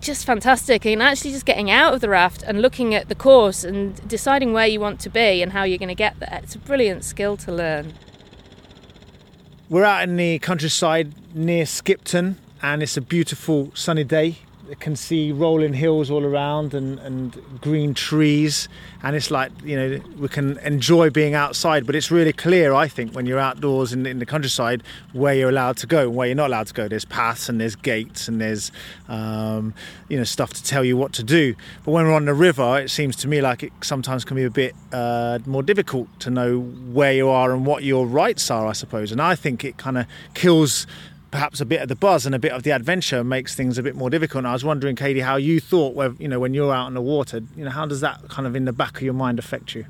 just 0.00 0.24
fantastic. 0.24 0.84
And 0.84 1.02
actually 1.02 1.32
just 1.32 1.46
getting 1.46 1.70
out 1.70 1.94
of 1.94 2.00
the 2.00 2.08
raft 2.08 2.42
and 2.42 2.60
looking 2.60 2.94
at 2.94 3.08
the 3.08 3.14
course 3.14 3.64
and 3.64 4.06
deciding 4.08 4.52
where 4.52 4.66
you 4.66 4.80
want 4.80 5.00
to 5.00 5.10
be 5.10 5.42
and 5.42 5.52
how 5.52 5.64
you're 5.64 5.78
going 5.78 5.88
to 5.88 5.94
get 5.94 6.18
there. 6.20 6.40
It's 6.42 6.54
a 6.54 6.58
brilliant 6.58 7.04
skill 7.04 7.36
to 7.38 7.52
learn. 7.52 7.94
We're 9.68 9.84
out 9.84 10.02
in 10.02 10.16
the 10.16 10.38
countryside 10.40 11.14
near 11.34 11.64
skipton 11.64 12.38
and 12.62 12.82
it's 12.82 12.96
a 12.96 13.00
beautiful 13.00 13.70
sunny 13.74 14.04
day 14.04 14.38
can 14.78 14.94
see 14.94 15.32
rolling 15.32 15.72
hills 15.72 16.10
all 16.10 16.24
around 16.24 16.74
and, 16.74 16.98
and 17.00 17.60
green 17.60 17.94
trees. 17.94 18.68
And 19.02 19.16
it's 19.16 19.30
like 19.30 19.50
you 19.64 19.76
know 19.76 20.00
we 20.18 20.28
can 20.28 20.58
enjoy 20.58 21.10
being 21.10 21.34
outside 21.34 21.86
but 21.86 21.94
it's 21.94 22.10
really 22.10 22.32
clear 22.32 22.72
i 22.72 22.86
think 22.86 23.14
when 23.14 23.26
you're 23.26 23.38
outdoors 23.38 23.92
in, 23.92 24.06
in 24.06 24.18
the 24.18 24.26
countryside 24.26 24.82
where 25.12 25.34
you're 25.34 25.48
allowed 25.48 25.76
to 25.78 25.86
go 25.86 26.02
and 26.02 26.14
where 26.14 26.26
you're 26.26 26.36
not 26.36 26.48
allowed 26.48 26.66
to 26.66 26.74
go. 26.74 26.88
There's 26.88 27.04
paths 27.04 27.48
and 27.48 27.60
there's 27.60 27.76
gates 27.76 28.28
and 28.28 28.40
there's 28.40 28.70
um, 29.08 29.74
you 30.08 30.16
know 30.16 30.24
stuff 30.24 30.52
to 30.54 30.62
tell 30.62 30.84
you 30.84 30.96
what 30.96 31.12
to 31.14 31.22
do. 31.22 31.54
But 31.84 31.92
when 31.92 32.04
we're 32.06 32.14
on 32.14 32.26
the 32.26 32.34
river 32.34 32.80
it 32.80 32.90
seems 32.90 33.16
to 33.16 33.28
me 33.28 33.40
like 33.40 33.62
it 33.62 33.72
sometimes 33.82 34.24
can 34.24 34.36
be 34.36 34.44
a 34.44 34.50
bit 34.50 34.74
uh, 34.92 35.38
more 35.46 35.62
difficult 35.62 36.08
to 36.20 36.30
know 36.30 36.60
where 36.60 37.12
you 37.12 37.28
are 37.28 37.52
and 37.52 37.66
what 37.66 37.82
your 37.82 38.06
rights 38.06 38.50
are 38.50 38.66
i 38.66 38.72
suppose. 38.72 39.12
And 39.12 39.20
i 39.20 39.34
think 39.34 39.64
it 39.64 39.76
kind 39.76 39.98
of 39.98 40.06
kills 40.34 40.86
perhaps 41.30 41.60
a 41.60 41.66
bit 41.66 41.80
of 41.80 41.88
the 41.88 41.96
buzz 41.96 42.26
and 42.26 42.34
a 42.34 42.38
bit 42.38 42.52
of 42.52 42.62
the 42.62 42.70
adventure 42.70 43.22
makes 43.22 43.54
things 43.54 43.78
a 43.78 43.82
bit 43.82 43.94
more 43.94 44.10
difficult. 44.10 44.40
And 44.40 44.48
I 44.48 44.52
was 44.52 44.64
wondering, 44.64 44.96
Cadi, 44.96 45.20
how 45.20 45.36
you 45.36 45.60
thought, 45.60 45.94
where, 45.94 46.12
you 46.18 46.28
know, 46.28 46.40
when 46.40 46.54
you're 46.54 46.72
out 46.72 46.88
in 46.88 46.94
the 46.94 47.02
water, 47.02 47.40
you 47.56 47.64
know, 47.64 47.70
how 47.70 47.86
does 47.86 48.00
that 48.00 48.28
kind 48.28 48.46
of 48.46 48.56
in 48.56 48.64
the 48.64 48.72
back 48.72 48.96
of 48.96 49.02
your 49.02 49.14
mind 49.14 49.38
affect 49.38 49.74
you? 49.74 49.86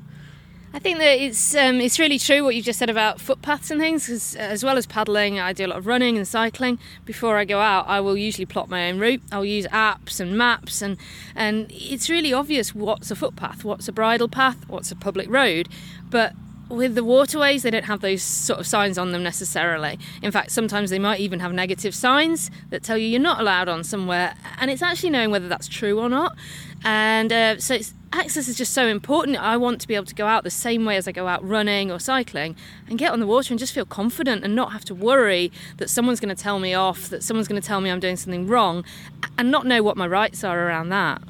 I 0.73 0.79
think 0.79 0.99
that 0.99 1.19
it's 1.19 1.53
um, 1.53 1.81
it's 1.81 1.99
really 1.99 2.17
true 2.17 2.45
what 2.45 2.55
you 2.55 2.61
just 2.61 2.79
said 2.79 2.89
about 2.89 3.19
footpaths 3.19 3.71
and 3.71 3.81
things. 3.81 4.05
Because 4.05 4.35
as 4.35 4.63
well 4.63 4.77
as 4.77 4.85
paddling, 4.85 5.37
I 5.37 5.51
do 5.51 5.65
a 5.65 5.67
lot 5.67 5.77
of 5.77 5.85
running 5.85 6.15
and 6.15 6.25
cycling. 6.25 6.79
Before 7.03 7.37
I 7.37 7.43
go 7.43 7.59
out, 7.59 7.87
I 7.89 7.99
will 7.99 8.15
usually 8.15 8.45
plot 8.45 8.69
my 8.69 8.89
own 8.89 8.97
route. 8.97 9.21
I'll 9.33 9.43
use 9.43 9.67
apps 9.67 10.21
and 10.21 10.37
maps, 10.37 10.81
and 10.81 10.95
and 11.35 11.69
it's 11.71 12.09
really 12.09 12.31
obvious 12.31 12.73
what's 12.73 13.11
a 13.11 13.17
footpath, 13.17 13.65
what's 13.65 13.89
a 13.89 13.91
bridle 13.91 14.29
path, 14.29 14.69
what's 14.69 14.91
a 14.91 14.95
public 14.95 15.29
road. 15.29 15.67
But 16.09 16.35
with 16.71 16.95
the 16.95 17.03
waterways, 17.03 17.63
they 17.63 17.71
don't 17.71 17.85
have 17.85 18.01
those 18.01 18.21
sort 18.21 18.59
of 18.59 18.67
signs 18.67 18.97
on 18.97 19.11
them 19.11 19.23
necessarily. 19.23 19.99
In 20.21 20.31
fact, 20.31 20.51
sometimes 20.51 20.89
they 20.89 20.99
might 20.99 21.19
even 21.19 21.39
have 21.39 21.53
negative 21.53 21.93
signs 21.93 22.49
that 22.69 22.83
tell 22.83 22.97
you 22.97 23.07
you're 23.07 23.19
not 23.19 23.39
allowed 23.39 23.69
on 23.69 23.83
somewhere, 23.83 24.35
and 24.59 24.71
it's 24.71 24.81
actually 24.81 25.09
knowing 25.09 25.31
whether 25.31 25.47
that's 25.47 25.67
true 25.67 25.99
or 25.99 26.09
not. 26.09 26.35
And 26.83 27.31
uh, 27.31 27.59
so 27.59 27.77
access 28.13 28.47
is 28.47 28.57
just 28.57 28.73
so 28.73 28.87
important. 28.87 29.37
I 29.37 29.57
want 29.57 29.81
to 29.81 29.87
be 29.87 29.95
able 29.95 30.05
to 30.05 30.15
go 30.15 30.25
out 30.25 30.43
the 30.43 30.49
same 30.49 30.85
way 30.85 30.97
as 30.97 31.07
I 31.07 31.11
go 31.11 31.27
out 31.27 31.47
running 31.47 31.91
or 31.91 31.99
cycling 31.99 32.55
and 32.87 32.97
get 32.97 33.11
on 33.11 33.19
the 33.19 33.27
water 33.27 33.53
and 33.53 33.59
just 33.59 33.73
feel 33.73 33.85
confident 33.85 34.43
and 34.43 34.55
not 34.55 34.71
have 34.71 34.83
to 34.85 34.95
worry 34.95 35.51
that 35.77 35.89
someone's 35.89 36.19
going 36.19 36.35
to 36.35 36.41
tell 36.41 36.59
me 36.59 36.73
off, 36.73 37.09
that 37.09 37.23
someone's 37.23 37.47
going 37.47 37.61
to 37.61 37.67
tell 37.67 37.81
me 37.81 37.89
I'm 37.89 37.99
doing 37.99 38.17
something 38.17 38.47
wrong, 38.47 38.83
and 39.37 39.51
not 39.51 39.65
know 39.65 39.83
what 39.83 39.97
my 39.97 40.07
rights 40.07 40.43
are 40.43 40.67
around 40.67 40.89
that. 40.89 41.21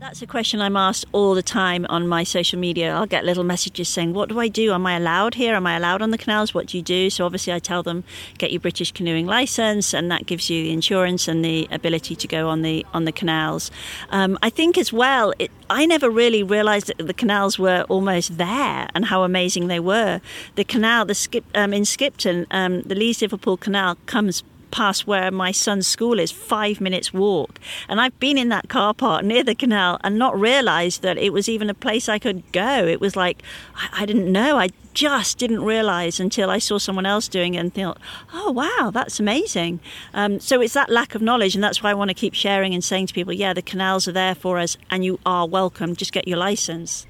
That's 0.00 0.22
a 0.22 0.28
question 0.28 0.60
I'm 0.60 0.76
asked 0.76 1.06
all 1.10 1.34
the 1.34 1.42
time 1.42 1.84
on 1.88 2.06
my 2.06 2.22
social 2.22 2.56
media. 2.56 2.94
I'll 2.94 3.04
get 3.04 3.24
little 3.24 3.42
messages 3.42 3.88
saying, 3.88 4.14
What 4.14 4.28
do 4.28 4.38
I 4.38 4.46
do? 4.46 4.72
Am 4.72 4.86
I 4.86 4.96
allowed 4.96 5.34
here? 5.34 5.56
Am 5.56 5.66
I 5.66 5.76
allowed 5.76 6.02
on 6.02 6.12
the 6.12 6.18
canals? 6.18 6.54
What 6.54 6.66
do 6.66 6.76
you 6.76 6.84
do? 6.84 7.10
So 7.10 7.26
obviously, 7.26 7.52
I 7.52 7.58
tell 7.58 7.82
them, 7.82 8.04
Get 8.38 8.52
your 8.52 8.60
British 8.60 8.92
canoeing 8.92 9.26
license, 9.26 9.92
and 9.92 10.08
that 10.12 10.24
gives 10.24 10.48
you 10.48 10.62
the 10.62 10.72
insurance 10.72 11.26
and 11.26 11.44
the 11.44 11.66
ability 11.72 12.14
to 12.14 12.28
go 12.28 12.48
on 12.48 12.62
the 12.62 12.86
on 12.94 13.06
the 13.06 13.12
canals. 13.12 13.72
Um, 14.10 14.38
I 14.40 14.50
think 14.50 14.78
as 14.78 14.92
well, 14.92 15.34
it, 15.40 15.50
I 15.68 15.84
never 15.84 16.08
really 16.08 16.44
realised 16.44 16.86
that 16.86 17.04
the 17.04 17.12
canals 17.12 17.58
were 17.58 17.84
almost 17.88 18.38
there 18.38 18.88
and 18.94 19.06
how 19.06 19.24
amazing 19.24 19.66
they 19.66 19.80
were. 19.80 20.20
The 20.54 20.64
canal, 20.64 21.06
the 21.06 21.14
skip 21.16 21.44
um, 21.56 21.72
in 21.74 21.84
Skipton, 21.84 22.46
um, 22.52 22.82
the 22.82 22.94
Leeds 22.94 23.20
Liverpool 23.20 23.56
Canal 23.56 23.96
comes 24.06 24.44
past 24.70 25.06
where 25.06 25.30
my 25.30 25.52
son's 25.52 25.86
school 25.86 26.18
is, 26.18 26.30
five 26.30 26.80
minutes 26.80 27.12
walk. 27.12 27.58
And 27.88 28.00
I've 28.00 28.18
been 28.18 28.38
in 28.38 28.48
that 28.50 28.68
car 28.68 28.94
park 28.94 29.24
near 29.24 29.42
the 29.42 29.54
canal 29.54 29.98
and 30.02 30.18
not 30.18 30.38
realised 30.38 31.02
that 31.02 31.18
it 31.18 31.32
was 31.32 31.48
even 31.48 31.70
a 31.70 31.74
place 31.74 32.08
I 32.08 32.18
could 32.18 32.50
go. 32.52 32.86
It 32.86 33.00
was 33.00 33.16
like, 33.16 33.42
I, 33.74 34.02
I 34.02 34.06
didn't 34.06 34.30
know. 34.30 34.58
I 34.58 34.70
just 34.94 35.38
didn't 35.38 35.62
realise 35.62 36.18
until 36.18 36.50
I 36.50 36.58
saw 36.58 36.78
someone 36.78 37.06
else 37.06 37.28
doing 37.28 37.54
it 37.54 37.58
and 37.58 37.72
thought, 37.72 37.98
oh, 38.32 38.50
wow, 38.52 38.90
that's 38.92 39.20
amazing. 39.20 39.80
Um, 40.14 40.40
so 40.40 40.60
it's 40.60 40.74
that 40.74 40.90
lack 40.90 41.14
of 41.14 41.22
knowledge. 41.22 41.54
And 41.54 41.62
that's 41.62 41.82
why 41.82 41.90
I 41.90 41.94
want 41.94 42.10
to 42.10 42.14
keep 42.14 42.34
sharing 42.34 42.74
and 42.74 42.82
saying 42.82 43.06
to 43.08 43.14
people, 43.14 43.32
yeah, 43.32 43.52
the 43.52 43.62
canals 43.62 44.08
are 44.08 44.12
there 44.12 44.34
for 44.34 44.58
us 44.58 44.76
and 44.90 45.04
you 45.04 45.20
are 45.24 45.46
welcome. 45.46 45.94
Just 45.94 46.12
get 46.12 46.26
your 46.26 46.38
licence. 46.38 47.06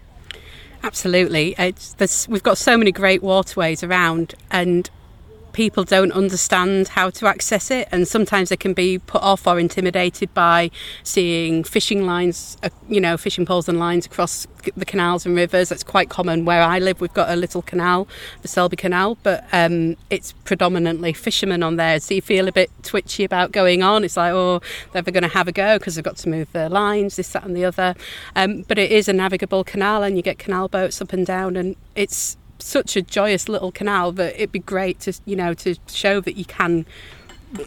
Absolutely. 0.83 1.55
we've 2.29 2.43
got 2.43 2.59
so 2.59 2.77
many 2.77 2.93
great 2.93 3.23
waterways 3.23 3.83
around, 3.83 4.35
and 4.51 4.89
people 5.59 5.83
don't 5.83 6.13
understand 6.13 6.87
how 6.87 7.11
to 7.11 7.27
access 7.27 7.69
it, 7.69 7.89
and 7.91 8.07
sometimes 8.07 8.49
they 8.49 8.57
can 8.57 8.73
be 8.73 8.97
put 8.97 9.21
off 9.21 9.45
or 9.45 9.59
intimidated 9.59 10.33
by 10.33 10.71
seeing 11.03 11.65
fishing 11.65 12.07
lines, 12.07 12.57
uh, 12.63 12.69
you 12.89 13.01
know, 13.01 13.17
fishing 13.17 13.45
poles 13.45 13.69
and 13.69 13.77
lines 13.77 14.07
across 14.07 14.47
the 14.77 14.85
canals 14.85 15.27
and 15.27 15.35
rivers. 15.35 15.69
That's 15.69 15.83
quite 15.83 16.11
common 16.11 16.45
where 16.45 16.63
I 16.63 16.79
live. 16.79 17.01
We've 17.01 17.13
got 17.13 17.29
a 17.29 17.35
little 17.35 17.61
canal, 17.61 18.07
the 18.43 18.47
Selby 18.47 18.77
Canal, 18.77 19.19
but 19.25 19.45
um, 19.53 19.97
it's 20.11 20.31
predominantly 20.45 21.13
fishermen 21.13 21.65
on 21.65 21.75
there. 21.75 21.99
So 21.99 22.15
you 22.15 22.23
feel 22.23 22.47
a 22.47 22.53
bit 22.53 22.71
twitchy 22.85 23.25
about 23.25 23.51
going 23.51 23.83
on. 23.83 24.05
It's 24.05 24.17
like, 24.17 24.33
oh, 24.33 24.61
they're 24.93 25.03
going 25.03 25.25
to 25.25 25.29
have 25.29 25.49
a 25.49 25.53
go 25.53 25.77
because 25.77 25.97
they've 25.97 26.05
got 26.05 26.19
to 26.19 26.29
move 26.29 26.53
their 26.53 26.69
lines, 26.69 27.17
this, 27.17 27.33
that, 27.33 27.43
and 27.43 27.57
the 27.57 27.65
other. 27.65 27.97
Um, 28.37 28.63
but 28.69 28.79
it 28.79 28.93
is 28.93 29.09
a 29.09 29.13
navigable 29.13 29.65
canal, 29.65 30.05
and 30.05 30.17
you 30.17 30.23
get 30.23 30.39
canal 30.39 30.69
boats 30.69 31.03
up 31.03 31.13
and 31.13 31.27
down, 31.27 31.57
and 31.57 31.75
it's 31.97 32.37
such 32.59 32.97
a 32.97 33.03
joyous 33.03 33.49
little 33.49 33.73
canal 33.73 34.13
that 34.13 34.35
it'd 34.35 34.53
be 34.53 34.59
great 34.59 35.01
to 35.01 35.13
you 35.25 35.37
know 35.37 35.55
to 35.55 35.77
show 35.89 36.21
that 36.21 36.37
you 36.37 36.45
can 36.45 36.87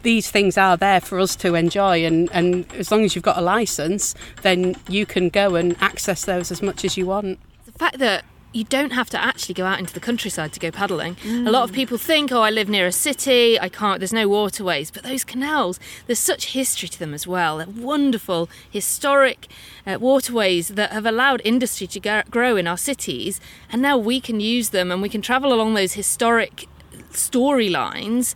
these 0.04 0.30
things 0.30 0.58
are 0.58 0.78
there 0.78 1.02
for 1.02 1.20
us 1.20 1.36
to 1.38 1.56
enjoy. 1.56 2.06
And, 2.06 2.30
and 2.32 2.72
as 2.74 2.92
long 2.92 3.04
as 3.04 3.16
you've 3.16 3.24
got 3.24 3.38
a 3.38 3.42
license 3.42 4.14
then 4.42 4.76
you 4.88 5.06
can 5.06 5.30
go 5.30 5.56
and 5.56 5.76
access 5.82 6.26
those 6.26 6.52
as 6.52 6.62
much 6.62 6.86
as 6.86 6.98
you 6.98 7.06
want. 7.06 7.40
The 7.66 7.72
fact 7.72 7.98
that 8.00 8.26
you 8.54 8.64
don't 8.66 8.92
have 8.92 9.10
to 9.10 9.24
actually 9.24 9.54
go 9.54 9.66
out 9.66 9.80
into 9.80 9.94
the 9.94 10.00
countryside 10.00 10.52
to 10.54 10.60
go 10.60 10.72
paddling. 10.72 11.16
Mm. 11.16 11.48
A 11.48 11.52
lot 11.52 11.64
of 11.64 11.74
people 11.74 11.98
think, 11.98 12.32
oh, 12.32 12.42
I 12.42 12.50
live 12.50 12.68
near 12.68 12.86
a 12.86 12.92
city, 12.92 13.60
I 13.60 13.70
can't, 13.70 14.00
there's 14.00 14.14
no 14.14 14.28
waterways. 14.28 14.92
But 14.92 15.04
those 15.04 15.24
canals, 15.24 15.80
there's 16.08 16.20
such 16.20 16.54
history 16.54 16.90
to 16.90 17.00
them 17.00 17.14
as 17.14 17.26
well. 17.26 17.58
They're 17.58 17.68
wonderful, 17.68 18.50
historic 18.70 19.48
uh, 19.88 19.98
waterways 20.00 20.70
that 20.70 20.92
have 20.92 21.06
allowed 21.06 21.42
industry 21.46 21.88
to 21.88 22.24
grow 22.30 22.58
in 22.58 22.68
our 22.68 22.78
cities. 22.78 23.40
And 23.72 23.82
now 23.82 23.98
we 23.98 24.20
can 24.20 24.40
use 24.40 24.70
them 24.70 24.92
and 24.92 25.02
we 25.02 25.10
can 25.10 25.22
travel 25.22 25.54
along 25.54 25.74
those 25.74 25.94
historic 25.94 26.68
storylines 27.12 28.36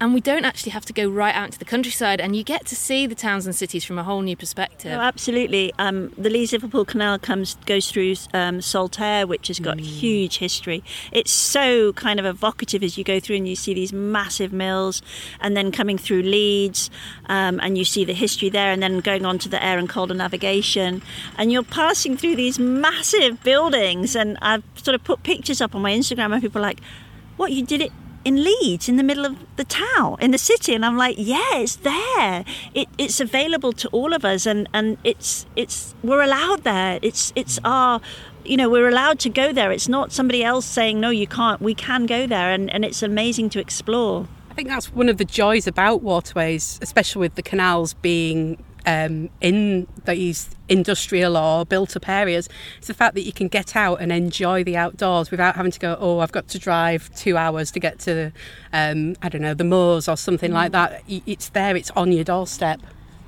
and 0.00 0.12
we 0.12 0.20
don't 0.20 0.44
actually 0.44 0.72
have 0.72 0.84
to 0.86 0.92
go 0.92 1.08
right 1.08 1.34
out 1.34 1.46
into 1.46 1.58
the 1.58 1.64
countryside 1.64 2.20
and 2.20 2.34
you 2.36 2.42
get 2.42 2.66
to 2.66 2.76
see 2.76 3.06
the 3.06 3.14
towns 3.14 3.46
and 3.46 3.54
cities 3.54 3.84
from 3.84 3.98
a 3.98 4.04
whole 4.04 4.22
new 4.22 4.36
perspective. 4.36 4.92
Oh, 4.92 5.00
absolutely. 5.00 5.72
Um, 5.78 6.10
the 6.18 6.30
leeds 6.30 6.52
liverpool 6.52 6.84
canal 6.84 7.18
comes 7.18 7.54
goes 7.66 7.90
through 7.90 8.14
um, 8.32 8.60
saltaire 8.60 9.26
which 9.26 9.48
has 9.48 9.60
got 9.60 9.76
mm. 9.76 9.80
huge 9.80 10.38
history. 10.38 10.82
It's 11.12 11.32
so 11.32 11.92
kind 11.94 12.18
of 12.18 12.26
evocative 12.26 12.82
as 12.82 12.98
you 12.98 13.04
go 13.04 13.20
through 13.20 13.36
and 13.36 13.48
you 13.48 13.56
see 13.56 13.74
these 13.74 13.92
massive 13.92 14.52
mills 14.52 15.00
and 15.40 15.56
then 15.56 15.70
coming 15.70 15.96
through 15.96 16.22
leeds 16.22 16.90
um, 17.26 17.60
and 17.62 17.78
you 17.78 17.84
see 17.84 18.04
the 18.04 18.14
history 18.14 18.48
there 18.48 18.72
and 18.72 18.82
then 18.82 19.00
going 19.00 19.24
on 19.24 19.38
to 19.38 19.48
the 19.48 19.64
Aire 19.64 19.78
and 19.78 19.88
Calder 19.88 20.14
navigation. 20.14 21.02
And 21.38 21.52
you're 21.52 21.62
passing 21.62 22.16
through 22.16 22.36
these 22.36 22.58
massive 22.58 23.42
buildings 23.42 24.16
and 24.16 24.36
i've 24.42 24.62
sort 24.74 24.94
of 24.94 25.04
put 25.04 25.22
pictures 25.22 25.60
up 25.60 25.74
on 25.74 25.82
my 25.82 25.92
instagram 25.92 26.32
and 26.32 26.42
people 26.42 26.58
are 26.58 26.62
like 26.62 26.80
what 27.36 27.52
you 27.52 27.64
did 27.64 27.80
it 27.80 27.92
in 28.24 28.42
Leeds, 28.42 28.88
in 28.88 28.96
the 28.96 29.02
middle 29.02 29.24
of 29.24 29.36
the 29.56 29.64
town, 29.64 30.16
in 30.20 30.30
the 30.30 30.38
city, 30.38 30.74
and 30.74 30.84
I'm 30.84 30.96
like, 30.96 31.16
yeah, 31.18 31.56
it's 31.56 31.76
there. 31.76 32.44
It, 32.72 32.88
it's 32.98 33.20
available 33.20 33.72
to 33.74 33.88
all 33.88 34.12
of 34.12 34.24
us, 34.24 34.46
and, 34.46 34.68
and 34.72 34.98
it's 35.04 35.46
it's 35.56 35.94
we're 36.02 36.22
allowed 36.22 36.64
there. 36.64 36.98
It's 37.02 37.32
it's 37.36 37.58
our 37.64 38.00
you 38.44 38.56
know 38.56 38.68
we're 38.68 38.88
allowed 38.88 39.18
to 39.18 39.30
go 39.30 39.52
there 39.52 39.72
it's 39.72 39.88
not 39.88 40.12
somebody 40.12 40.44
else 40.44 40.66
saying 40.66 41.00
no 41.00 41.08
you 41.08 41.26
can't 41.26 41.62
we 41.62 41.74
can 41.74 42.04
go 42.04 42.26
there 42.26 42.52
and, 42.52 42.70
and 42.70 42.84
it's 42.84 43.02
amazing 43.02 43.48
to 43.48 43.58
explore 43.58 44.28
i 44.50 44.54
think 44.54 44.68
that's 44.68 44.92
one 44.92 45.08
of 45.08 45.16
the 45.16 45.24
joys 45.24 45.66
about 45.66 46.02
waterways 46.02 46.78
especially 46.82 47.20
with 47.20 47.36
the 47.36 47.42
canals 47.42 47.94
being 47.94 48.62
um, 48.86 49.30
in 49.40 49.86
these 50.04 50.48
industrial 50.68 51.36
or 51.36 51.66
built 51.66 51.96
up 51.96 52.08
areas. 52.08 52.48
It's 52.78 52.86
the 52.86 52.94
fact 52.94 53.14
that 53.14 53.22
you 53.22 53.32
can 53.32 53.48
get 53.48 53.76
out 53.76 54.00
and 54.00 54.10
enjoy 54.12 54.64
the 54.64 54.76
outdoors 54.76 55.30
without 55.30 55.56
having 55.56 55.72
to 55.72 55.78
go, 55.78 55.96
oh, 56.00 56.20
I've 56.20 56.32
got 56.32 56.48
to 56.48 56.58
drive 56.58 57.14
two 57.14 57.36
hours 57.36 57.70
to 57.72 57.80
get 57.80 57.98
to, 58.00 58.32
um, 58.72 59.16
I 59.22 59.28
don't 59.28 59.42
know, 59.42 59.54
the 59.54 59.64
moors 59.64 60.08
or 60.08 60.16
something 60.16 60.50
mm. 60.50 60.54
like 60.54 60.72
that. 60.72 61.02
It's 61.08 61.50
there, 61.50 61.76
it's 61.76 61.90
on 61.92 62.12
your 62.12 62.24
doorstep. 62.24 62.80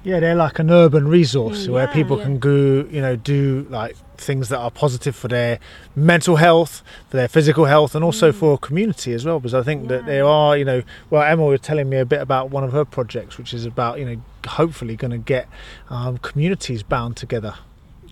Yeah, 0.07 0.21
they're 0.21 0.37
like 0.37 0.61
an 0.61 0.71
urban 0.71 1.09
resource 1.09 1.67
mm, 1.67 1.73
where 1.73 1.89
people 1.89 2.17
yeah. 2.19 2.23
can 2.23 2.39
go, 2.39 2.87
you 2.89 3.01
know, 3.01 3.17
do 3.17 3.67
like 3.71 3.97
things 4.17 4.51
that 4.51 4.59
are 4.59 4.71
positive 4.71 5.17
for 5.17 5.27
their 5.27 5.59
mental 5.97 6.37
health, 6.37 6.85
for 7.09 7.17
their 7.17 7.27
physical 7.27 7.65
health, 7.65 7.97
and 7.97 8.05
also 8.05 8.31
mm. 8.31 8.35
for 8.37 8.57
community 8.57 9.15
as 9.15 9.25
well. 9.25 9.41
Because 9.41 9.53
I 9.53 9.65
think 9.65 9.83
yeah. 9.83 9.89
that 9.97 10.07
there 10.07 10.25
are, 10.25 10.57
you 10.57 10.65
know, 10.65 10.85
well, 11.11 11.23
Emma 11.23 11.45
was 11.45 11.61
telling 11.61 11.89
me 11.89 11.97
a 11.97 12.05
bit 12.05 12.21
about 12.21 12.51
one 12.51 12.63
of 12.63 12.71
her 12.71 12.85
projects, 12.85 13.37
which 13.37 13.53
is 13.53 13.67
about, 13.67 13.99
you 13.99 14.05
know, 14.05 14.23
hopefully 14.47 14.95
going 14.95 15.11
to 15.11 15.19
get 15.19 15.49
um, 15.91 16.19
communities 16.19 16.85
bound 16.85 17.17
together 17.17 17.57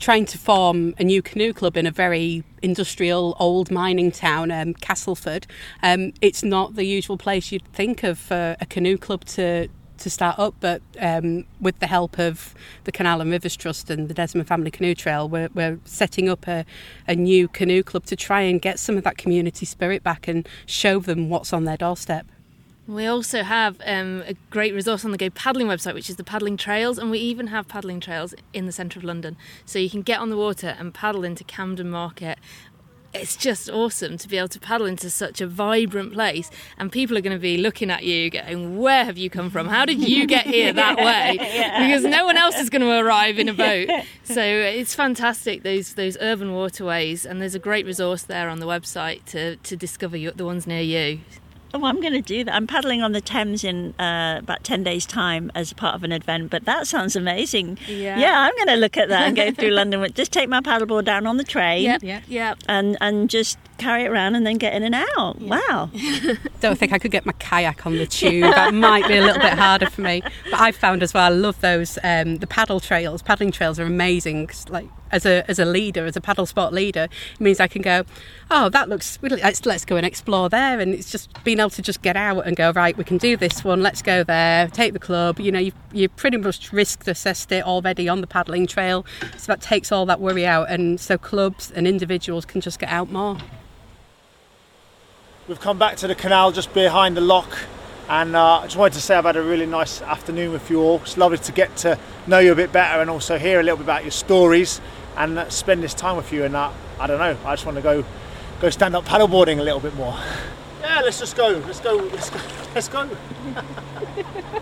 trying 0.01 0.26
to 0.26 0.36
form 0.36 0.92
a 0.99 1.05
new 1.05 1.22
canoe 1.22 1.53
club 1.53 1.76
in 1.76 1.86
a 1.86 1.90
very 1.90 2.42
industrial 2.62 3.36
old 3.38 3.70
mining 3.70 4.11
town, 4.11 4.51
um, 4.51 4.74
Castleford. 4.74 5.47
Um, 5.84 6.12
it's 6.20 6.42
not 6.42 6.74
the 6.74 6.84
usual 6.84 7.16
place 7.16 7.53
you'd 7.53 7.66
think 7.72 8.03
of 8.03 8.18
for 8.18 8.57
a 8.61 8.66
canoe 8.66 8.99
club 8.99 9.24
to 9.26 9.68
to 10.05 10.11
start 10.11 10.38
up, 10.38 10.55
but 10.61 10.82
um, 11.00 11.46
with 11.61 11.78
the 11.80 11.86
help 11.86 12.18
of 12.18 12.55
the 12.84 12.92
Canal 12.92 13.22
and 13.22 13.30
Rivers 13.30 13.57
Trust 13.57 13.88
and 13.88 14.07
the 14.09 14.14
Desmond 14.14 14.46
Family 14.46 14.70
Canoe 14.70 14.94
Trail, 14.94 15.28
we're, 15.28 15.48
we're 15.55 15.80
setting 15.86 16.28
up 16.28 16.46
a, 16.46 16.66
a 17.09 17.16
new 17.16 17.48
canoe 17.48 17.82
club 17.82 18.05
to 18.07 18.16
try 18.16 18.42
and 18.42 18.61
get 18.61 18.78
some 18.78 18.98
of 18.98 19.05
that 19.05 19.16
community 19.16 19.64
spirit 19.64 20.02
back 20.02 20.28
and 20.28 20.46
show 20.66 21.00
them 21.00 21.30
what's 21.30 21.55
on 21.55 21.64
their 21.64 21.78
doorstep. 21.78 22.26
We 22.86 23.07
also 23.07 23.42
have 23.42 23.80
um, 23.86 24.22
a 24.26 24.34
great 24.50 24.74
resource 24.74 25.07
on 25.07 25.11
the 25.11 25.16
Go 25.16 25.30
Paddling 25.30 25.68
website, 25.68 25.94
which 25.94 26.11
is 26.11 26.16
the 26.16 26.24
paddling 26.24 26.59
trails, 26.59 26.98
and 26.98 27.11
we 27.11 27.18
even 27.18 27.46
have 27.46 27.66
paddling 27.66 27.98
trails 27.98 28.34
in 28.52 28.66
the 28.66 28.72
centre 28.72 28.98
of 28.98 29.05
London. 29.05 29.38
So 29.64 29.78
you 29.78 29.88
can 29.88 30.02
get 30.02 30.20
on 30.20 30.28
the 30.28 30.36
water 30.36 30.76
and 30.78 30.92
paddle 30.92 31.24
into 31.24 31.44
Camden 31.44 31.88
Market 31.88 32.38
it's 33.14 33.36
just 33.36 33.70
awesome 33.70 34.18
to 34.18 34.28
be 34.28 34.36
able 34.36 34.48
to 34.48 34.60
paddle 34.60 34.86
into 34.86 35.08
such 35.08 35.40
a 35.40 35.46
vibrant 35.46 36.12
place 36.12 36.50
and 36.78 36.90
people 36.90 37.16
are 37.16 37.20
going 37.20 37.36
to 37.36 37.40
be 37.40 37.56
looking 37.56 37.90
at 37.90 38.04
you 38.04 38.30
going 38.30 38.78
where 38.78 39.04
have 39.04 39.16
you 39.16 39.30
come 39.30 39.50
from? 39.50 39.68
How 39.68 39.84
did 39.84 40.06
you 40.06 40.26
get 40.26 40.46
here 40.46 40.72
that 40.84 40.96
way? 40.96 41.36
Because 41.38 42.04
no 42.04 42.24
one 42.24 42.36
else 42.36 42.58
is 42.58 42.70
going 42.70 42.82
to 42.82 42.90
arrive 42.90 43.38
in 43.38 43.48
a 43.48 43.54
boat. 43.54 43.88
So 44.24 44.42
it's 44.42 44.94
fantastic 44.94 45.64
those 45.64 45.94
those 45.94 46.16
urban 46.18 46.54
waterways 46.54 47.26
and 47.26 47.42
there's 47.42 47.54
a 47.54 47.58
great 47.58 47.84
resource 47.84 48.22
there 48.22 48.48
on 48.48 48.58
the 48.58 48.66
website 48.66 49.24
to 49.26 49.56
to 49.56 49.76
discover 49.76 50.16
the 50.16 50.44
ones 50.44 50.66
near 50.66 50.80
you 50.80 51.20
Oh, 51.74 51.84
I'm 51.84 52.00
going 52.00 52.12
to 52.12 52.20
do 52.20 52.44
that. 52.44 52.54
I'm 52.54 52.68
paddling 52.68 53.02
on 53.02 53.10
the 53.10 53.20
Thames 53.20 53.64
in 53.64 53.94
uh, 53.98 54.36
about 54.38 54.62
10 54.62 54.84
days' 54.84 55.04
time 55.04 55.50
as 55.56 55.72
part 55.72 55.96
of 55.96 56.04
an 56.04 56.12
event, 56.12 56.50
but 56.50 56.64
that 56.66 56.86
sounds 56.86 57.16
amazing. 57.16 57.78
Yeah, 57.88 58.16
yeah 58.16 58.40
I'm 58.42 58.54
going 58.54 58.68
to 58.68 58.76
look 58.76 58.96
at 58.96 59.08
that 59.08 59.26
and 59.26 59.36
go 59.36 59.50
through 59.50 59.70
London. 59.72 60.00
With, 60.00 60.14
just 60.14 60.32
take 60.32 60.48
my 60.48 60.60
paddleboard 60.60 61.04
down 61.04 61.26
on 61.26 61.36
the 61.36 61.42
train. 61.42 61.82
Yep, 61.82 62.04
yep, 62.04 62.22
yep. 62.28 62.58
And, 62.68 62.96
and 63.00 63.28
just 63.28 63.58
carry 63.78 64.04
it 64.04 64.08
around 64.08 64.36
and 64.36 64.46
then 64.46 64.56
get 64.56 64.72
in 64.72 64.84
and 64.84 64.94
out. 64.94 65.40
Wow. 65.40 65.90
Don't 66.60 66.78
think 66.78 66.92
I 66.92 66.98
could 66.98 67.10
get 67.10 67.26
my 67.26 67.32
kayak 67.32 67.84
on 67.84 67.96
the 67.96 68.06
tube. 68.06 68.44
That 68.54 68.72
might 68.72 69.08
be 69.08 69.16
a 69.16 69.22
little 69.22 69.42
bit 69.42 69.54
harder 69.54 69.90
for 69.90 70.02
me. 70.02 70.22
But 70.50 70.60
I've 70.60 70.76
found 70.76 71.02
as 71.02 71.12
well, 71.12 71.24
I 71.24 71.34
love 71.34 71.60
those, 71.60 71.98
um, 72.04 72.36
the 72.36 72.46
paddle 72.46 72.78
trails. 72.78 73.20
Paddling 73.20 73.50
trails 73.50 73.80
are 73.80 73.84
amazing. 73.84 74.48
Like 74.68 74.86
as 75.14 75.24
a 75.24 75.48
as 75.48 75.58
a 75.58 75.64
leader, 75.64 76.04
as 76.04 76.16
a 76.16 76.20
paddle 76.20 76.44
sport 76.44 76.72
leader, 76.72 77.04
it 77.04 77.40
means 77.40 77.60
I 77.60 77.68
can 77.68 77.80
go, 77.80 78.04
oh, 78.50 78.68
that 78.70 78.88
looks 78.88 79.18
let's 79.22 79.64
let's 79.64 79.84
go 79.84 79.96
and 79.96 80.04
explore 80.04 80.48
there, 80.50 80.80
and 80.80 80.92
it's 80.92 81.10
just 81.10 81.42
being 81.44 81.60
able 81.60 81.70
to 81.70 81.82
just 81.82 82.02
get 82.02 82.16
out 82.16 82.46
and 82.46 82.56
go 82.56 82.72
right. 82.72 82.96
We 82.96 83.04
can 83.04 83.16
do 83.16 83.36
this 83.36 83.64
one. 83.64 83.82
Let's 83.82 84.02
go 84.02 84.24
there. 84.24 84.68
Take 84.68 84.92
the 84.92 84.98
club. 84.98 85.38
You 85.38 85.52
know, 85.52 85.60
you 85.60 85.72
you 85.92 86.08
pretty 86.08 86.36
much 86.36 86.72
risk 86.72 87.06
assessed 87.06 87.52
it 87.52 87.64
already 87.64 88.08
on 88.08 88.20
the 88.20 88.26
paddling 88.26 88.66
trail, 88.66 89.06
so 89.38 89.52
that 89.52 89.60
takes 89.60 89.92
all 89.92 90.04
that 90.06 90.20
worry 90.20 90.44
out, 90.44 90.68
and 90.68 91.00
so 91.00 91.16
clubs 91.16 91.70
and 91.70 91.86
individuals 91.86 92.44
can 92.44 92.60
just 92.60 92.78
get 92.78 92.90
out 92.90 93.10
more. 93.10 93.38
We've 95.46 95.60
come 95.60 95.78
back 95.78 95.96
to 95.98 96.08
the 96.08 96.14
canal 96.14 96.52
just 96.52 96.72
behind 96.72 97.16
the 97.16 97.20
lock 97.20 97.54
and 98.08 98.36
uh, 98.36 98.60
I 98.60 98.64
just 98.64 98.76
wanted 98.76 98.94
to 98.94 99.00
say 99.00 99.14
I've 99.16 99.24
had 99.24 99.36
a 99.36 99.42
really 99.42 99.64
nice 99.64 100.02
afternoon 100.02 100.52
with 100.52 100.68
you 100.70 100.80
all. 100.80 101.00
It's 101.00 101.16
lovely 101.16 101.38
to 101.38 101.52
get 101.52 101.74
to 101.78 101.98
know 102.26 102.38
you 102.38 102.52
a 102.52 102.54
bit 102.54 102.70
better 102.70 103.00
and 103.00 103.08
also 103.08 103.38
hear 103.38 103.60
a 103.60 103.62
little 103.62 103.78
bit 103.78 103.84
about 103.84 104.04
your 104.04 104.10
stories 104.10 104.80
and 105.16 105.50
spend 105.52 105.82
this 105.82 105.94
time 105.94 106.16
with 106.16 106.32
you. 106.32 106.44
And 106.44 106.56
uh, 106.56 106.70
I 106.98 107.06
don't 107.06 107.18
know, 107.18 107.36
I 107.44 107.54
just 107.54 107.66
want 107.66 107.76
to 107.76 107.82
go 107.82 108.04
go 108.60 108.70
stand 108.70 108.96
up 108.96 109.04
paddleboarding 109.04 109.58
a 109.58 109.62
little 109.62 109.80
bit 109.80 109.94
more. 109.94 110.16
Yeah, 110.80 110.94
Yeah, 110.94 111.00
let's 111.00 111.18
just 111.18 111.34
go. 111.34 111.48
Let's 111.66 111.80
go. 111.80 111.96
Let's 111.96 112.30
go. 112.30 112.40
Let's 112.74 112.88
go. 112.88 113.10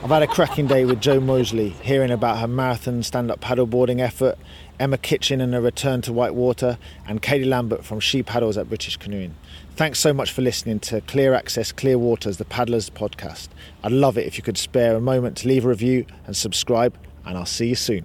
I've 0.03 0.09
had 0.09 0.23
a 0.23 0.27
cracking 0.27 0.67
day 0.67 0.87
with 0.87 1.01
Jo 1.01 1.21
Moseley, 1.21 1.71
hearing 1.71 2.11
about 2.11 2.39
her 2.39 2.49
marathon 2.49 3.03
stand-up 3.03 3.41
paddleboarding 3.41 4.01
effort, 4.01 4.39
Emma 4.81 4.97
Kitchen 4.97 5.41
and 5.43 5.53
her 5.53 5.61
return 5.61 6.01
to 6.03 6.13
whitewater, 6.13 6.79
and 7.07 7.21
Cadi 7.21 7.45
Lambert 7.45 7.85
from 7.85 8.01
She 8.01 8.23
Paddles 8.23 8.57
at 8.57 8.69
British 8.69 8.97
Canoeing. 8.97 9.35
Thanks 9.77 9.99
so 9.99 10.13
much 10.15 10.31
for 10.31 10.41
listening 10.41 10.81
to 10.81 11.03
Clear 11.03 11.35
Access, 11.35 11.71
Clear 11.71 11.99
Waters, 11.99 12.39
the 12.39 12.45
Paddlers 12.47 12.91
podcast. 12.91 13.49
I'd 13.83 13.93
love 13.93 14.17
it 14.17 14.27
if 14.27 14.39
you 14.39 14.43
could 14.43 14.59
spare 14.59 14.97
a 14.97 15.01
moment 15.01 15.37
to 15.39 15.49
leave 15.49 15.67
a 15.67 15.69
review 15.69 16.07
and 16.27 16.35
subscribe, 16.35 16.97
and 17.27 17.37
I'll 17.37 17.45
see 17.47 17.69
you 17.69 17.75
soon. 17.75 18.05